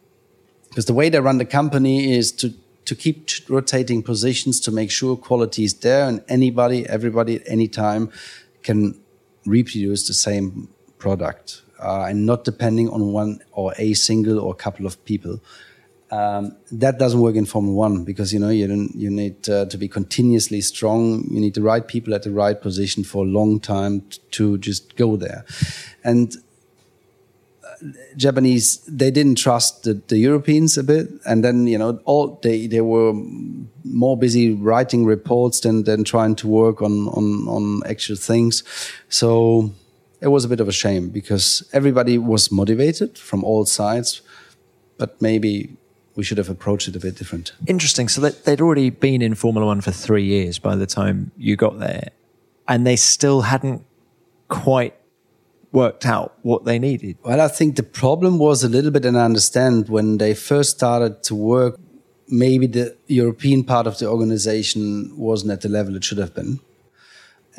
because 0.69 0.85
the 0.85 0.93
way 0.93 1.09
they 1.09 1.19
run 1.19 1.37
the 1.37 1.45
company 1.45 2.13
is 2.13 2.31
to 2.33 2.53
to 2.85 2.95
keep 2.95 3.29
rotating 3.49 4.01
positions 4.01 4.59
to 4.61 4.71
make 4.71 4.89
sure 4.89 5.15
quality 5.15 5.63
is 5.63 5.75
there, 5.75 6.07
and 6.07 6.23
anybody, 6.27 6.87
everybody, 6.87 7.35
at 7.35 7.43
any 7.45 7.67
time 7.67 8.11
can 8.63 8.99
reproduce 9.45 10.07
the 10.07 10.13
same 10.13 10.67
product, 10.97 11.61
uh, 11.79 12.05
and 12.09 12.25
not 12.25 12.43
depending 12.43 12.89
on 12.89 13.11
one 13.13 13.39
or 13.51 13.73
a 13.77 13.93
single 13.93 14.39
or 14.39 14.51
a 14.51 14.55
couple 14.55 14.85
of 14.85 15.03
people. 15.05 15.39
Um, 16.11 16.55
that 16.71 16.97
doesn't 16.97 17.19
work 17.19 17.35
in 17.35 17.45
Formula 17.45 17.75
One 17.75 18.03
because 18.03 18.33
you 18.33 18.39
know 18.39 18.49
you 18.49 18.89
you 18.95 19.11
need 19.11 19.47
uh, 19.47 19.65
to 19.65 19.77
be 19.77 19.87
continuously 19.87 20.59
strong. 20.61 21.27
You 21.29 21.39
need 21.39 21.53
the 21.53 21.61
right 21.61 21.87
people 21.87 22.15
at 22.15 22.23
the 22.23 22.31
right 22.31 22.59
position 22.59 23.03
for 23.03 23.25
a 23.25 23.27
long 23.27 23.59
time 23.59 24.03
to 24.31 24.57
just 24.57 24.95
go 24.95 25.17
there. 25.17 25.45
And 26.03 26.35
uh, 27.63 27.75
Japanese 28.17 28.79
they 28.87 29.11
didn't 29.11 29.37
trust 29.37 29.83
the, 29.83 30.01
the, 30.07 30.17
Europeans 30.17 30.79
a 30.79 30.83
bit, 30.83 31.09
and 31.27 31.43
then 31.43 31.67
you 31.67 31.77
know 31.77 31.99
all 32.05 32.39
they 32.41 32.65
they 32.65 32.81
were 32.81 33.13
more 33.83 34.17
busy 34.17 34.51
writing 34.51 35.05
reports 35.05 35.59
than 35.59 35.83
than 35.83 36.03
trying 36.03 36.35
to 36.37 36.47
work 36.47 36.81
on 36.81 37.07
on 37.09 37.47
on 37.47 37.81
actual 37.85 38.15
things. 38.15 38.63
So 39.09 39.71
it 40.21 40.27
was 40.27 40.45
a 40.45 40.47
bit 40.47 40.59
of 40.59 40.67
a 40.67 40.71
shame 40.71 41.09
because 41.09 41.67
everybody 41.73 42.17
was 42.17 42.51
motivated 42.51 43.17
from 43.17 43.43
all 43.43 43.65
sides, 43.65 44.21
but 44.97 45.21
maybe 45.21 45.77
we 46.15 46.23
should 46.23 46.37
have 46.37 46.49
approached 46.49 46.87
it 46.87 46.95
a 46.95 46.99
bit 46.99 47.15
different. 47.15 47.53
Interesting. 47.67 48.09
So 48.09 48.21
they'd 48.21 48.61
already 48.61 48.89
been 48.89 49.21
in 49.21 49.35
Formula 49.35 49.65
One 49.65 49.81
for 49.81 49.91
three 49.91 50.25
years 50.25 50.59
by 50.59 50.75
the 50.75 50.85
time 50.85 51.31
you 51.37 51.55
got 51.55 51.79
there, 51.79 52.09
and 52.67 52.85
they 52.85 52.95
still 52.95 53.41
hadn't 53.41 53.85
quite 54.49 54.95
worked 55.71 56.05
out 56.05 56.37
what 56.41 56.65
they 56.65 56.79
needed. 56.79 57.17
Well, 57.23 57.39
I 57.39 57.47
think 57.47 57.75
the 57.75 57.83
problem 57.83 58.39
was 58.39 58.63
a 58.63 58.69
little 58.69 58.91
bit, 58.91 59.05
and 59.05 59.17
I 59.17 59.23
understand 59.23 59.87
when 59.87 60.17
they 60.17 60.33
first 60.33 60.71
started 60.71 61.23
to 61.23 61.35
work, 61.35 61.79
maybe 62.27 62.67
the 62.67 62.97
European 63.07 63.63
part 63.63 63.87
of 63.87 63.99
the 63.99 64.07
organization 64.07 65.15
wasn't 65.15 65.51
at 65.51 65.61
the 65.61 65.69
level 65.69 65.95
it 65.95 66.03
should 66.03 66.17
have 66.17 66.33
been. 66.33 66.59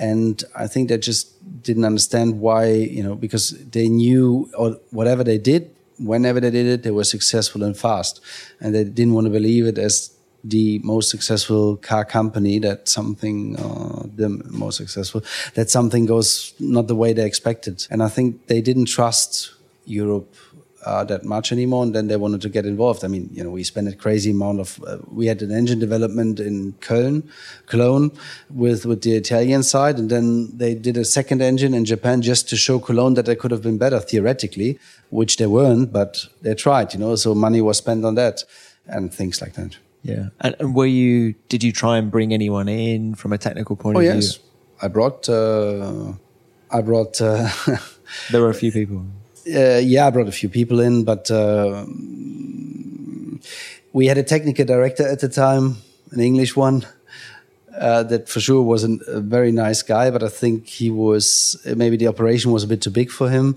And 0.00 0.42
I 0.56 0.66
think 0.66 0.88
they 0.88 0.96
just 0.96 1.24
didn't 1.62 1.84
understand 1.84 2.40
why, 2.40 2.70
you 2.72 3.02
know, 3.02 3.14
because 3.14 3.50
they 3.70 3.88
knew 3.88 4.50
or 4.56 4.78
whatever 4.90 5.22
they 5.22 5.36
did, 5.36 5.70
whenever 5.98 6.40
they 6.40 6.50
did 6.50 6.66
it, 6.66 6.82
they 6.82 6.90
were 6.90 7.04
successful 7.04 7.62
and 7.62 7.76
fast. 7.76 8.20
And 8.60 8.74
they 8.74 8.84
didn't 8.84 9.12
want 9.12 9.26
to 9.26 9.30
believe 9.30 9.66
it 9.66 9.76
as 9.76 10.10
the 10.42 10.78
most 10.78 11.10
successful 11.10 11.76
car 11.76 12.06
company 12.06 12.58
that 12.60 12.88
something, 12.88 13.56
uh, 13.58 14.06
the 14.16 14.30
most 14.48 14.78
successful, 14.78 15.22
that 15.54 15.68
something 15.68 16.06
goes 16.06 16.54
not 16.58 16.86
the 16.86 16.94
way 16.94 17.12
they 17.12 17.26
expected. 17.26 17.86
And 17.90 18.02
I 18.02 18.08
think 18.08 18.46
they 18.46 18.62
didn't 18.62 18.86
trust 18.86 19.52
Europe 19.84 20.34
uh, 20.84 21.04
that 21.04 21.24
much 21.24 21.52
anymore, 21.52 21.82
and 21.82 21.94
then 21.94 22.08
they 22.08 22.16
wanted 22.16 22.40
to 22.40 22.48
get 22.48 22.64
involved. 22.64 23.04
I 23.04 23.08
mean, 23.08 23.28
you 23.32 23.44
know, 23.44 23.50
we 23.50 23.64
spent 23.64 23.88
a 23.88 23.94
crazy 23.94 24.30
amount 24.30 24.60
of. 24.60 24.82
Uh, 24.86 24.98
we 25.10 25.26
had 25.26 25.42
an 25.42 25.50
engine 25.50 25.78
development 25.78 26.40
in 26.40 26.72
Köln, 26.80 27.22
Cologne, 27.66 28.10
with 28.48 28.86
with 28.86 29.02
the 29.02 29.14
Italian 29.14 29.62
side, 29.62 29.98
and 29.98 30.10
then 30.10 30.56
they 30.56 30.74
did 30.74 30.96
a 30.96 31.04
second 31.04 31.42
engine 31.42 31.74
in 31.74 31.84
Japan 31.84 32.22
just 32.22 32.48
to 32.48 32.56
show 32.56 32.78
Cologne 32.78 33.14
that 33.14 33.26
they 33.26 33.36
could 33.36 33.50
have 33.50 33.62
been 33.62 33.78
better 33.78 34.00
theoretically, 34.00 34.78
which 35.10 35.36
they 35.36 35.46
weren't, 35.46 35.92
but 35.92 36.26
they 36.42 36.54
tried. 36.54 36.94
You 36.94 37.00
know, 37.00 37.14
so 37.16 37.34
money 37.34 37.60
was 37.60 37.78
spent 37.78 38.04
on 38.04 38.14
that 38.14 38.44
and 38.86 39.12
things 39.12 39.40
like 39.40 39.54
that. 39.54 39.76
Yeah, 40.02 40.28
and, 40.40 40.56
and 40.58 40.74
were 40.74 40.86
you? 40.86 41.34
Did 41.48 41.62
you 41.62 41.72
try 41.72 41.98
and 41.98 42.10
bring 42.10 42.32
anyone 42.32 42.68
in 42.68 43.14
from 43.14 43.32
a 43.32 43.38
technical 43.38 43.76
point 43.76 43.96
oh, 43.96 44.00
of 44.00 44.06
yes. 44.06 44.36
view? 44.36 44.44
I 44.82 44.88
brought. 44.88 45.28
Uh, 45.28 46.14
I 46.70 46.80
brought. 46.80 47.20
Uh, 47.20 47.50
there 48.30 48.40
were 48.40 48.50
a 48.50 48.54
few 48.54 48.72
people 48.72 49.04
uh, 49.54 49.78
yeah, 49.78 50.06
I 50.06 50.10
brought 50.10 50.28
a 50.28 50.32
few 50.32 50.48
people 50.48 50.80
in, 50.80 51.04
but 51.04 51.30
uh, 51.30 51.84
we 53.92 54.06
had 54.06 54.18
a 54.18 54.22
technical 54.22 54.64
director 54.64 55.06
at 55.06 55.20
the 55.20 55.28
time, 55.28 55.76
an 56.12 56.20
English 56.20 56.56
one. 56.56 56.86
Uh, 57.78 58.02
that 58.02 58.28
for 58.28 58.40
sure 58.40 58.62
was 58.62 58.82
a 58.84 59.20
very 59.20 59.52
nice 59.52 59.80
guy, 59.82 60.10
but 60.10 60.22
I 60.22 60.28
think 60.28 60.66
he 60.66 60.90
was 60.90 61.56
maybe 61.64 61.96
the 61.96 62.08
operation 62.08 62.50
was 62.50 62.64
a 62.64 62.66
bit 62.66 62.82
too 62.82 62.90
big 62.90 63.10
for 63.10 63.30
him. 63.30 63.56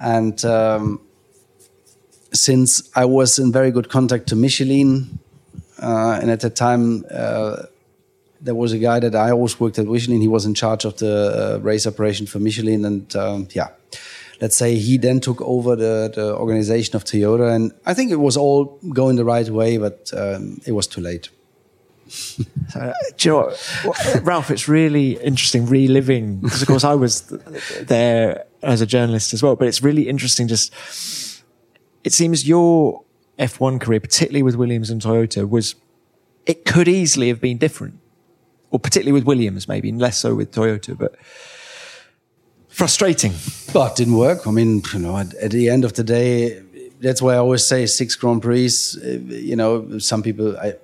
And 0.00 0.42
um, 0.44 1.00
since 2.32 2.90
I 2.96 3.04
was 3.04 3.38
in 3.38 3.52
very 3.52 3.70
good 3.70 3.88
contact 3.88 4.28
to 4.28 4.36
Michelin, 4.36 5.18
uh, 5.80 6.18
and 6.20 6.30
at 6.30 6.40
the 6.40 6.50
time 6.50 7.04
uh, 7.10 7.64
there 8.40 8.54
was 8.54 8.72
a 8.72 8.78
guy 8.78 9.00
that 9.00 9.14
I 9.14 9.30
always 9.30 9.60
worked 9.60 9.78
at 9.78 9.86
Michelin. 9.86 10.20
He 10.20 10.28
was 10.28 10.46
in 10.46 10.54
charge 10.54 10.84
of 10.84 10.96
the 10.96 11.56
uh, 11.56 11.58
race 11.62 11.86
operation 11.86 12.26
for 12.26 12.38
Michelin, 12.38 12.84
and 12.84 13.14
um, 13.16 13.48
yeah, 13.52 13.68
let's 14.40 14.56
say 14.56 14.76
he 14.76 14.98
then 14.98 15.20
took 15.20 15.40
over 15.40 15.76
the, 15.76 16.12
the 16.14 16.36
organization 16.36 16.96
of 16.96 17.04
Toyota. 17.04 17.54
And 17.54 17.72
I 17.84 17.94
think 17.94 18.10
it 18.10 18.16
was 18.16 18.36
all 18.36 18.78
going 18.92 19.16
the 19.16 19.24
right 19.24 19.48
way, 19.48 19.78
but 19.78 20.10
um, 20.16 20.60
it 20.66 20.72
was 20.72 20.86
too 20.86 21.00
late. 21.00 21.30
uh, 22.74 22.92
do 23.16 23.28
you 23.28 23.34
know 23.34 23.50
what, 23.84 24.20
Ralf? 24.22 24.50
It's 24.50 24.68
really 24.68 25.18
interesting 25.18 25.66
reliving 25.66 26.38
because, 26.38 26.62
of 26.62 26.68
course, 26.68 26.84
I 26.84 26.94
was 26.94 27.22
there 27.82 28.44
as 28.62 28.80
a 28.80 28.86
journalist 28.86 29.34
as 29.34 29.42
well. 29.42 29.56
But 29.56 29.66
it's 29.68 29.82
really 29.82 30.08
interesting. 30.08 30.46
Just 30.46 31.42
it 32.04 32.12
seems 32.12 32.46
your 32.46 33.02
F1 33.38 33.80
career, 33.80 33.98
particularly 33.98 34.42
with 34.44 34.54
Williams 34.54 34.88
and 34.90 35.02
Toyota, 35.02 35.48
was 35.48 35.74
it 36.46 36.64
could 36.64 36.86
easily 36.86 37.26
have 37.28 37.40
been 37.40 37.58
different, 37.58 37.98
or 38.70 38.78
particularly 38.78 39.12
with 39.12 39.24
Williams, 39.24 39.66
maybe 39.66 39.90
less 39.90 40.18
so 40.18 40.36
with 40.36 40.52
Toyota. 40.52 40.96
But 40.96 41.16
frustrating. 42.76 43.32
But 43.72 43.92
it 43.92 43.96
didn't 43.96 44.18
work. 44.18 44.46
I 44.46 44.50
mean, 44.50 44.82
you 44.92 44.98
know, 44.98 45.16
at, 45.16 45.32
at, 45.34 45.50
the 45.50 45.70
end 45.70 45.84
of 45.84 45.94
the 45.94 46.04
day, 46.04 46.62
that's 47.00 47.22
why 47.22 47.34
I 47.34 47.38
always 47.38 47.64
say 47.64 47.86
six 47.86 48.14
Grand 48.16 48.42
Prix. 48.42 48.70
Uh, 49.02 49.08
you 49.50 49.56
know, 49.56 49.98
some 49.98 50.22
people 50.22 50.56
I. 50.58 50.74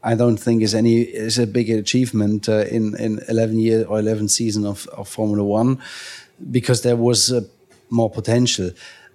I 0.00 0.14
don't 0.14 0.36
think 0.36 0.62
is 0.62 0.74
any 0.74 1.00
is 1.00 1.38
a 1.40 1.46
big 1.46 1.68
achievement 1.70 2.48
uh, 2.48 2.64
in 2.76 2.94
in 3.00 3.20
eleven 3.28 3.58
year 3.58 3.84
or 3.84 3.98
eleven 3.98 4.28
season 4.28 4.64
of, 4.64 4.86
of 4.96 5.08
Formula 5.08 5.42
One, 5.42 5.82
because 6.52 6.82
there 6.82 6.96
was 6.96 7.32
uh, 7.32 7.40
more 7.90 8.08
potential. 8.08 8.70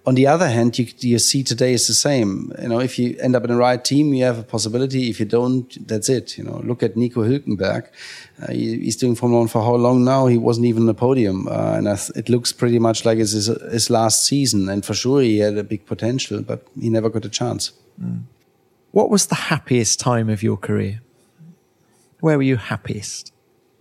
On 0.06 0.14
the 0.14 0.26
other 0.26 0.48
hand, 0.48 0.78
you, 0.78 0.86
you 0.98 1.18
see 1.18 1.42
today 1.42 1.72
is 1.72 1.86
the 1.86 1.94
same. 1.94 2.52
You 2.60 2.68
know, 2.68 2.78
if 2.78 2.98
you 2.98 3.16
end 3.20 3.34
up 3.34 3.44
in 3.44 3.50
the 3.50 3.56
right 3.56 3.82
team, 3.82 4.12
you 4.12 4.24
have 4.24 4.38
a 4.38 4.42
possibility. 4.42 5.08
If 5.08 5.18
you 5.18 5.24
don't, 5.24 5.88
that's 5.88 6.10
it. 6.10 6.36
You 6.36 6.44
know, 6.44 6.60
look 6.62 6.82
at 6.82 6.94
Nico 6.94 7.22
Hülkenberg. 7.22 7.88
Uh, 8.42 8.52
he, 8.52 8.80
he's 8.80 8.96
doing 8.96 9.14
Formula 9.14 9.40
One 9.40 9.48
for 9.48 9.62
how 9.62 9.74
long 9.76 10.04
now? 10.04 10.26
He 10.26 10.36
wasn't 10.36 10.66
even 10.66 10.82
on 10.82 10.86
the 10.86 10.94
podium, 10.94 11.48
uh, 11.48 11.76
and 11.76 11.88
it 11.88 12.28
looks 12.28 12.52
pretty 12.52 12.78
much 12.78 13.06
like 13.06 13.18
it's 13.18 13.32
his, 13.32 13.46
his, 13.46 13.88
last 13.88 14.24
season. 14.24 14.68
And 14.68 14.84
for 14.84 14.92
sure, 14.92 15.22
he 15.22 15.38
had 15.38 15.56
a 15.56 15.64
big 15.64 15.86
potential, 15.86 16.42
but 16.42 16.66
he 16.78 16.90
never 16.90 17.08
got 17.08 17.24
a 17.24 17.30
chance. 17.30 17.72
Mm. 17.98 18.24
What 18.90 19.08
was 19.08 19.26
the 19.26 19.34
happiest 19.34 20.00
time 20.00 20.28
of 20.28 20.42
your 20.42 20.58
career? 20.58 21.00
Where 22.20 22.36
were 22.36 22.42
you 22.42 22.56
happiest? 22.56 23.32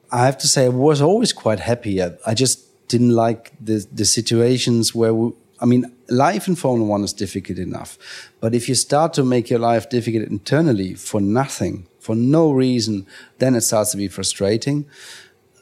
I 0.09 0.25
have 0.25 0.37
to 0.37 0.47
say, 0.47 0.65
I 0.65 0.69
was 0.69 1.01
always 1.01 1.33
quite 1.33 1.59
happy. 1.59 2.01
I, 2.01 2.13
I 2.25 2.33
just 2.33 2.61
didn't 2.87 3.11
like 3.11 3.51
the 3.59 3.85
the 3.91 4.05
situations 4.05 4.93
where 4.95 5.13
we, 5.13 5.31
I 5.63 5.65
mean, 5.65 5.95
life 6.09 6.49
in 6.49 6.55
Formula 6.55 6.85
One 6.87 7.05
is 7.05 7.13
difficult 7.13 7.57
enough. 7.57 7.97
But 8.41 8.53
if 8.53 8.67
you 8.67 8.75
start 8.75 9.13
to 9.13 9.23
make 9.23 9.49
your 9.49 9.59
life 9.59 9.89
difficult 9.89 10.27
internally 10.27 10.93
for 10.93 11.21
nothing, 11.21 11.87
for 11.99 12.15
no 12.15 12.51
reason, 12.51 13.07
then 13.39 13.55
it 13.55 13.61
starts 13.61 13.91
to 13.91 13.97
be 13.97 14.09
frustrating. 14.09 14.85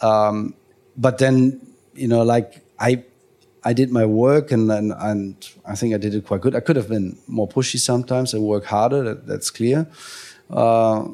Um, 0.02 0.56
but 0.98 1.20
then, 1.20 1.62
you 1.94 2.08
know, 2.08 2.24
like 2.24 2.66
I, 2.80 3.04
I 3.64 3.74
did 3.74 3.92
my 3.92 4.06
work 4.08 4.52
and, 4.52 4.72
and, 4.72 4.92
and 4.98 5.50
I 5.68 5.76
think 5.76 5.94
I 5.94 5.98
did 5.98 6.16
it 6.16 6.26
quite 6.26 6.42
good. 6.42 6.56
I 6.56 6.62
could 6.62 6.78
have 6.78 6.90
been 6.90 7.20
more 7.28 7.48
pushy 7.48 7.78
sometimes 7.78 8.34
and 8.34 8.42
work 8.44 8.66
harder. 8.66 9.04
That, 9.04 9.28
that's 9.28 9.52
clear. 9.52 9.86
Uh, 10.50 11.10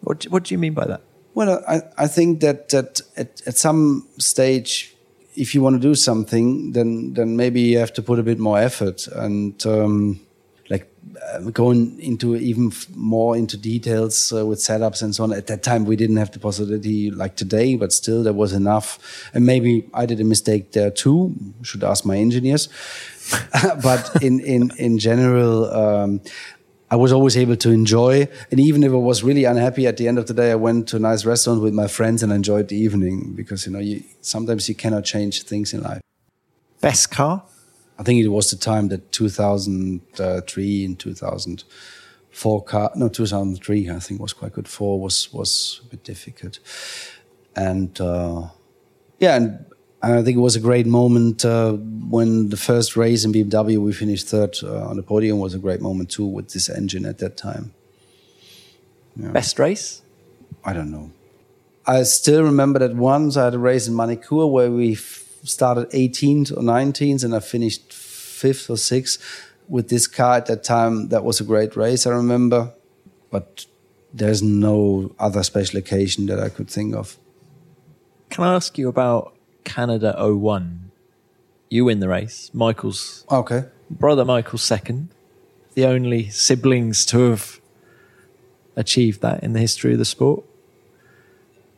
what, 0.00 0.24
what 0.24 0.42
do 0.42 0.54
you 0.54 0.58
mean 0.58 0.74
by 0.74 0.86
that? 0.86 1.02
Well, 1.34 1.62
I, 1.68 1.82
I 1.96 2.08
think 2.08 2.40
that, 2.40 2.70
that 2.70 3.00
at, 3.16 3.40
at 3.46 3.56
some 3.56 4.08
stage 4.18 4.91
if 5.34 5.54
you 5.54 5.62
want 5.62 5.74
to 5.74 5.80
do 5.80 5.94
something, 5.94 6.72
then 6.72 7.14
then 7.14 7.36
maybe 7.36 7.60
you 7.60 7.78
have 7.78 7.92
to 7.94 8.02
put 8.02 8.18
a 8.18 8.22
bit 8.22 8.38
more 8.38 8.58
effort 8.58 9.06
and 9.08 9.64
um, 9.66 10.20
like 10.68 10.90
uh, 11.32 11.38
going 11.50 11.98
into 12.00 12.36
even 12.36 12.72
more 12.94 13.36
into 13.36 13.56
details 13.56 14.32
uh, 14.32 14.44
with 14.46 14.58
setups 14.58 15.02
and 15.02 15.14
so 15.14 15.24
on. 15.24 15.32
At 15.32 15.46
that 15.46 15.62
time, 15.62 15.84
we 15.84 15.96
didn't 15.96 16.16
have 16.16 16.32
the 16.32 16.38
possibility 16.38 17.10
like 17.10 17.36
today, 17.36 17.76
but 17.76 17.92
still 17.92 18.22
there 18.22 18.32
was 18.32 18.52
enough. 18.52 18.98
And 19.34 19.46
maybe 19.46 19.88
I 19.94 20.06
did 20.06 20.20
a 20.20 20.24
mistake 20.24 20.72
there 20.72 20.90
too. 20.90 21.34
Should 21.62 21.84
ask 21.84 22.04
my 22.04 22.16
engineers. 22.16 22.68
but 23.82 24.22
in 24.22 24.40
in 24.40 24.70
in 24.78 24.98
general. 24.98 25.64
Um, 25.72 26.20
I 26.92 26.96
was 26.96 27.10
always 27.10 27.38
able 27.38 27.56
to 27.56 27.70
enjoy. 27.70 28.28
And 28.50 28.60
even 28.60 28.84
if 28.84 28.92
I 28.92 28.96
was 28.96 29.24
really 29.24 29.44
unhappy 29.44 29.86
at 29.86 29.96
the 29.96 30.06
end 30.08 30.18
of 30.18 30.26
the 30.26 30.34
day, 30.34 30.50
I 30.50 30.56
went 30.56 30.88
to 30.88 30.96
a 30.96 30.98
nice 30.98 31.24
restaurant 31.24 31.62
with 31.62 31.72
my 31.72 31.86
friends 31.86 32.22
and 32.22 32.30
enjoyed 32.30 32.68
the 32.68 32.76
evening 32.76 33.32
because, 33.34 33.64
you 33.64 33.72
know, 33.72 33.78
you, 33.78 34.04
sometimes 34.20 34.68
you 34.68 34.74
cannot 34.74 35.06
change 35.06 35.42
things 35.44 35.72
in 35.72 35.80
life. 35.80 36.02
Best 36.82 37.10
car? 37.10 37.44
I 37.98 38.02
think 38.02 38.22
it 38.22 38.28
was 38.28 38.50
the 38.50 38.58
time 38.58 38.88
that 38.88 39.10
2003 39.10 40.84
and 40.84 40.98
2004 40.98 42.64
car, 42.64 42.90
no, 42.94 43.08
2003, 43.08 43.88
I 43.88 43.98
think 43.98 44.20
was 44.20 44.34
quite 44.34 44.52
good. 44.52 44.68
Four 44.68 45.00
was, 45.00 45.32
was 45.32 45.80
a 45.86 45.88
bit 45.88 46.04
difficult. 46.04 46.58
And, 47.56 47.98
uh, 48.02 48.48
yeah, 49.18 49.36
and 49.36 49.64
And 50.02 50.14
I 50.14 50.22
think 50.22 50.36
it 50.36 50.40
was 50.40 50.56
a 50.56 50.60
great 50.60 50.86
moment 50.86 51.44
uh, 51.44 51.72
when 51.72 52.48
the 52.48 52.56
first 52.56 52.96
race 52.96 53.24
in 53.24 53.32
BMW 53.32 53.78
we 53.78 53.92
finished 53.92 54.26
third 54.26 54.56
uh, 54.62 54.88
on 54.88 54.96
the 54.96 55.02
podium 55.02 55.38
was 55.38 55.54
a 55.54 55.58
great 55.58 55.80
moment 55.80 56.10
too 56.10 56.26
with 56.26 56.52
this 56.52 56.68
engine 56.68 57.06
at 57.06 57.18
that 57.18 57.36
time. 57.36 57.72
Yeah. 59.16 59.28
Best 59.28 59.58
race? 59.58 60.02
I 60.64 60.72
don't 60.72 60.90
know. 60.90 61.12
I 61.86 62.02
still 62.02 62.42
remember 62.42 62.80
that 62.80 62.96
once 62.96 63.36
I 63.36 63.44
had 63.44 63.54
a 63.54 63.58
race 63.58 63.86
in 63.86 63.94
Magny-Cours 63.94 64.50
where 64.50 64.70
we 64.70 64.94
started 64.94 65.90
18th 65.90 66.52
or 66.52 66.62
19th 66.62 67.24
and 67.24 67.34
I 67.34 67.40
finished 67.40 67.92
fifth 67.92 68.70
or 68.70 68.76
sixth 68.76 69.20
with 69.68 69.88
this 69.88 70.06
car 70.06 70.36
at 70.36 70.46
that 70.46 70.64
time. 70.64 71.08
That 71.08 71.24
was 71.24 71.40
a 71.40 71.44
great 71.44 71.76
race, 71.76 72.06
I 72.06 72.10
remember. 72.10 72.72
But 73.30 73.66
there's 74.12 74.42
no 74.42 75.14
other 75.18 75.42
special 75.42 75.78
occasion 75.78 76.26
that 76.26 76.38
I 76.38 76.48
could 76.48 76.68
think 76.68 76.94
of. 76.94 77.16
Can 78.30 78.44
I 78.44 78.54
ask 78.54 78.78
you 78.78 78.88
about 78.88 79.34
Canada 79.72 80.14
01? 80.18 80.90
You 81.68 81.86
win 81.86 82.00
the 82.00 82.08
race. 82.08 82.50
Michael's 82.52 83.24
okay. 83.30 83.64
Brother 83.90 84.24
Michael's 84.24 84.62
second. 84.62 85.08
The 85.74 85.86
only 85.86 86.28
siblings 86.28 87.06
to 87.06 87.30
have 87.30 87.60
achieved 88.76 89.22
that 89.22 89.42
in 89.42 89.52
the 89.52 89.60
history 89.60 89.92
of 89.92 89.98
the 89.98 90.04
sport 90.04 90.44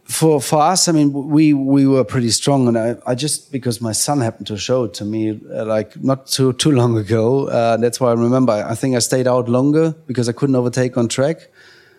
for 0.05 0.41
for 0.41 0.61
us, 0.61 0.87
I 0.89 0.93
mean, 0.93 1.13
we 1.13 1.55
we 1.55 1.87
were 1.87 2.05
pretty 2.05 2.31
strong, 2.31 2.69
and 2.69 2.77
I, 2.77 2.97
I 3.07 3.15
just 3.15 3.51
because 3.51 3.81
my 3.81 3.93
son 3.93 4.21
happened 4.21 4.47
to 4.49 4.57
show 4.59 4.85
it 4.85 4.95
to 4.95 5.05
me 5.05 5.41
uh, 5.51 5.65
like 5.65 6.03
not 6.03 6.27
too 6.27 6.53
too 6.53 6.73
long 6.73 6.99
ago. 6.99 7.49
Uh, 7.49 7.79
that's 7.79 8.01
why 8.01 8.11
I 8.11 8.15
remember. 8.15 8.53
I 8.53 8.75
think 8.75 8.97
I 8.97 8.99
stayed 8.99 9.27
out 9.27 9.49
longer 9.49 9.95
because 10.07 10.29
I 10.29 10.33
couldn't 10.33 10.57
overtake 10.57 10.99
on 10.99 11.09
track, 11.09 11.49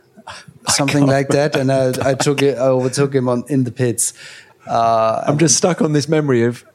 something 0.70 1.08
like 1.08 1.30
that, 1.30 1.56
and 1.56 1.72
I, 1.72 1.94
I 2.12 2.14
took 2.14 2.44
it. 2.44 2.58
I 2.58 2.68
overtook 2.68 3.14
him 3.14 3.28
on 3.28 3.44
in 3.50 3.64
the 3.64 3.72
pits. 3.72 4.14
Uh, 4.68 5.24
I'm 5.28 5.38
just 5.38 5.56
stuck 5.58 5.82
on 5.82 5.94
this 5.94 6.08
memory 6.08 6.44
of 6.44 6.66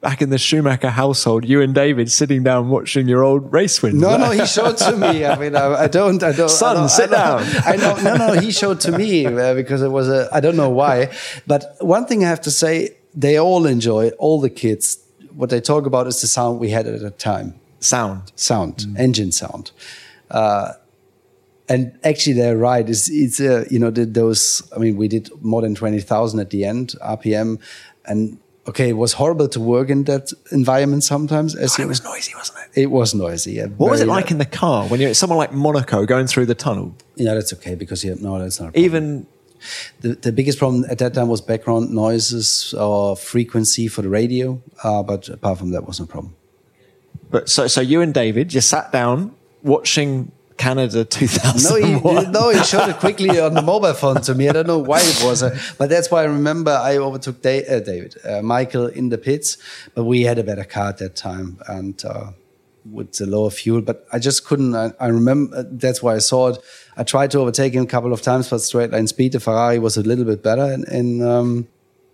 back 0.00 0.22
in 0.22 0.30
the 0.30 0.38
Schumacher 0.38 0.90
household, 0.90 1.44
you 1.44 1.60
and 1.60 1.74
David 1.74 2.10
sitting 2.10 2.42
down 2.42 2.68
watching 2.68 3.08
your 3.08 3.24
old 3.24 3.52
race 3.52 3.82
wins. 3.82 4.00
No, 4.00 4.16
no, 4.16 4.30
he 4.30 4.46
showed 4.46 4.76
to 4.78 4.96
me. 4.96 5.24
I 5.24 5.36
mean, 5.36 5.56
I, 5.56 5.84
I 5.84 5.88
don't, 5.88 6.22
I 6.22 6.32
don't. 6.32 6.48
Son, 6.48 6.76
I 6.76 6.80
don't, 6.80 6.88
sit 6.88 7.12
I 7.12 7.16
down. 7.16 7.44
I 7.64 7.76
know, 7.76 7.96
no, 8.02 8.16
no, 8.16 8.40
he 8.40 8.52
showed 8.52 8.80
to 8.80 8.96
me 8.96 9.26
uh, 9.26 9.54
because 9.54 9.82
it 9.82 9.88
was 9.88 10.08
a. 10.08 10.28
I 10.32 10.40
don't 10.40 10.56
know 10.56 10.70
why, 10.70 11.12
but 11.46 11.76
one 11.80 12.06
thing 12.06 12.24
I 12.24 12.28
have 12.28 12.40
to 12.42 12.50
say, 12.50 12.96
they 13.14 13.38
all 13.38 13.66
enjoy 13.66 14.10
all 14.10 14.40
the 14.40 14.50
kids. 14.50 14.98
What 15.34 15.50
they 15.50 15.60
talk 15.60 15.86
about 15.86 16.06
is 16.06 16.20
the 16.20 16.26
sound 16.26 16.60
we 16.60 16.70
had 16.70 16.86
at 16.86 17.00
the 17.00 17.10
time. 17.10 17.58
Sound, 17.80 18.32
sound, 18.36 18.76
mm. 18.78 18.98
engine 18.98 19.32
sound. 19.32 19.70
Uh, 20.30 20.72
and 21.68 21.98
actually, 22.04 22.34
they're 22.34 22.56
right. 22.56 22.88
It's, 22.88 23.08
it's 23.08 23.40
uh, 23.40 23.64
you 23.70 23.78
know, 23.78 23.90
those. 23.90 24.62
I 24.74 24.78
mean, 24.78 24.96
we 24.96 25.08
did 25.08 25.30
more 25.42 25.62
than 25.62 25.74
twenty 25.74 26.00
thousand 26.00 26.40
at 26.40 26.50
the 26.50 26.64
end 26.64 26.94
RPM, 27.02 27.60
and 28.04 28.38
okay, 28.68 28.90
it 28.90 28.96
was 28.96 29.14
horrible 29.14 29.48
to 29.48 29.60
work 29.60 29.90
in 29.90 30.04
that 30.04 30.32
environment 30.52 31.04
sometimes. 31.04 31.54
As 31.54 31.78
oh, 31.78 31.82
it 31.82 31.86
was 31.86 32.02
noisy, 32.02 32.34
wasn't 32.34 32.58
it? 32.58 32.82
It 32.82 32.86
was 32.86 33.14
noisy. 33.14 33.52
Yeah. 33.52 33.66
What 33.66 33.90
was 33.90 34.00
it 34.00 34.08
like 34.08 34.30
in 34.30 34.38
the 34.38 34.44
car 34.44 34.86
when 34.88 35.00
you're 35.00 35.14
someone 35.14 35.38
like 35.38 35.52
Monaco 35.52 36.04
going 36.06 36.26
through 36.26 36.46
the 36.46 36.54
tunnel? 36.54 36.94
Yeah, 37.16 37.34
that's 37.34 37.52
okay 37.54 37.74
because 37.74 38.04
you 38.04 38.10
have, 38.10 38.20
no, 38.20 38.38
that's 38.38 38.60
not. 38.60 38.76
Even 38.76 39.26
the, 40.00 40.14
the 40.14 40.32
biggest 40.32 40.58
problem 40.58 40.84
at 40.88 40.98
that 40.98 41.14
time 41.14 41.28
was 41.28 41.40
background 41.40 41.90
noises 41.90 42.74
or 42.74 43.16
frequency 43.16 43.88
for 43.88 44.02
the 44.02 44.08
radio, 44.08 44.60
uh, 44.82 45.02
but 45.02 45.28
apart 45.28 45.58
from 45.58 45.70
that, 45.70 45.86
was 45.86 46.00
no 46.00 46.06
problem. 46.06 46.34
But 47.30 47.48
so, 47.48 47.66
so 47.66 47.80
you 47.80 48.00
and 48.00 48.14
David, 48.14 48.54
you 48.54 48.60
sat 48.60 48.92
down 48.92 49.34
watching 49.62 50.30
Canada 50.56 51.04
2001. 51.04 52.02
No, 52.02 52.20
he, 52.20 52.30
no, 52.30 52.50
he 52.50 52.62
showed 52.64 52.88
it 52.88 52.96
quickly 52.96 53.38
on 53.40 53.54
the 53.54 53.62
mobile 53.72 53.94
phone 53.94 54.20
to 54.22 54.34
me. 54.34 54.48
I 54.48 54.52
don't 54.52 54.66
know 54.66 54.78
why 54.78 55.00
it 55.00 55.22
was, 55.24 55.42
uh, 55.42 55.58
but 55.78 55.88
that's 55.88 56.10
why 56.10 56.22
I 56.22 56.24
remember 56.24 56.70
I 56.70 56.96
overtook 56.96 57.42
da 57.42 57.64
uh, 57.66 57.80
David, 57.80 58.16
uh, 58.24 58.42
Michael 58.42 58.86
in 58.86 59.08
the 59.10 59.18
pits, 59.18 59.58
but 59.94 60.04
we 60.04 60.22
had 60.22 60.38
a 60.38 60.44
better 60.44 60.64
car 60.64 60.88
at 60.88 60.98
that 60.98 61.16
time 61.16 61.58
and 61.68 62.02
uh, 62.04 62.32
with 62.90 63.12
the 63.12 63.26
lower 63.26 63.50
fuel. 63.50 63.80
But 63.80 64.06
I 64.12 64.18
just 64.18 64.46
couldn't. 64.46 64.74
I, 64.74 64.92
I, 64.98 65.08
remember 65.08 65.56
uh, 65.56 65.64
that's 65.70 66.02
why 66.02 66.14
I 66.14 66.18
saw 66.18 66.48
it. 66.48 66.58
I 66.96 67.04
tried 67.04 67.30
to 67.32 67.38
overtake 67.40 67.74
him 67.74 67.84
a 67.84 67.86
couple 67.86 68.12
of 68.12 68.22
times, 68.22 68.48
but 68.48 68.58
straight 68.58 68.90
line 68.90 69.06
speed, 69.06 69.32
the 69.32 69.40
Ferrari 69.40 69.78
was 69.78 69.96
a 69.96 70.02
little 70.02 70.24
bit 70.24 70.42
better 70.42 70.72
in 70.72 70.84
in, 70.90 71.22
um, 71.22 71.68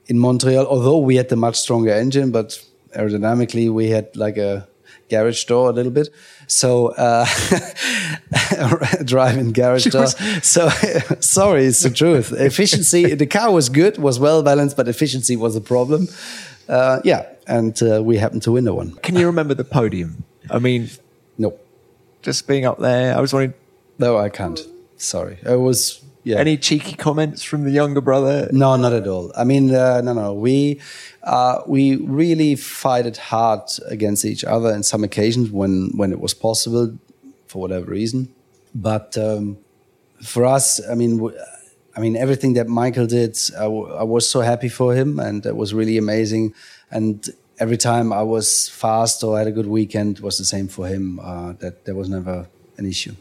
in 0.07 0.18
Montreal. 0.18 0.66
Although 0.66 0.99
we 0.99 1.16
had 1.16 1.28
the 1.28 1.36
much 1.36 1.57
stronger 1.57 1.93
engine, 1.93 2.30
but 2.32 2.62
aerodynamically 2.97 3.70
we 3.70 3.88
had 3.88 4.14
like 4.16 4.36
a 4.36 4.68
garage 5.13 5.45
door 5.45 5.71
a 5.71 5.73
little 5.73 5.93
bit. 5.93 6.09
So 6.47 6.89
uh, 7.07 7.27
driving 9.05 9.53
garage 9.53 9.87
door. 9.87 10.07
So 10.43 10.69
sorry, 11.21 11.67
it's 11.67 11.83
the 11.83 11.91
truth. 11.91 12.33
Efficiency. 12.53 13.15
the 13.15 13.27
car 13.27 13.53
was 13.53 13.69
good, 13.69 13.99
was 13.99 14.19
well 14.19 14.43
balanced, 14.43 14.77
but 14.77 14.89
efficiency 14.89 15.37
was 15.37 15.55
a 15.57 15.61
problem. 15.61 16.09
Uh, 16.69 17.01
yeah, 17.05 17.23
and 17.47 17.75
uh, 17.83 18.03
we 18.03 18.17
happened 18.17 18.43
to 18.43 18.53
win 18.53 18.65
the 18.65 18.75
one. 18.75 18.91
Can 19.07 19.15
you 19.17 19.27
remember 19.27 19.55
the 19.55 19.65
podium? 19.65 20.25
I 20.51 20.59
mean, 20.59 20.89
no. 21.39 21.51
Just 22.23 22.47
being 22.47 22.65
up 22.67 22.79
there, 22.79 23.17
I 23.17 23.21
was 23.21 23.33
wondering. 23.33 23.55
No, 23.99 24.17
I 24.17 24.29
can't. 24.29 24.61
Sorry, 24.97 25.39
it 25.45 25.61
was 25.69 26.03
yeah. 26.25 26.39
Any 26.39 26.57
cheeky 26.57 26.95
comments 26.95 27.43
from 27.43 27.64
the 27.64 27.70
younger 27.70 28.01
brother? 28.01 28.49
No, 28.53 28.77
not 28.77 28.93
at 28.93 29.09
all. 29.09 29.33
I 29.37 29.43
mean, 29.43 29.75
uh, 29.75 30.01
no, 30.03 30.12
no. 30.12 30.33
We 30.33 30.81
uh, 31.25 31.62
we 31.66 31.97
really 31.97 32.55
fight 32.55 33.07
it 33.07 33.16
hard 33.16 33.62
against 33.89 34.25
each 34.25 34.45
other 34.45 34.73
in 34.73 34.85
some 34.85 35.03
occasions 35.03 35.51
when 35.51 35.91
when 35.97 36.12
it 36.12 36.20
was 36.20 36.33
possible, 36.33 36.97
for 37.47 37.61
whatever 37.61 37.87
reason. 37.87 38.33
But 38.73 39.18
um, 39.18 39.59
for 40.23 40.47
us, 40.47 40.81
I 40.89 40.95
mean, 40.95 41.29
I 41.97 42.01
mean, 42.01 42.16
everything 42.16 42.55
that 42.55 42.68
Michael 42.68 43.07
did, 43.07 43.37
I, 43.59 43.64
I 43.64 44.05
was 44.05 44.29
so 44.29 44.41
happy 44.41 44.68
for 44.68 44.95
him, 44.95 45.18
and 45.18 45.45
it 45.45 45.57
was 45.57 45.75
really 45.75 45.99
amazing. 45.99 46.55
And 46.91 47.29
every 47.59 47.77
time 47.77 48.12
I 48.12 48.23
was 48.23 48.68
fast 48.68 49.25
or 49.25 49.39
had 49.39 49.49
a 49.49 49.53
good 49.53 49.66
weekend, 49.66 50.20
was 50.20 50.39
the 50.39 50.45
same 50.45 50.68
for 50.68 50.87
him. 50.87 51.18
Uh, 51.18 51.55
that 51.55 51.85
there 51.85 51.97
was 51.97 52.09
never 52.09 52.47
an 52.77 52.87
issue. 52.87 53.16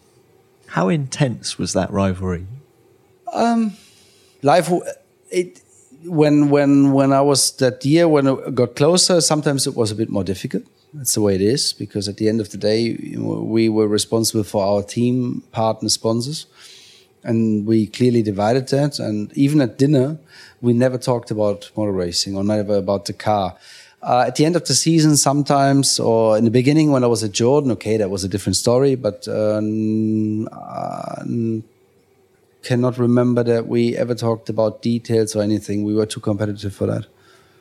How 0.68 0.88
intense 0.88 1.58
was 1.58 1.74
that 1.74 1.92
rivalry? 1.92 2.46
Um, 3.34 3.74
life, 4.42 4.72
it, 5.30 5.62
when 6.06 6.50
when 6.50 6.92
when 6.92 7.14
I 7.14 7.22
was 7.22 7.52
that 7.58 7.84
year 7.86 8.08
when 8.08 8.28
it 8.28 8.56
got 8.56 8.76
closer, 8.76 9.22
sometimes 9.22 9.68
it 9.68 9.76
was 9.76 9.92
a 9.92 9.96
bit 9.96 10.10
more 10.10 10.24
difficult. 10.24 10.64
That's 10.94 11.14
the 11.14 11.22
way 11.22 11.36
it 11.36 11.42
is 11.42 11.74
because 11.74 12.10
at 12.10 12.18
the 12.18 12.28
end 12.28 12.42
of 12.42 12.50
the 12.50 12.58
day, 12.58 12.98
we 13.18 13.70
were 13.70 13.88
responsible 13.88 14.44
for 14.44 14.66
our 14.66 14.84
team, 14.84 15.42
partner, 15.52 15.88
sponsors, 15.88 16.48
and 17.24 17.66
we 17.66 17.88
clearly 17.88 18.22
divided 18.22 18.68
that. 18.70 19.00
And 19.00 19.32
even 19.38 19.62
at 19.62 19.78
dinner, 19.78 20.18
we 20.60 20.74
never 20.74 20.98
talked 20.98 21.32
about 21.32 21.72
motor 21.78 21.94
racing 21.94 22.36
or 22.36 22.44
never 22.44 22.76
about 22.76 23.06
the 23.06 23.14
car. 23.14 23.56
Uh, 24.04 24.26
at 24.28 24.36
the 24.36 24.46
end 24.46 24.56
of 24.56 24.66
the 24.66 24.74
season, 24.74 25.16
sometimes, 25.16 26.00
or 26.00 26.38
in 26.38 26.44
the 26.44 26.52
beginning 26.52 26.92
when 26.92 27.04
I 27.04 27.08
was 27.08 27.24
at 27.24 27.32
Jordan, 27.32 27.72
okay, 27.74 27.98
that 27.98 28.10
was 28.10 28.24
a 28.24 28.28
different 28.28 28.56
story. 28.56 28.96
But 28.96 29.28
uh, 29.28 29.62
uh, 30.52 31.24
cannot 32.64 32.98
remember 32.98 33.44
that 33.44 33.68
we 33.68 33.96
ever 33.98 34.16
talked 34.16 34.50
about 34.50 34.82
details 34.82 35.36
or 35.36 35.42
anything. 35.42 35.84
We 35.84 35.94
were 35.94 36.06
too 36.06 36.20
competitive 36.20 36.74
for 36.74 36.86
that. 36.88 37.08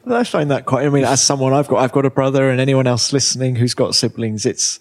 Well, 0.04 0.16
I 0.16 0.24
find 0.24 0.50
that 0.50 0.66
quite. 0.66 0.86
I 0.86 0.88
mean, 0.88 1.04
as 1.04 1.22
someone 1.22 1.52
I've 1.52 1.68
got, 1.68 1.78
I've 1.78 1.92
got 1.92 2.06
a 2.06 2.10
brother, 2.10 2.48
and 2.48 2.60
anyone 2.60 2.86
else 2.86 3.12
listening 3.12 3.56
who's 3.56 3.74
got 3.74 3.94
siblings, 3.94 4.46
it's 4.46 4.80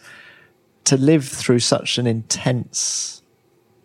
to 0.86 0.98
live 0.98 1.28
through 1.28 1.60
such 1.60 1.98
an 1.98 2.08
intense 2.08 3.22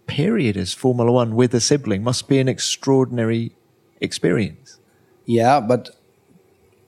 period 0.07 0.57
as 0.57 0.73
Formula 0.73 1.11
One 1.11 1.35
with 1.35 1.55
a 1.55 1.61
sibling 1.61 2.03
must 2.03 2.29
be 2.29 2.39
an 2.39 2.49
extraordinary 2.49 3.53
experience. 4.01 4.79
Yeah, 5.27 5.61
but 5.61 5.91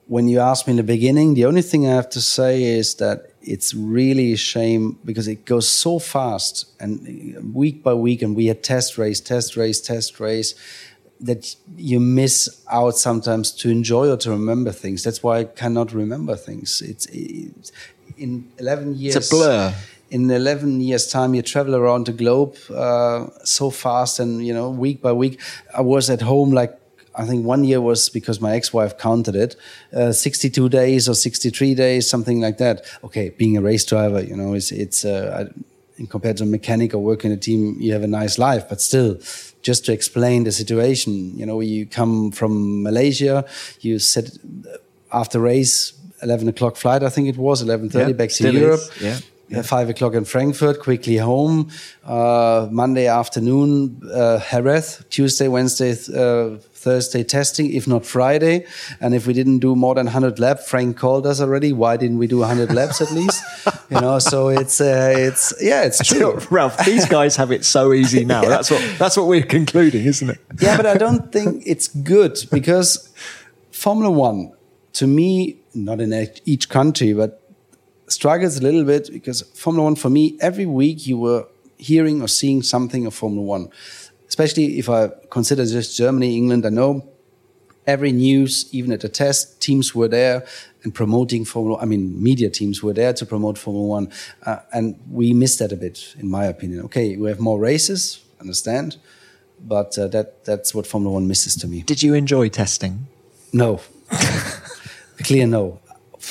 when 0.07 0.27
you 0.29 0.39
asked 0.39 0.67
me 0.67 0.71
in 0.71 0.77
the 0.77 0.83
beginning, 0.83 1.33
the 1.33 1.45
only 1.45 1.61
thing 1.61 1.85
I 1.85 1.93
have 1.93 2.09
to 2.11 2.21
say 2.21 2.63
is 2.63 2.95
that 2.95 3.31
it's 3.47 3.73
really 3.73 4.33
a 4.33 4.37
shame 4.37 4.99
because 5.05 5.27
it 5.27 5.45
goes 5.45 5.67
so 5.67 5.99
fast 5.99 6.65
and 6.79 7.53
week 7.53 7.81
by 7.81 7.93
week, 7.93 8.21
and 8.21 8.35
we 8.35 8.47
had 8.47 8.61
test 8.63 8.97
race, 8.97 9.19
test 9.21 9.55
race, 9.55 9.79
test 9.79 10.19
race 10.19 10.53
that 11.19 11.55
you 11.75 11.99
miss 11.99 12.63
out 12.71 12.95
sometimes 12.97 13.51
to 13.51 13.69
enjoy 13.69 14.11
or 14.11 14.17
to 14.17 14.29
remember 14.29 14.71
things. 14.71 15.03
That's 15.03 15.23
why 15.23 15.39
I 15.39 15.43
cannot 15.45 15.91
remember 15.93 16.35
things. 16.35 16.81
It's, 16.81 17.07
it's 17.07 17.71
in 18.17 18.51
11 18.59 18.97
years. 18.97 19.15
It's 19.15 19.31
a 19.31 19.35
blur. 19.35 19.73
In 20.09 20.29
11 20.29 20.79
years' 20.81 21.07
time, 21.07 21.33
you 21.33 21.41
travel 21.41 21.75
around 21.75 22.05
the 22.05 22.13
globe 22.13 22.55
uh, 22.73 23.27
so 23.43 23.69
fast, 23.69 24.19
and 24.19 24.45
you 24.45 24.53
know, 24.53 24.69
week 24.69 25.01
by 25.01 25.11
week. 25.11 25.41
I 25.75 25.81
was 25.81 26.09
at 26.09 26.21
home 26.21 26.51
like 26.51 26.79
I 27.17 27.25
think 27.25 27.45
one 27.45 27.63
year 27.63 27.81
was 27.81 28.09
because 28.09 28.39
my 28.39 28.55
ex-wife 28.55 28.97
counted 28.97 29.35
it, 29.35 29.55
uh, 29.91 30.11
62 30.11 30.69
days 30.69 31.09
or 31.09 31.15
63 31.15 31.73
days, 31.73 32.09
something 32.09 32.39
like 32.39 32.57
that. 32.59 32.85
Okay, 33.03 33.29
being 33.29 33.57
a 33.57 33.61
race 33.61 33.83
driver, 33.85 34.21
you 34.21 34.35
know, 34.35 34.53
it's, 34.53 34.71
it's 34.71 35.03
uh, 35.03 35.49
compared 36.09 36.37
to 36.37 36.43
a 36.43 36.45
mechanic 36.45 36.93
or 36.93 36.99
working 36.99 37.31
in 37.31 37.37
a 37.37 37.39
team, 37.39 37.75
you 37.79 37.91
have 37.93 38.03
a 38.03 38.07
nice 38.07 38.37
life, 38.37 38.69
but 38.69 38.79
still, 38.79 39.17
just 39.63 39.85
to 39.85 39.91
explain 39.91 40.43
the 40.43 40.51
situation, 40.51 41.35
you 41.35 41.45
know, 41.45 41.59
you 41.59 41.85
come 41.85 42.31
from 42.31 42.83
Malaysia, 42.83 43.43
you 43.81 43.97
sit 43.97 44.37
after 45.11 45.39
race, 45.39 45.93
11 46.21 46.47
o'clock 46.47 46.75
flight, 46.75 47.03
I 47.03 47.09
think 47.09 47.27
it 47.27 47.37
was, 47.37 47.63
11.30 47.63 47.93
yeah, 47.93 48.13
back 48.13 48.29
to 48.29 48.51
Europe. 48.51 48.79
Is. 48.79 49.01
Yeah 49.01 49.19
yeah. 49.49 49.61
five 49.61 49.89
o'clock 49.89 50.13
in 50.13 50.25
Frankfurt, 50.25 50.81
quickly 50.81 51.17
home. 51.17 51.69
Uh, 52.03 52.67
Monday 52.71 53.07
afternoon, 53.07 54.01
uh, 54.13 54.39
Jerez. 54.39 55.03
Tuesday, 55.09 55.47
Wednesday, 55.47 55.91
uh, 56.13 56.57
Thursday 56.77 57.23
testing, 57.23 57.73
if 57.73 57.87
not 57.87 58.05
Friday. 58.05 58.65
And 59.01 59.15
if 59.15 59.25
we 59.25 59.33
didn't 59.33 59.59
do 59.59 59.75
more 59.75 59.95
than 59.95 60.05
100 60.05 60.39
laps, 60.39 60.69
Frank 60.69 60.95
called 60.95 61.25
us 61.25 61.41
already. 61.41 61.73
Why 61.73 61.97
didn't 61.97 62.19
we 62.19 62.27
do 62.27 62.39
100 62.39 62.71
laps 62.73 63.01
at 63.01 63.11
least? 63.11 63.43
You 63.89 64.01
know, 64.01 64.19
so 64.19 64.49
it's, 64.49 64.81
uh, 64.81 65.13
it's, 65.15 65.53
yeah, 65.61 65.83
it's 65.83 65.99
true. 66.03 66.37
Ralf, 66.51 66.83
these 66.83 67.05
guys 67.05 67.37
have 67.37 67.51
it 67.51 67.63
so 67.63 67.93
easy 67.93 68.25
now. 68.25 68.41
yeah. 68.43 68.49
That's 68.49 68.69
what, 68.69 68.83
that's 68.97 69.15
what 69.15 69.27
we're 69.27 69.45
concluding, 69.45 70.03
isn't 70.05 70.29
it? 70.29 70.39
yeah, 70.59 70.75
but 70.75 70.85
I 70.85 70.97
don't 70.97 71.31
think 71.31 71.63
it's 71.65 71.87
good 71.87 72.37
because 72.51 73.09
Formula 73.71 74.11
One, 74.11 74.51
to 74.93 75.07
me, 75.07 75.59
not 75.73 76.01
in 76.01 76.11
each 76.43 76.67
country, 76.67 77.13
but 77.13 77.41
struggles 78.07 78.57
a 78.57 78.61
little 78.61 78.83
bit 78.83 79.09
because 79.09 79.41
Formula 79.53 79.85
One, 79.85 79.95
for 79.95 80.09
me, 80.09 80.37
every 80.41 80.65
week 80.65 81.07
you 81.07 81.17
were 81.17 81.47
hearing 81.77 82.21
or 82.21 82.27
seeing 82.27 82.63
something 82.63 83.05
of 83.05 83.13
Formula 83.13 83.41
One 83.41 83.69
especially 84.37 84.77
if 84.77 84.87
I 84.87 85.09
consider 85.31 85.65
just 85.65 85.97
Germany, 85.97 86.37
England, 86.37 86.63
I 86.63 86.69
know 86.69 87.09
every 87.87 88.11
news, 88.11 88.69
even 88.71 88.91
at 88.91 89.01
the 89.01 89.09
test, 89.09 89.59
teams 89.59 89.95
were 89.95 90.07
there 90.07 90.45
and 90.83 90.93
promoting 90.93 91.43
Formula. 91.43 91.79
I 91.81 91.85
mean, 91.85 92.21
media 92.21 92.51
teams 92.51 92.83
were 92.83 92.93
there 92.93 93.13
to 93.13 93.25
promote 93.25 93.57
Formula 93.57 93.87
One, 93.87 94.11
uh, 94.45 94.59
and 94.71 94.99
we 95.09 95.33
missed 95.33 95.57
that 95.57 95.71
a 95.71 95.75
bit, 95.75 96.13
in 96.19 96.29
my 96.29 96.45
opinion. 96.45 96.81
Okay, 96.85 97.17
we 97.17 97.29
have 97.29 97.39
more 97.39 97.59
races, 97.59 98.23
understand, 98.39 98.97
but 99.59 99.97
uh, 99.97 100.07
that 100.09 100.45
that's 100.45 100.75
what 100.75 100.85
Formula 100.85 101.13
One 101.15 101.27
misses 101.27 101.55
to 101.55 101.67
me. 101.67 101.81
Did 101.81 102.03
you 102.03 102.13
enjoy 102.13 102.49
testing? 102.49 103.07
No, 103.51 103.81
clear 105.23 105.47
no. 105.47 105.79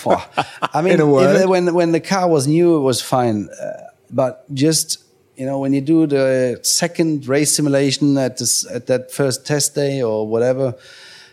I 0.06 0.80
mean, 0.82 1.00
if, 1.00 1.48
when 1.48 1.74
when 1.74 1.90
the 1.90 2.00
car 2.00 2.28
was 2.28 2.46
new, 2.46 2.76
it 2.76 2.82
was 2.82 3.02
fine, 3.02 3.48
uh, 3.48 3.90
but 4.10 4.44
just 4.54 5.05
you 5.36 5.44
know, 5.44 5.58
when 5.58 5.72
you 5.72 5.80
do 5.82 6.06
the 6.06 6.58
second 6.62 7.28
race 7.28 7.54
simulation 7.54 8.16
at 8.16 8.38
this 8.38 8.66
at 8.70 8.86
that 8.86 9.12
first 9.12 9.46
test 9.46 9.74
day 9.74 10.02
or 10.02 10.26
whatever, 10.26 10.74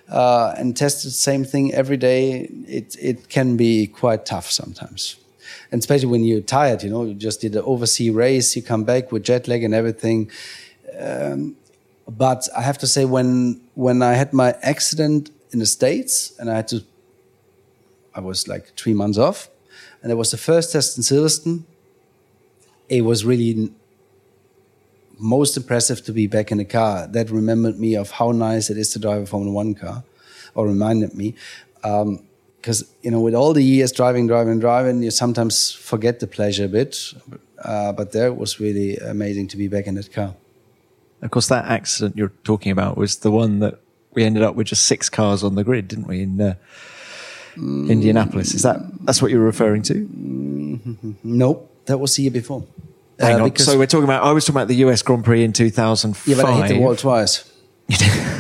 uh, 0.10 0.54
and 0.58 0.76
test 0.76 1.04
the 1.04 1.12
same 1.12 1.46
thing 1.46 1.74
every 1.74 1.98
day, 1.98 2.50
it 2.68 2.96
it 3.00 3.30
can 3.30 3.56
be 3.56 3.88
quite 3.88 4.26
tough 4.26 4.52
sometimes. 4.52 5.16
And 5.72 5.80
especially 5.80 6.10
when 6.10 6.24
you're 6.24 6.42
tired, 6.42 6.84
you 6.84 6.90
know, 6.90 7.04
you 7.06 7.14
just 7.14 7.42
did 7.42 7.56
an 7.56 7.64
overseas 7.66 8.12
race, 8.12 8.56
you 8.56 8.62
come 8.62 8.84
back 8.84 9.12
with 9.12 9.24
jet 9.24 9.48
lag 9.48 9.64
and 9.64 9.74
everything. 9.74 10.30
Um, 11.00 11.56
but 12.08 12.48
I 12.56 12.62
have 12.62 12.78
to 12.80 12.88
say, 12.88 13.06
when 13.06 13.62
when 13.76 14.02
I 14.02 14.14
had 14.14 14.34
my 14.34 14.56
accident 14.62 15.32
in 15.52 15.60
the 15.60 15.66
states, 15.66 16.34
and 16.40 16.50
I 16.50 16.56
had 16.56 16.68
to, 16.70 16.84
I 18.14 18.20
was 18.20 18.48
like 18.48 18.76
three 18.76 18.94
months 18.94 19.18
off, 19.18 19.50
and 20.02 20.12
it 20.12 20.16
was 20.16 20.32
the 20.32 20.38
first 20.38 20.74
test 20.74 20.98
in 20.98 21.04
Silverstone. 21.04 21.64
It 22.90 23.02
was 23.02 23.24
really 23.24 23.72
most 25.24 25.56
impressive 25.56 26.04
to 26.04 26.12
be 26.12 26.28
back 26.28 26.52
in 26.52 26.60
a 26.60 26.66
car. 26.66 27.08
That 27.08 27.32
remembered 27.32 27.80
me 27.80 27.96
of 27.96 28.12
how 28.12 28.32
nice 28.32 28.70
it 28.70 28.78
is 28.78 28.90
to 28.94 29.00
drive 29.00 29.22
a 29.22 29.26
Formula 29.26 29.54
One 29.54 29.74
car, 29.74 30.04
or 30.54 30.68
reminded 30.68 31.16
me. 31.16 31.36
Because, 31.82 32.84
um, 32.84 32.90
you 33.02 33.10
know, 33.12 33.22
with 33.22 33.34
all 33.34 33.54
the 33.54 33.64
years 33.64 33.92
driving, 33.92 34.28
driving, 34.28 34.60
driving, 34.60 35.02
you 35.02 35.12
sometimes 35.12 35.72
forget 35.72 36.20
the 36.20 36.28
pleasure 36.28 36.66
a 36.66 36.68
bit. 36.68 37.14
Uh, 37.64 37.94
but 37.94 38.12
there 38.12 38.28
it 38.28 38.36
was 38.36 38.60
really 38.60 38.98
amazing 38.98 39.48
to 39.48 39.58
be 39.58 39.70
back 39.70 39.88
in 39.88 39.96
that 39.96 40.12
car. 40.12 40.36
Of 41.22 41.32
course, 41.32 41.48
that 41.48 41.66
accident 41.66 42.18
you're 42.18 42.34
talking 42.44 42.74
about 42.74 42.98
was 42.98 43.20
the 43.20 43.32
one 43.32 43.60
that 43.60 43.80
we 44.14 44.26
ended 44.26 44.44
up 44.44 44.56
with 44.56 44.68
just 44.68 44.86
six 44.86 45.10
cars 45.10 45.42
on 45.42 45.56
the 45.56 45.64
grid, 45.64 45.88
didn't 45.88 46.08
we? 46.08 46.22
In 46.24 46.42
uh, 46.42 46.56
mm. 47.56 47.90
Indianapolis, 47.90 48.54
is 48.54 48.64
that 48.64 48.82
that's 49.06 49.22
what 49.22 49.32
you're 49.32 49.40
referring 49.40 49.84
to? 49.84 49.94
Mm-hmm. 49.94 51.12
Nope, 51.24 51.72
that 51.86 51.98
was 51.98 52.16
the 52.18 52.24
year 52.24 52.32
before. 52.32 52.66
Hang 53.20 53.42
uh, 53.42 53.46
on. 53.46 53.56
So 53.56 53.78
we're 53.78 53.88
talking 53.88 54.06
about. 54.06 54.24
I 54.24 54.32
was 54.32 54.46
talking 54.46 54.58
about 54.58 54.68
the 54.68 54.76
US 54.76 55.02
Grand 55.02 55.24
Prix 55.24 55.44
in 55.44 55.54
2005. 55.54 56.28
Yeah, 56.28 56.42
but 56.42 56.46
I 56.46 56.68
hit 56.68 56.74
the 56.74 56.80
wall 56.80 56.96
twice. 56.96 57.50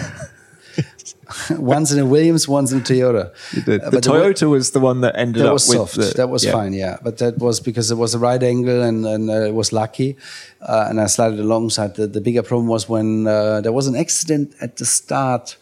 once 1.51 1.91
in 1.91 1.99
a 1.99 2.05
Williams, 2.05 2.47
once 2.47 2.71
in 2.71 2.79
a 2.79 2.81
Toyota. 2.81 3.33
The, 3.65 3.85
uh, 3.85 3.89
the 3.89 3.97
Toyota 3.97 4.39
the, 4.39 4.49
was 4.49 4.71
the 4.71 4.79
one 4.79 5.01
that 5.01 5.17
ended 5.17 5.43
that 5.43 5.47
up 5.47 5.53
was 5.53 5.65
soft. 5.65 5.95
The, 5.95 6.13
that 6.15 6.29
was 6.29 6.45
yeah. 6.45 6.51
fine, 6.51 6.73
yeah. 6.73 6.97
But 7.03 7.17
that 7.19 7.37
was 7.37 7.59
because 7.59 7.91
it 7.91 7.95
was 7.95 8.13
a 8.13 8.19
right 8.19 8.41
angle 8.41 8.81
and, 8.81 9.05
and 9.05 9.29
uh, 9.29 9.45
it 9.45 9.53
was 9.53 9.73
lucky, 9.73 10.17
uh, 10.61 10.87
and 10.89 10.99
I 10.99 11.07
slid 11.07 11.39
alongside. 11.39 11.95
The, 11.95 12.07
the 12.07 12.21
bigger 12.21 12.43
problem 12.43 12.67
was 12.67 12.87
when 12.87 13.27
uh, 13.27 13.61
there 13.61 13.73
was 13.73 13.87
an 13.87 13.95
accident 13.95 14.53
at 14.61 14.77
the 14.77 14.85
start, 14.85 15.57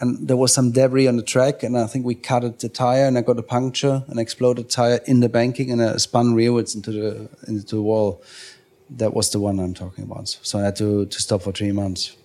and 0.00 0.26
there 0.26 0.36
was 0.36 0.52
some 0.52 0.72
debris 0.72 1.06
on 1.06 1.16
the 1.16 1.22
track, 1.22 1.62
and 1.62 1.78
I 1.78 1.86
think 1.86 2.04
we 2.04 2.14
cut 2.14 2.58
the 2.58 2.68
tire, 2.68 3.06
and 3.06 3.16
I 3.16 3.22
got 3.22 3.38
a 3.38 3.42
puncture, 3.42 4.04
an 4.08 4.18
exploded 4.18 4.70
tire 4.70 5.00
in 5.06 5.20
the 5.20 5.28
banking, 5.28 5.70
and 5.70 5.82
I 5.82 5.96
spun 5.96 6.34
rearwards 6.34 6.74
into 6.74 6.92
the 6.92 7.28
into 7.46 7.76
the 7.76 7.82
wall 7.82 8.22
that 8.96 9.14
was 9.14 9.30
the 9.30 9.40
one 9.40 9.58
I'm 9.58 9.74
talking 9.74 10.04
about. 10.04 10.28
So 10.28 10.58
I 10.58 10.64
had 10.64 10.76
to, 10.76 11.06
to 11.06 11.20
stop 11.20 11.42
for 11.42 11.52
three 11.52 11.72
months. 11.72 12.16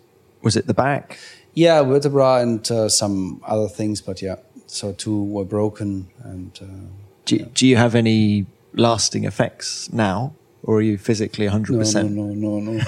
Was 0.41 0.55
it 0.55 0.67
the 0.67 0.73
back? 0.73 1.17
Yeah, 1.53 1.81
vertebra 1.83 2.41
and 2.41 2.69
uh, 2.69 2.89
some 2.89 3.41
other 3.45 3.67
things, 3.67 4.01
but 4.01 4.21
yeah. 4.21 4.35
So 4.67 4.93
two 4.93 5.23
were 5.23 5.45
broken. 5.45 6.07
And 6.23 6.57
uh, 6.61 6.93
do, 7.25 7.37
yeah. 7.37 7.45
do 7.53 7.67
you 7.67 7.77
have 7.77 7.95
any 7.95 8.45
lasting 8.73 9.23
effects 9.23 9.91
now? 9.91 10.33
Or 10.63 10.77
are 10.77 10.81
you 10.81 10.97
physically 10.97 11.47
100%? 11.47 12.09
No, 12.09 12.25
no, 12.25 12.59
no, 12.59 12.59
no, 12.59 12.71
no. 12.73 12.79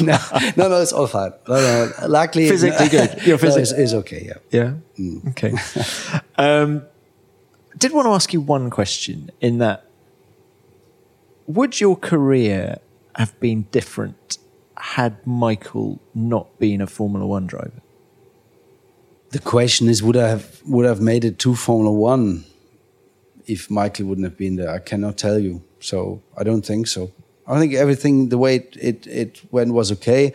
no, 0.00 0.18
no, 0.56 0.68
no, 0.68 0.82
it's 0.82 0.92
all 0.92 1.06
fine. 1.06 1.32
No, 1.48 1.54
no, 1.54 2.08
luckily. 2.08 2.48
Physically 2.48 2.88
good. 2.88 3.22
You're 3.26 3.38
physically. 3.38 3.76
No, 3.76 3.82
it's, 3.82 3.94
okay, 3.94 4.22
yeah. 4.26 4.34
Yeah? 4.50 4.74
Mm. 4.98 5.30
Okay. 5.30 5.54
um, 6.36 6.82
did 7.78 7.92
want 7.92 8.06
to 8.06 8.10
ask 8.10 8.32
you 8.32 8.40
one 8.40 8.68
question 8.68 9.30
in 9.40 9.58
that 9.58 9.85
would 11.46 11.80
your 11.80 11.96
career 11.96 12.78
have 13.14 13.38
been 13.40 13.62
different 13.70 14.38
had 14.76 15.26
Michael 15.26 16.00
not 16.14 16.58
been 16.58 16.80
a 16.80 16.86
Formula 16.86 17.26
One 17.26 17.46
driver? 17.46 17.82
The 19.30 19.38
question 19.38 19.88
is, 19.88 20.02
would 20.02 20.16
I 20.16 20.28
have 20.28 20.60
would 20.66 20.86
I 20.86 20.88
have 20.88 21.00
made 21.00 21.24
it 21.24 21.38
to 21.40 21.54
Formula 21.54 21.92
One 21.92 22.44
if 23.46 23.70
Michael 23.70 24.06
wouldn't 24.06 24.26
have 24.26 24.36
been 24.36 24.56
there? 24.56 24.70
I 24.70 24.78
cannot 24.78 25.16
tell 25.16 25.38
you. 25.38 25.62
So 25.80 26.22
I 26.36 26.42
don't 26.44 26.64
think 26.64 26.86
so. 26.86 27.12
I 27.46 27.58
think 27.58 27.74
everything 27.74 28.28
the 28.28 28.38
way 28.38 28.56
it 28.56 28.76
it, 28.80 29.06
it 29.06 29.40
went 29.50 29.72
was 29.72 29.92
okay. 29.92 30.32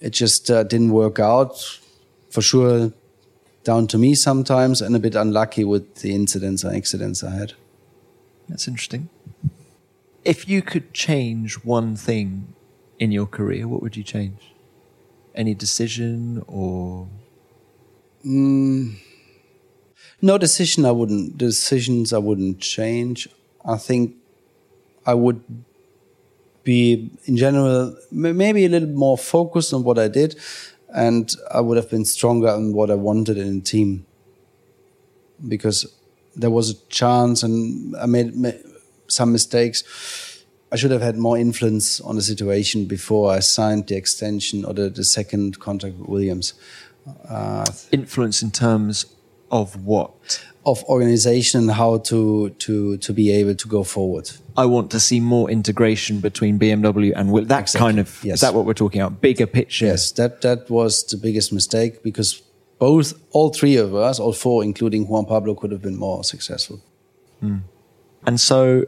It 0.00 0.10
just 0.10 0.50
uh, 0.50 0.62
didn't 0.64 0.92
work 0.92 1.18
out. 1.18 1.80
For 2.30 2.42
sure, 2.42 2.92
down 3.64 3.86
to 3.88 3.98
me 3.98 4.14
sometimes, 4.14 4.82
and 4.82 4.94
a 4.94 4.98
bit 4.98 5.14
unlucky 5.14 5.64
with 5.64 5.96
the 5.96 6.14
incidents 6.14 6.62
and 6.62 6.76
accidents 6.76 7.24
I 7.24 7.30
had. 7.30 7.54
That's 8.48 8.68
interesting 8.68 9.08
if 10.28 10.46
you 10.46 10.60
could 10.60 10.92
change 10.92 11.54
one 11.64 11.96
thing 11.96 12.54
in 12.98 13.10
your 13.10 13.26
career, 13.26 13.66
what 13.66 13.80
would 13.80 13.96
you 13.96 14.04
change? 14.04 14.52
Any 15.34 15.54
decision 15.54 16.44
or? 16.46 17.08
Mm, 18.26 18.96
no 20.20 20.36
decision. 20.36 20.84
I 20.84 20.90
wouldn't. 20.90 21.38
Decisions 21.38 22.12
I 22.12 22.18
wouldn't 22.18 22.60
change. 22.60 23.26
I 23.64 23.78
think 23.78 24.16
I 25.06 25.14
would 25.14 25.42
be, 26.62 27.10
in 27.24 27.38
general, 27.38 27.96
maybe 28.10 28.66
a 28.66 28.68
little 28.68 28.90
more 28.90 29.16
focused 29.16 29.72
on 29.72 29.82
what 29.82 29.98
I 29.98 30.08
did, 30.08 30.36
and 30.94 31.34
I 31.54 31.62
would 31.62 31.78
have 31.78 31.88
been 31.88 32.04
stronger 32.04 32.48
in 32.48 32.74
what 32.74 32.90
I 32.90 32.96
wanted 32.96 33.38
in 33.38 33.58
a 33.58 33.60
team. 33.62 34.04
Because 35.46 35.86
there 36.36 36.50
was 36.50 36.70
a 36.70 36.74
chance, 36.88 37.42
and 37.42 37.96
I 37.96 38.04
made 38.04 38.34
some 39.08 39.32
mistakes. 39.32 40.44
I 40.70 40.76
should 40.76 40.90
have 40.90 41.00
had 41.02 41.16
more 41.16 41.38
influence 41.38 42.00
on 42.00 42.16
the 42.16 42.22
situation 42.22 42.84
before 42.84 43.32
I 43.32 43.40
signed 43.40 43.86
the 43.86 43.96
extension 43.96 44.64
or 44.64 44.74
the, 44.74 44.90
the 44.90 45.04
second 45.04 45.58
contract 45.58 45.96
with 45.96 46.08
Williams. 46.08 46.54
Uh, 47.28 47.64
influence 47.90 48.42
in 48.42 48.50
terms 48.50 49.06
of 49.50 49.84
what? 49.84 50.44
Of 50.66 50.84
organization 50.84 51.60
and 51.60 51.70
how 51.70 51.98
to 51.98 52.50
to 52.50 52.98
to 52.98 53.12
be 53.14 53.32
able 53.32 53.54
to 53.54 53.68
go 53.68 53.82
forward. 53.82 54.30
I 54.58 54.66
want 54.66 54.90
to 54.90 55.00
see 55.00 55.20
more 55.20 55.50
integration 55.50 56.20
between 56.20 56.58
BMW 56.58 57.12
and 57.16 57.32
Will. 57.32 57.46
That 57.46 57.62
exactly. 57.62 57.86
kind 57.86 57.98
of 57.98 58.22
yes. 58.22 58.34
is 58.34 58.40
that 58.42 58.52
what 58.52 58.66
we're 58.66 58.74
talking 58.74 59.00
about? 59.00 59.22
Bigger 59.22 59.46
picture. 59.46 59.86
Yes, 59.86 60.12
that 60.12 60.42
that 60.42 60.68
was 60.68 61.04
the 61.04 61.16
biggest 61.16 61.52
mistake 61.52 62.02
because 62.02 62.42
both 62.78 63.14
all 63.30 63.50
three 63.50 63.76
of 63.76 63.94
us, 63.94 64.20
all 64.20 64.34
four, 64.34 64.62
including 64.62 65.08
Juan 65.08 65.24
Pablo, 65.24 65.54
could 65.54 65.72
have 65.72 65.80
been 65.80 65.96
more 65.96 66.22
successful. 66.24 66.82
Mm. 67.42 67.62
And 68.26 68.40
so 68.40 68.84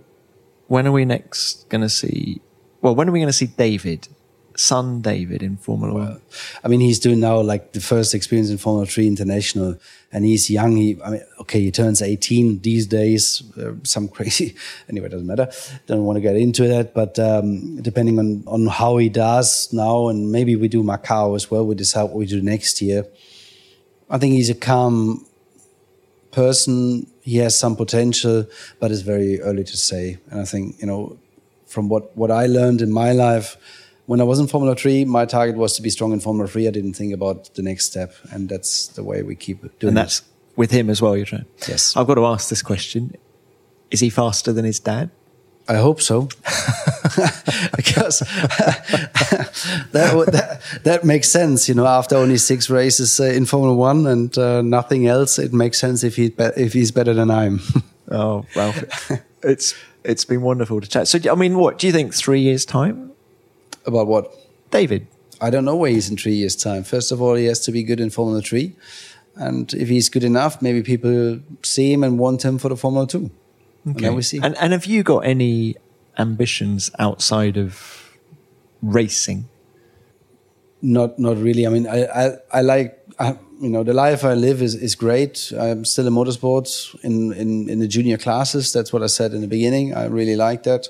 when 0.70 0.86
are 0.86 0.92
we 0.92 1.04
next 1.04 1.68
going 1.68 1.80
to 1.80 1.88
see? 1.88 2.40
Well, 2.80 2.94
when 2.94 3.08
are 3.08 3.12
we 3.12 3.18
going 3.18 3.28
to 3.28 3.32
see 3.32 3.48
David, 3.48 4.06
son 4.54 5.02
David, 5.02 5.42
in 5.42 5.56
Formula 5.56 5.92
One? 5.92 6.20
I 6.62 6.68
mean, 6.68 6.78
he's 6.78 7.00
doing 7.00 7.18
now 7.18 7.40
like 7.40 7.72
the 7.72 7.80
first 7.80 8.14
experience 8.14 8.50
in 8.50 8.58
Formula 8.58 8.86
Three 8.86 9.08
International, 9.08 9.76
and 10.12 10.24
he's 10.24 10.48
young. 10.48 10.76
He, 10.76 10.96
I 11.04 11.10
mean, 11.10 11.22
okay, 11.40 11.60
he 11.60 11.72
turns 11.72 12.00
18 12.00 12.60
these 12.60 12.86
days. 12.86 13.42
Uh, 13.58 13.72
some 13.82 14.06
crazy. 14.16 14.54
anyway, 14.88 15.08
doesn't 15.08 15.26
matter. 15.26 15.50
Don't 15.88 16.04
want 16.04 16.18
to 16.18 16.20
get 16.20 16.36
into 16.36 16.68
that. 16.68 16.94
But 16.94 17.18
um, 17.18 17.82
depending 17.82 18.20
on 18.20 18.44
on 18.46 18.68
how 18.68 18.96
he 18.98 19.08
does 19.08 19.72
now, 19.72 20.06
and 20.06 20.30
maybe 20.30 20.54
we 20.54 20.68
do 20.68 20.84
Macau 20.84 21.34
as 21.34 21.50
well. 21.50 21.66
We 21.66 21.74
decide 21.74 22.04
what 22.04 22.14
we 22.14 22.26
do 22.26 22.40
next 22.40 22.80
year. 22.80 23.06
I 24.08 24.18
think 24.18 24.34
he's 24.34 24.50
a 24.50 24.54
calm 24.54 25.26
person 26.30 27.10
he 27.30 27.36
has 27.38 27.58
some 27.58 27.74
potential, 27.76 28.36
but 28.80 28.90
it's 28.92 29.02
very 29.02 29.40
early 29.48 29.64
to 29.64 29.76
say. 29.76 30.18
And 30.30 30.40
I 30.40 30.44
think 30.52 30.80
you 30.80 30.86
know, 30.90 31.18
from 31.66 31.88
what 31.88 32.04
what 32.16 32.30
I 32.30 32.46
learned 32.46 32.80
in 32.86 32.90
my 33.02 33.12
life, 33.12 33.56
when 34.06 34.20
I 34.20 34.24
was 34.24 34.38
in 34.40 34.46
Formula 34.48 34.74
Three, 34.74 35.04
my 35.04 35.24
target 35.26 35.56
was 35.56 35.76
to 35.76 35.82
be 35.82 35.90
strong 35.90 36.12
in 36.12 36.20
Formula 36.20 36.48
Three. 36.48 36.66
I 36.66 36.72
didn't 36.78 36.94
think 36.94 37.12
about 37.14 37.54
the 37.54 37.62
next 37.62 37.84
step, 37.86 38.10
and 38.32 38.48
that's 38.48 38.88
the 38.96 39.04
way 39.04 39.22
we 39.22 39.34
keep 39.36 39.60
doing. 39.78 39.90
And 39.90 39.96
that's 39.96 40.20
it. 40.20 40.26
with 40.56 40.70
him 40.70 40.90
as 40.90 41.00
well. 41.02 41.16
You're 41.16 41.26
trying. 41.26 41.46
Yes. 41.68 41.96
I've 41.96 42.06
got 42.06 42.16
to 42.16 42.26
ask 42.26 42.48
this 42.48 42.62
question: 42.62 43.14
Is 43.90 44.00
he 44.00 44.10
faster 44.10 44.52
than 44.52 44.64
his 44.64 44.80
dad? 44.80 45.10
I 45.70 45.76
hope 45.76 46.00
so, 46.02 46.22
because 47.76 48.18
that, 49.92 50.26
that, 50.32 50.60
that 50.82 51.04
makes 51.04 51.28
sense. 51.28 51.68
You 51.68 51.76
know, 51.76 51.86
after 51.86 52.16
only 52.16 52.38
six 52.38 52.68
races 52.68 53.20
uh, 53.20 53.26
in 53.26 53.46
Formula 53.46 53.72
One 53.72 54.04
and 54.08 54.36
uh, 54.36 54.62
nothing 54.62 55.06
else, 55.06 55.38
it 55.38 55.52
makes 55.52 55.78
sense 55.78 56.02
if 56.02 56.16
he 56.16 56.34
if 56.56 56.72
he's 56.72 56.90
better 56.90 57.14
than 57.14 57.30
I'm. 57.30 57.60
oh, 58.10 58.46
Ralf, 58.56 59.12
it's 59.44 59.76
it's 60.02 60.24
been 60.24 60.42
wonderful 60.42 60.80
to 60.80 60.88
chat. 60.88 61.06
So, 61.06 61.20
I 61.30 61.36
mean, 61.36 61.56
what 61.56 61.78
do 61.78 61.86
you 61.86 61.92
think? 61.92 62.14
Three 62.14 62.40
years 62.40 62.64
time 62.64 63.12
about 63.86 64.08
what? 64.08 64.34
David. 64.72 65.06
I 65.40 65.50
don't 65.50 65.64
know 65.64 65.76
where 65.76 65.92
he's 65.92 66.10
in 66.10 66.16
three 66.16 66.34
years' 66.34 66.56
time. 66.56 66.82
First 66.82 67.12
of 67.12 67.22
all, 67.22 67.36
he 67.36 67.44
has 67.44 67.60
to 67.60 67.70
be 67.70 67.84
good 67.84 68.00
in 68.00 68.10
Formula 68.10 68.42
Three, 68.42 68.74
and 69.36 69.72
if 69.74 69.88
he's 69.88 70.08
good 70.08 70.24
enough, 70.24 70.60
maybe 70.60 70.82
people 70.82 71.38
see 71.62 71.92
him 71.92 72.02
and 72.02 72.18
want 72.18 72.44
him 72.44 72.58
for 72.58 72.70
the 72.70 72.76
Formula 72.76 73.06
Two. 73.06 73.30
Okay. 73.88 74.06
And 74.06 74.16
we 74.16 74.22
see. 74.22 74.40
And, 74.42 74.56
and 74.58 74.72
have 74.72 74.86
you 74.86 75.02
got 75.02 75.20
any 75.20 75.76
ambitions 76.18 76.90
outside 76.98 77.56
of 77.56 78.16
racing? 78.82 79.48
Not, 80.82 81.18
not 81.18 81.36
really. 81.36 81.66
I 81.66 81.70
mean, 81.70 81.86
I, 81.86 82.04
I, 82.04 82.30
I 82.52 82.60
like, 82.62 82.98
I, 83.18 83.36
you 83.60 83.68
know, 83.68 83.82
the 83.82 83.92
life 83.92 84.24
I 84.24 84.34
live 84.34 84.62
is, 84.62 84.74
is 84.74 84.94
great. 84.94 85.52
I'm 85.58 85.84
still 85.84 86.06
in 86.06 86.14
motorsports 86.14 86.98
in, 87.04 87.32
in, 87.32 87.68
in 87.68 87.78
the 87.80 87.88
junior 87.88 88.16
classes. 88.16 88.72
That's 88.72 88.92
what 88.92 89.02
I 89.02 89.06
said 89.06 89.32
in 89.34 89.42
the 89.42 89.48
beginning. 89.48 89.94
I 89.94 90.06
really 90.06 90.36
like 90.36 90.62
that. 90.62 90.88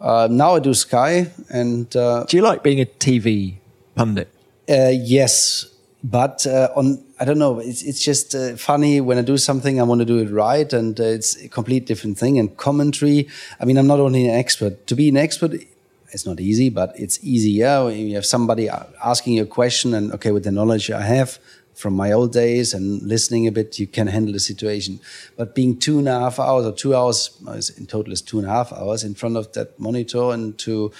Uh, 0.00 0.28
now 0.30 0.54
I 0.54 0.60
do 0.60 0.74
Sky, 0.74 1.30
and 1.50 1.94
uh, 1.96 2.24
do 2.24 2.36
you 2.36 2.42
like 2.42 2.62
being 2.62 2.80
a 2.80 2.86
TV 2.86 3.56
pundit? 3.96 4.32
Uh, 4.68 4.92
yes, 4.92 5.66
but 6.04 6.46
uh, 6.46 6.68
on 6.76 7.04
I 7.20 7.24
don't 7.24 7.38
know. 7.38 7.58
It's 7.58 7.82
it's 7.82 8.02
just 8.02 8.34
uh, 8.34 8.56
funny 8.56 9.00
when 9.00 9.18
I 9.18 9.22
do 9.22 9.36
something, 9.36 9.80
I 9.80 9.82
want 9.82 10.00
to 10.00 10.04
do 10.04 10.18
it 10.18 10.30
right, 10.30 10.72
and 10.72 10.98
uh, 11.00 11.04
it's 11.04 11.36
a 11.42 11.48
complete 11.48 11.84
different 11.84 12.16
thing. 12.16 12.38
And 12.38 12.56
commentary, 12.56 13.28
I 13.60 13.64
mean, 13.64 13.76
I'm 13.76 13.88
not 13.88 13.98
only 13.98 14.28
an 14.28 14.36
expert. 14.36 14.86
To 14.86 14.94
be 14.94 15.08
an 15.08 15.16
expert, 15.16 15.52
it's 16.12 16.24
not 16.24 16.38
easy, 16.38 16.70
but 16.70 16.92
it's 16.96 17.18
easier. 17.24 17.90
You 17.90 18.14
have 18.14 18.26
somebody 18.26 18.68
asking 19.04 19.34
you 19.34 19.42
a 19.42 19.46
question, 19.46 19.94
and 19.94 20.12
okay, 20.12 20.30
with 20.30 20.44
the 20.44 20.52
knowledge 20.52 20.90
I 20.90 21.02
have 21.02 21.38
from 21.74 21.94
my 21.94 22.10
old 22.12 22.32
days 22.32 22.74
and 22.74 23.02
listening 23.02 23.46
a 23.46 23.52
bit, 23.52 23.78
you 23.78 23.86
can 23.86 24.08
handle 24.08 24.32
the 24.32 24.40
situation. 24.40 25.00
But 25.36 25.54
being 25.54 25.78
two 25.78 25.98
and 25.98 26.08
a 26.08 26.20
half 26.20 26.38
hours 26.38 26.66
or 26.66 26.72
two 26.72 26.94
hours, 26.94 27.30
in 27.78 27.86
total 27.86 28.12
is 28.12 28.22
two 28.22 28.38
and 28.38 28.46
a 28.46 28.50
half 28.50 28.72
hours 28.72 29.04
in 29.04 29.14
front 29.14 29.36
of 29.36 29.52
that 29.52 29.78
monitor 29.78 30.32
and 30.32 30.58
to 30.58 30.92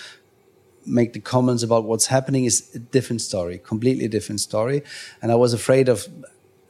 make 0.88 1.12
the 1.12 1.20
comments 1.20 1.62
about 1.62 1.84
what's 1.84 2.06
happening 2.06 2.44
is 2.44 2.74
a 2.74 2.78
different 2.78 3.20
story, 3.20 3.58
completely 3.58 4.08
different 4.08 4.40
story. 4.40 4.82
And 5.22 5.30
I 5.30 5.34
was 5.34 5.52
afraid 5.52 5.88
of 5.88 6.08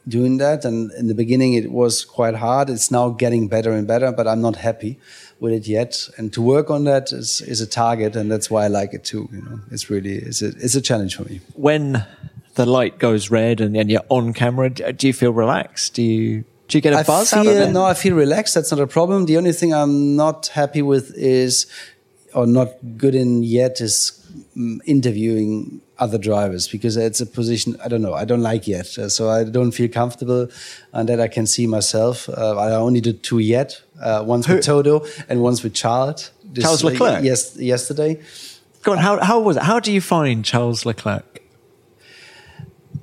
doing 0.07 0.37
that. 0.37 0.65
And 0.65 0.91
in 0.93 1.07
the 1.07 1.13
beginning, 1.13 1.53
it 1.53 1.71
was 1.71 2.03
quite 2.03 2.35
hard. 2.35 2.69
It's 2.69 2.91
now 2.91 3.09
getting 3.09 3.47
better 3.47 3.71
and 3.71 3.87
better, 3.87 4.11
but 4.11 4.27
I'm 4.27 4.41
not 4.41 4.55
happy 4.55 4.99
with 5.39 5.53
it 5.53 5.67
yet. 5.67 6.09
And 6.17 6.33
to 6.33 6.41
work 6.41 6.69
on 6.69 6.83
that 6.85 7.11
is, 7.11 7.41
is 7.41 7.61
a 7.61 7.67
target. 7.67 8.15
And 8.15 8.31
that's 8.31 8.49
why 8.49 8.65
I 8.65 8.67
like 8.67 8.93
it 8.93 9.03
too. 9.03 9.29
You 9.31 9.41
know, 9.41 9.59
it's 9.71 9.89
really, 9.89 10.15
it's 10.15 10.41
a, 10.41 10.47
it's 10.47 10.75
a 10.75 10.81
challenge 10.81 11.15
for 11.15 11.23
me. 11.23 11.41
When 11.53 12.05
the 12.55 12.65
light 12.65 12.99
goes 12.99 13.29
red 13.29 13.61
and, 13.61 13.77
and 13.77 13.89
you're 13.89 14.05
on 14.09 14.33
camera, 14.33 14.69
do 14.69 15.07
you 15.07 15.13
feel 15.13 15.31
relaxed? 15.31 15.93
Do 15.93 16.03
you, 16.03 16.43
do 16.67 16.77
you 16.77 16.81
get 16.81 16.93
a 16.93 17.03
buzz 17.03 17.33
I 17.33 17.41
feel, 17.41 17.51
out 17.51 17.55
of 17.55 17.69
it? 17.69 17.71
No, 17.71 17.83
I 17.85 17.93
feel 17.93 18.15
relaxed. 18.15 18.55
That's 18.55 18.71
not 18.71 18.79
a 18.79 18.87
problem. 18.87 19.25
The 19.25 19.37
only 19.37 19.53
thing 19.53 19.73
I'm 19.73 20.15
not 20.15 20.47
happy 20.47 20.81
with 20.81 21.13
is 21.15 21.67
or 22.33 22.45
not 22.45 22.69
good 22.97 23.15
in 23.15 23.43
yet 23.43 23.81
is 23.81 24.19
um, 24.55 24.81
interviewing 24.85 25.81
other 25.97 26.17
drivers 26.17 26.67
because 26.67 26.95
it's 26.95 27.19
a 27.19 27.25
position 27.25 27.75
I 27.83 27.87
don't 27.87 28.01
know 28.01 28.13
I 28.13 28.25
don't 28.25 28.41
like 28.41 28.67
yet 28.67 28.97
uh, 28.97 29.09
so 29.09 29.29
I 29.29 29.43
don't 29.43 29.71
feel 29.71 29.89
comfortable 29.89 30.47
and 30.93 31.09
that 31.09 31.19
I 31.19 31.27
can 31.27 31.45
see 31.45 31.67
myself 31.67 32.29
uh, 32.29 32.57
I 32.57 32.71
only 32.71 33.01
did 33.01 33.21
two 33.23 33.39
yet 33.39 33.81
uh, 34.01 34.23
once 34.25 34.45
Who? 34.45 34.55
with 34.55 34.65
Toto 34.65 35.05
and 35.27 35.41
once 35.41 35.61
with 35.61 35.73
Charles 35.73 36.31
this, 36.43 36.63
Charles 36.63 36.83
Leclerc 36.83 37.23
yes 37.23 37.57
yesterday 37.57 38.21
go 38.83 38.93
on 38.93 38.97
how, 38.97 39.19
how 39.19 39.39
was 39.39 39.57
it 39.57 39.63
how 39.63 39.79
do 39.79 39.91
you 39.91 40.01
find 40.01 40.45
Charles 40.45 40.85
Leclerc 40.85 41.39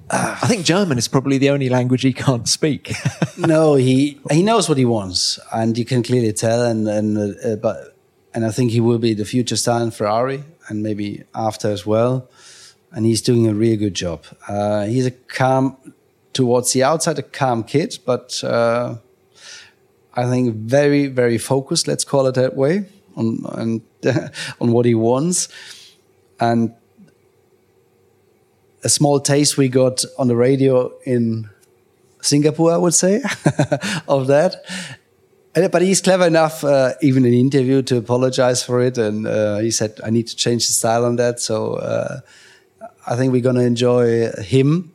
I 0.09 0.47
think 0.47 0.64
German 0.64 0.99
is 0.99 1.09
probably 1.09 1.39
the 1.39 1.51
only 1.51 1.68
language 1.68 2.03
he 2.03 2.12
can't 2.12 2.49
speak. 2.49 2.93
no, 3.39 3.74
he 3.74 4.20
he 4.31 4.41
knows 4.41 4.68
what 4.68 4.79
he 4.79 4.85
wants, 4.85 5.41
and 5.53 5.77
you 5.77 5.85
can 5.85 6.05
clearly 6.05 6.33
tell. 6.33 6.64
And 6.64 6.87
and 6.87 7.37
uh, 7.45 7.57
but 7.57 7.95
and 8.37 8.45
I 8.45 8.51
think 8.51 8.70
he 8.70 8.80
will 8.80 8.99
be 8.99 9.14
the 9.14 9.24
future 9.24 9.57
star 9.57 9.80
in 9.82 9.91
Ferrari 9.91 10.45
and 10.68 10.82
maybe 10.82 11.24
after 11.34 11.70
as 11.70 11.87
well. 11.87 12.28
And 12.93 13.07
he's 13.07 13.22
doing 13.22 13.47
a 13.47 13.55
really 13.55 13.78
good 13.78 13.95
job. 13.95 14.26
Uh, 14.47 14.84
he's 14.84 15.07
a 15.07 15.11
calm, 15.11 15.78
towards 16.34 16.74
the 16.74 16.84
outside, 16.84 17.18
a 17.18 17.22
calm 17.22 17.64
kid, 17.64 17.99
but 18.05 18.45
uh, 18.45 18.97
I 20.12 20.26
think 20.26 20.55
very, 20.55 21.07
very 21.07 21.39
focused. 21.39 21.89
Let's 21.89 22.05
call 22.05 22.26
it 22.26 22.34
that 22.34 22.55
way 22.55 22.84
on 23.16 23.43
on, 23.47 23.82
on 24.61 24.70
what 24.70 24.84
he 24.84 24.95
wants. 24.95 25.49
And 26.39 26.74
a 28.84 28.91
small 28.91 29.18
taste 29.18 29.57
we 29.57 29.70
got 29.70 30.05
on 30.18 30.28
the 30.28 30.37
radio 30.37 30.93
in 31.05 31.49
Singapore, 32.20 32.72
I 32.72 32.76
would 32.76 32.93
say, 32.93 33.22
of 34.09 34.26
that 34.26 34.62
but 35.70 35.82
he's 35.82 36.00
clever 36.00 36.26
enough, 36.26 36.64
uh, 36.64 36.92
even 37.00 37.24
in 37.24 37.32
interview, 37.32 37.82
to 37.82 37.96
apologize 37.96 38.62
for 38.62 38.82
it. 38.82 38.98
And 38.98 39.26
uh, 39.26 39.59
he 39.59 39.70
said, 39.70 39.98
"I 40.04 40.11
need 40.11 40.26
to 40.28 40.36
change 40.36 40.66
the 40.66 40.72
style 40.72 41.04
on 41.04 41.16
that." 41.16 41.40
So 41.40 41.74
uh, 41.74 42.20
I 43.07 43.16
think 43.16 43.32
we're 43.32 43.42
going 43.42 43.57
to 43.57 43.64
enjoy 43.64 44.30
him 44.42 44.92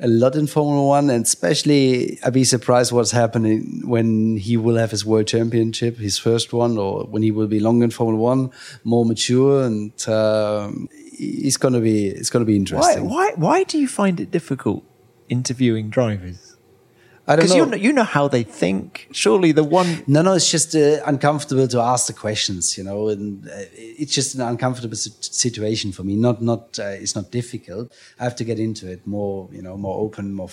a 0.00 0.08
lot 0.08 0.36
in 0.36 0.46
Formula 0.46 0.86
One, 0.86 1.10
and 1.10 1.24
especially 1.24 2.18
I'd 2.22 2.32
be 2.32 2.44
surprised 2.44 2.92
what's 2.92 3.10
happening 3.10 3.82
when 3.84 4.36
he 4.36 4.56
will 4.56 4.76
have 4.76 4.90
his 4.90 5.04
World 5.04 5.26
Championship, 5.26 5.96
his 5.96 6.18
first 6.18 6.52
one, 6.52 6.78
or 6.78 7.04
when 7.04 7.22
he 7.22 7.30
will 7.30 7.48
be 7.48 7.60
longer 7.60 7.84
in 7.84 7.90
Formula 7.90 8.22
One, 8.22 8.50
more 8.84 9.04
mature, 9.04 9.64
and 9.64 9.92
um, 10.08 10.88
it's 10.92 11.56
going 11.56 11.74
to 11.74 11.80
be 11.80 12.06
it's 12.06 12.30
going 12.30 12.44
to 12.44 12.46
be 12.46 12.56
interesting. 12.56 13.08
Why, 13.08 13.30
why 13.30 13.32
why 13.36 13.64
do 13.64 13.78
you 13.78 13.88
find 13.88 14.20
it 14.20 14.30
difficult 14.30 14.84
interviewing 15.28 15.90
drivers? 15.90 16.47
I 17.28 17.36
don't 17.36 17.48
know. 17.48 17.56
You 17.56 17.66
know. 17.66 17.76
You 17.76 17.92
know 17.92 18.04
how 18.04 18.26
they 18.26 18.42
think. 18.42 19.08
Surely 19.12 19.52
the 19.52 19.62
one. 19.62 20.02
No, 20.06 20.22
no, 20.22 20.32
it's 20.32 20.50
just 20.50 20.74
uh, 20.74 21.00
uncomfortable 21.04 21.68
to 21.68 21.78
ask 21.78 22.06
the 22.06 22.14
questions, 22.14 22.78
you 22.78 22.84
know, 22.84 23.08
and 23.08 23.46
uh, 23.46 23.50
it's 23.74 24.14
just 24.14 24.34
an 24.34 24.40
uncomfortable 24.40 24.96
situation 24.96 25.92
for 25.92 26.04
me. 26.04 26.16
Not, 26.16 26.40
not, 26.40 26.78
uh, 26.78 26.84
it's 26.84 27.14
not 27.14 27.30
difficult. 27.30 27.92
I 28.18 28.24
have 28.24 28.34
to 28.36 28.44
get 28.44 28.58
into 28.58 28.90
it 28.90 29.06
more, 29.06 29.48
you 29.52 29.60
know, 29.60 29.76
more 29.76 30.00
open, 30.00 30.32
more, 30.32 30.48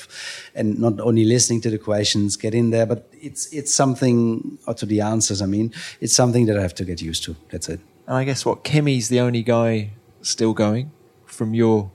and 0.53 0.77
not 0.77 0.99
only 0.99 1.23
listening 1.23 1.61
to 1.61 1.69
the 1.69 1.77
questions, 1.77 2.35
get 2.35 2.53
in 2.53 2.71
there, 2.71 2.85
but 2.85 3.07
it's, 3.13 3.51
it's 3.53 3.73
something, 3.73 4.59
or 4.67 4.73
to 4.73 4.85
the 4.85 4.99
answers, 4.99 5.41
I 5.41 5.45
mean, 5.45 5.73
it's 6.01 6.13
something 6.13 6.45
that 6.47 6.57
I 6.57 6.61
have 6.61 6.75
to 6.75 6.85
get 6.85 7.01
used 7.01 7.23
to. 7.23 7.35
That's 7.49 7.69
it. 7.69 7.79
And 8.05 8.17
I 8.17 8.25
guess 8.25 8.45
what 8.45 8.63
Kimi's 8.65 9.07
the 9.07 9.21
only 9.21 9.43
guy 9.43 9.91
still 10.21 10.53
going 10.53 10.91
from 11.25 11.53
your 11.53 11.91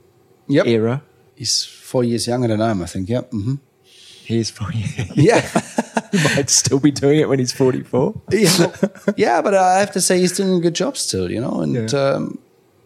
yep. 0.49 0.66
era. 0.66 1.03
He's 1.37 1.64
four 1.64 2.03
years 2.03 2.26
younger 2.26 2.49
than 2.49 2.61
I 2.61 2.70
am, 2.70 2.83
I 2.83 2.87
think. 2.87 3.09
Yeah. 3.09 3.22
Mm-hmm. 3.22 3.55
He 4.31 4.39
is 4.39 4.49
for 4.49 4.72
you. 4.72 4.87
Yeah. 5.16 5.41
he 6.12 6.18
might 6.22 6.49
still 6.49 6.78
be 6.78 6.93
doing 6.93 7.18
it 7.18 7.28
when 7.28 7.41
he's 7.41 7.53
44. 7.53 8.14
yeah, 8.31 8.72
yeah, 9.16 9.43
but 9.43 9.55
I 9.55 9.81
have 9.81 9.91
to 9.91 10.01
say 10.01 10.20
he's 10.20 10.37
doing 10.37 10.55
a 10.55 10.61
good 10.61 10.74
job 10.74 10.97
still, 10.97 11.28
you 11.28 11.41
know, 11.41 11.62
and 11.62 11.93
yeah. 11.93 11.99
um, 11.99 12.39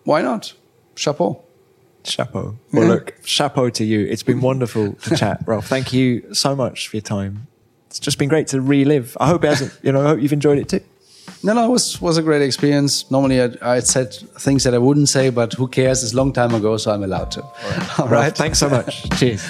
why 0.05 0.23
not? 0.23 0.55
Chapeau. 0.97 1.45
Chapeau. 2.03 2.57
Well, 2.73 2.85
yeah. 2.85 2.89
look, 2.89 3.15
chapeau 3.25 3.69
to 3.69 3.85
you. 3.85 4.07
It's 4.07 4.23
been 4.23 4.41
wonderful 4.41 4.95
to 4.95 5.17
chat, 5.21 5.43
Ralf. 5.45 5.67
Thank 5.67 5.93
you 5.93 6.33
so 6.33 6.57
much 6.57 6.89
for 6.89 6.97
your 6.97 7.03
time. 7.03 7.47
It's 7.89 7.99
just 7.99 8.19
been 8.19 8.31
great 8.31 8.47
to 8.49 8.63
relive. 8.63 9.15
I 9.21 9.27
hope 9.27 9.45
it 9.45 9.49
hasn't, 9.49 9.79
you 9.83 9.93
know, 9.93 10.01
I 10.01 10.09
hope 10.09 10.21
you've 10.21 10.33
enjoyed 10.33 10.57
it 10.57 10.71
too. 10.71 10.81
No, 11.43 11.53
no, 11.53 11.67
it 11.67 11.71
was 11.71 12.01
was 12.01 12.17
a 12.17 12.23
great 12.23 12.41
experience. 12.41 13.11
Normally, 13.11 13.43
I, 13.43 13.51
I 13.61 13.81
said 13.81 14.15
things 14.15 14.65
that 14.65 14.73
I 14.73 14.79
wouldn't 14.79 15.11
say, 15.11 15.29
but 15.29 15.53
who 15.53 15.69
cares? 15.69 16.03
It's 16.03 16.15
a 16.15 16.17
long 16.17 16.33
time 16.33 16.55
ago, 16.55 16.79
so 16.79 16.91
I'm 16.91 17.03
allowed 17.03 17.33
to. 17.33 17.43
All 17.43 17.51
right. 17.53 17.99
All 18.01 18.09
right. 18.09 18.35
Thanks 18.35 18.59
so 18.59 18.71
much. 18.71 19.11
Cheers. 19.19 19.47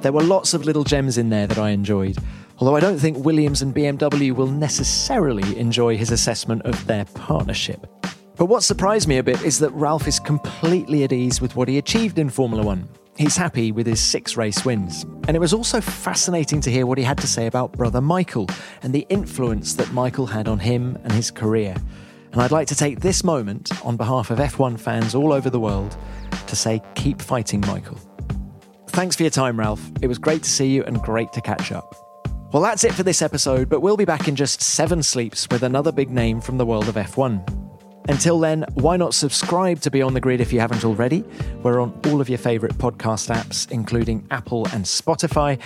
There 0.00 0.12
were 0.12 0.22
lots 0.22 0.54
of 0.54 0.64
little 0.64 0.84
gems 0.84 1.18
in 1.18 1.30
there 1.30 1.48
that 1.48 1.58
I 1.58 1.70
enjoyed, 1.70 2.18
although 2.58 2.76
I 2.76 2.80
don't 2.80 2.98
think 2.98 3.24
Williams 3.24 3.62
and 3.62 3.74
BMW 3.74 4.32
will 4.32 4.46
necessarily 4.46 5.58
enjoy 5.58 5.96
his 5.96 6.12
assessment 6.12 6.62
of 6.62 6.86
their 6.86 7.04
partnership. 7.04 7.86
But 8.36 8.46
what 8.46 8.62
surprised 8.62 9.08
me 9.08 9.18
a 9.18 9.24
bit 9.24 9.42
is 9.42 9.58
that 9.58 9.70
Ralf 9.70 10.06
is 10.06 10.20
completely 10.20 11.02
at 11.02 11.12
ease 11.12 11.40
with 11.40 11.56
what 11.56 11.66
he 11.66 11.78
achieved 11.78 12.20
in 12.20 12.30
Formula 12.30 12.62
One. 12.62 12.88
He's 13.16 13.36
happy 13.36 13.72
with 13.72 13.88
his 13.88 14.00
six 14.00 14.36
race 14.36 14.64
wins. 14.64 15.04
And 15.26 15.36
it 15.36 15.40
was 15.40 15.52
also 15.52 15.80
fascinating 15.80 16.60
to 16.60 16.70
hear 16.70 16.86
what 16.86 16.98
he 16.98 17.02
had 17.02 17.18
to 17.18 17.26
say 17.26 17.48
about 17.48 17.72
brother 17.72 18.00
Michael 18.00 18.48
and 18.82 18.94
the 18.94 19.04
influence 19.08 19.74
that 19.74 19.92
Michael 19.92 20.26
had 20.26 20.46
on 20.46 20.60
him 20.60 20.96
and 21.02 21.12
his 21.12 21.32
career. 21.32 21.74
And 22.30 22.40
I'd 22.40 22.52
like 22.52 22.68
to 22.68 22.76
take 22.76 23.00
this 23.00 23.24
moment 23.24 23.72
on 23.84 23.96
behalf 23.96 24.30
of 24.30 24.38
F1 24.38 24.78
fans 24.78 25.16
all 25.16 25.32
over 25.32 25.50
the 25.50 25.58
world 25.58 25.96
to 26.46 26.54
say, 26.54 26.80
keep 26.94 27.20
fighting, 27.20 27.62
Michael. 27.62 27.98
Thanks 28.98 29.14
for 29.14 29.22
your 29.22 29.30
time, 29.30 29.60
Ralf. 29.60 29.80
It 30.02 30.08
was 30.08 30.18
great 30.18 30.42
to 30.42 30.50
see 30.50 30.66
you 30.66 30.82
and 30.82 31.00
great 31.00 31.32
to 31.34 31.40
catch 31.40 31.70
up. 31.70 31.94
Well, 32.52 32.60
that's 32.60 32.82
it 32.82 32.92
for 32.92 33.04
this 33.04 33.22
episode, 33.22 33.68
but 33.68 33.78
we'll 33.78 33.96
be 33.96 34.04
back 34.04 34.26
in 34.26 34.34
just 34.34 34.60
seven 34.60 35.04
sleeps 35.04 35.46
with 35.52 35.62
another 35.62 35.92
big 35.92 36.10
name 36.10 36.40
from 36.40 36.58
the 36.58 36.66
world 36.66 36.88
of 36.88 36.96
F1. 36.96 38.08
Until 38.08 38.40
then, 38.40 38.64
why 38.74 38.96
not 38.96 39.14
subscribe 39.14 39.78
to 39.82 39.90
Beyond 39.92 40.16
the 40.16 40.20
Grid 40.20 40.40
if 40.40 40.52
you 40.52 40.58
haven't 40.58 40.84
already? 40.84 41.22
We're 41.62 41.78
on 41.78 41.96
all 42.06 42.20
of 42.20 42.28
your 42.28 42.38
favourite 42.38 42.74
podcast 42.74 43.32
apps, 43.32 43.70
including 43.70 44.26
Apple 44.32 44.66
and 44.72 44.84
Spotify. 44.84 45.60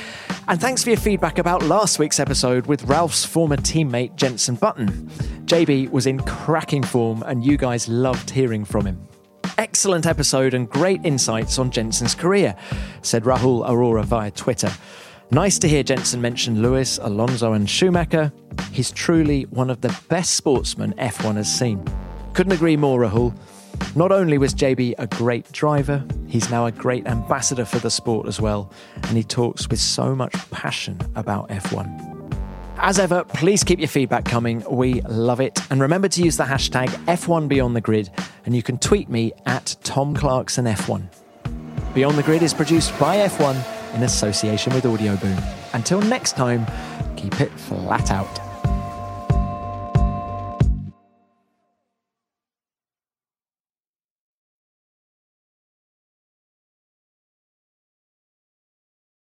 And 0.46 0.60
thanks 0.60 0.84
for 0.84 0.90
your 0.90 0.98
feedback 0.98 1.38
about 1.38 1.62
last 1.62 1.98
week's 1.98 2.20
episode 2.20 2.66
with 2.66 2.84
Ralf's 2.84 3.24
former 3.24 3.56
teammate, 3.56 4.14
Jenson 4.16 4.56
Button. 4.56 5.08
JB 5.46 5.90
was 5.90 6.06
in 6.06 6.20
cracking 6.20 6.82
form, 6.82 7.22
and 7.22 7.42
you 7.42 7.56
guys 7.56 7.88
loved 7.88 8.28
hearing 8.28 8.66
from 8.66 8.84
him. 8.84 9.08
Excellent 9.58 10.06
episode 10.06 10.54
and 10.54 10.68
great 10.68 11.04
insights 11.04 11.58
on 11.58 11.70
Jenson's 11.70 12.14
career, 12.14 12.56
said 13.02 13.24
Rahul 13.24 13.68
Aurora 13.68 14.02
via 14.02 14.30
Twitter. 14.30 14.72
Nice 15.30 15.58
to 15.60 15.68
hear 15.68 15.82
Jensen 15.82 16.20
mention 16.20 16.60
Lewis, 16.60 16.98
Alonso, 17.02 17.54
and 17.54 17.68
Schumacher. 17.68 18.32
He's 18.70 18.90
truly 18.90 19.44
one 19.44 19.70
of 19.70 19.80
the 19.80 19.96
best 20.08 20.34
sportsmen 20.34 20.92
F1 20.94 21.36
has 21.36 21.50
seen. 21.50 21.82
Couldn't 22.34 22.52
agree 22.52 22.76
more, 22.76 23.00
Rahul. 23.00 23.34
Not 23.96 24.12
only 24.12 24.36
was 24.38 24.54
JB 24.54 24.94
a 24.98 25.06
great 25.06 25.50
driver, 25.52 26.04
he's 26.26 26.50
now 26.50 26.66
a 26.66 26.72
great 26.72 27.06
ambassador 27.06 27.64
for 27.64 27.78
the 27.78 27.90
sport 27.90 28.26
as 28.26 28.40
well, 28.40 28.70
and 29.04 29.16
he 29.16 29.24
talks 29.24 29.68
with 29.68 29.80
so 29.80 30.14
much 30.14 30.32
passion 30.50 30.98
about 31.14 31.48
F1. 31.48 32.11
As 32.78 32.98
ever, 32.98 33.24
please 33.24 33.62
keep 33.64 33.78
your 33.78 33.88
feedback 33.88 34.24
coming. 34.24 34.64
We 34.68 35.02
love 35.02 35.40
it. 35.40 35.60
And 35.70 35.80
remember 35.80 36.08
to 36.08 36.22
use 36.22 36.36
the 36.36 36.44
hashtag 36.44 36.88
F1BeyondTheGrid, 37.06 38.10
and 38.44 38.56
you 38.56 38.62
can 38.62 38.78
tweet 38.78 39.08
me 39.08 39.32
at 39.46 39.76
Tom 39.84 40.14
Clarkson 40.14 40.64
F1. 40.64 41.06
Beyond 41.94 42.18
the 42.18 42.22
Grid 42.22 42.42
is 42.42 42.54
produced 42.54 42.98
by 42.98 43.16
F1 43.16 43.94
in 43.94 44.02
association 44.02 44.74
with 44.74 44.84
Audioboom. 44.84 45.42
Until 45.74 46.00
next 46.00 46.36
time, 46.36 46.66
keep 47.16 47.40
it 47.40 47.50
flat 47.52 48.10
out. 48.10 48.41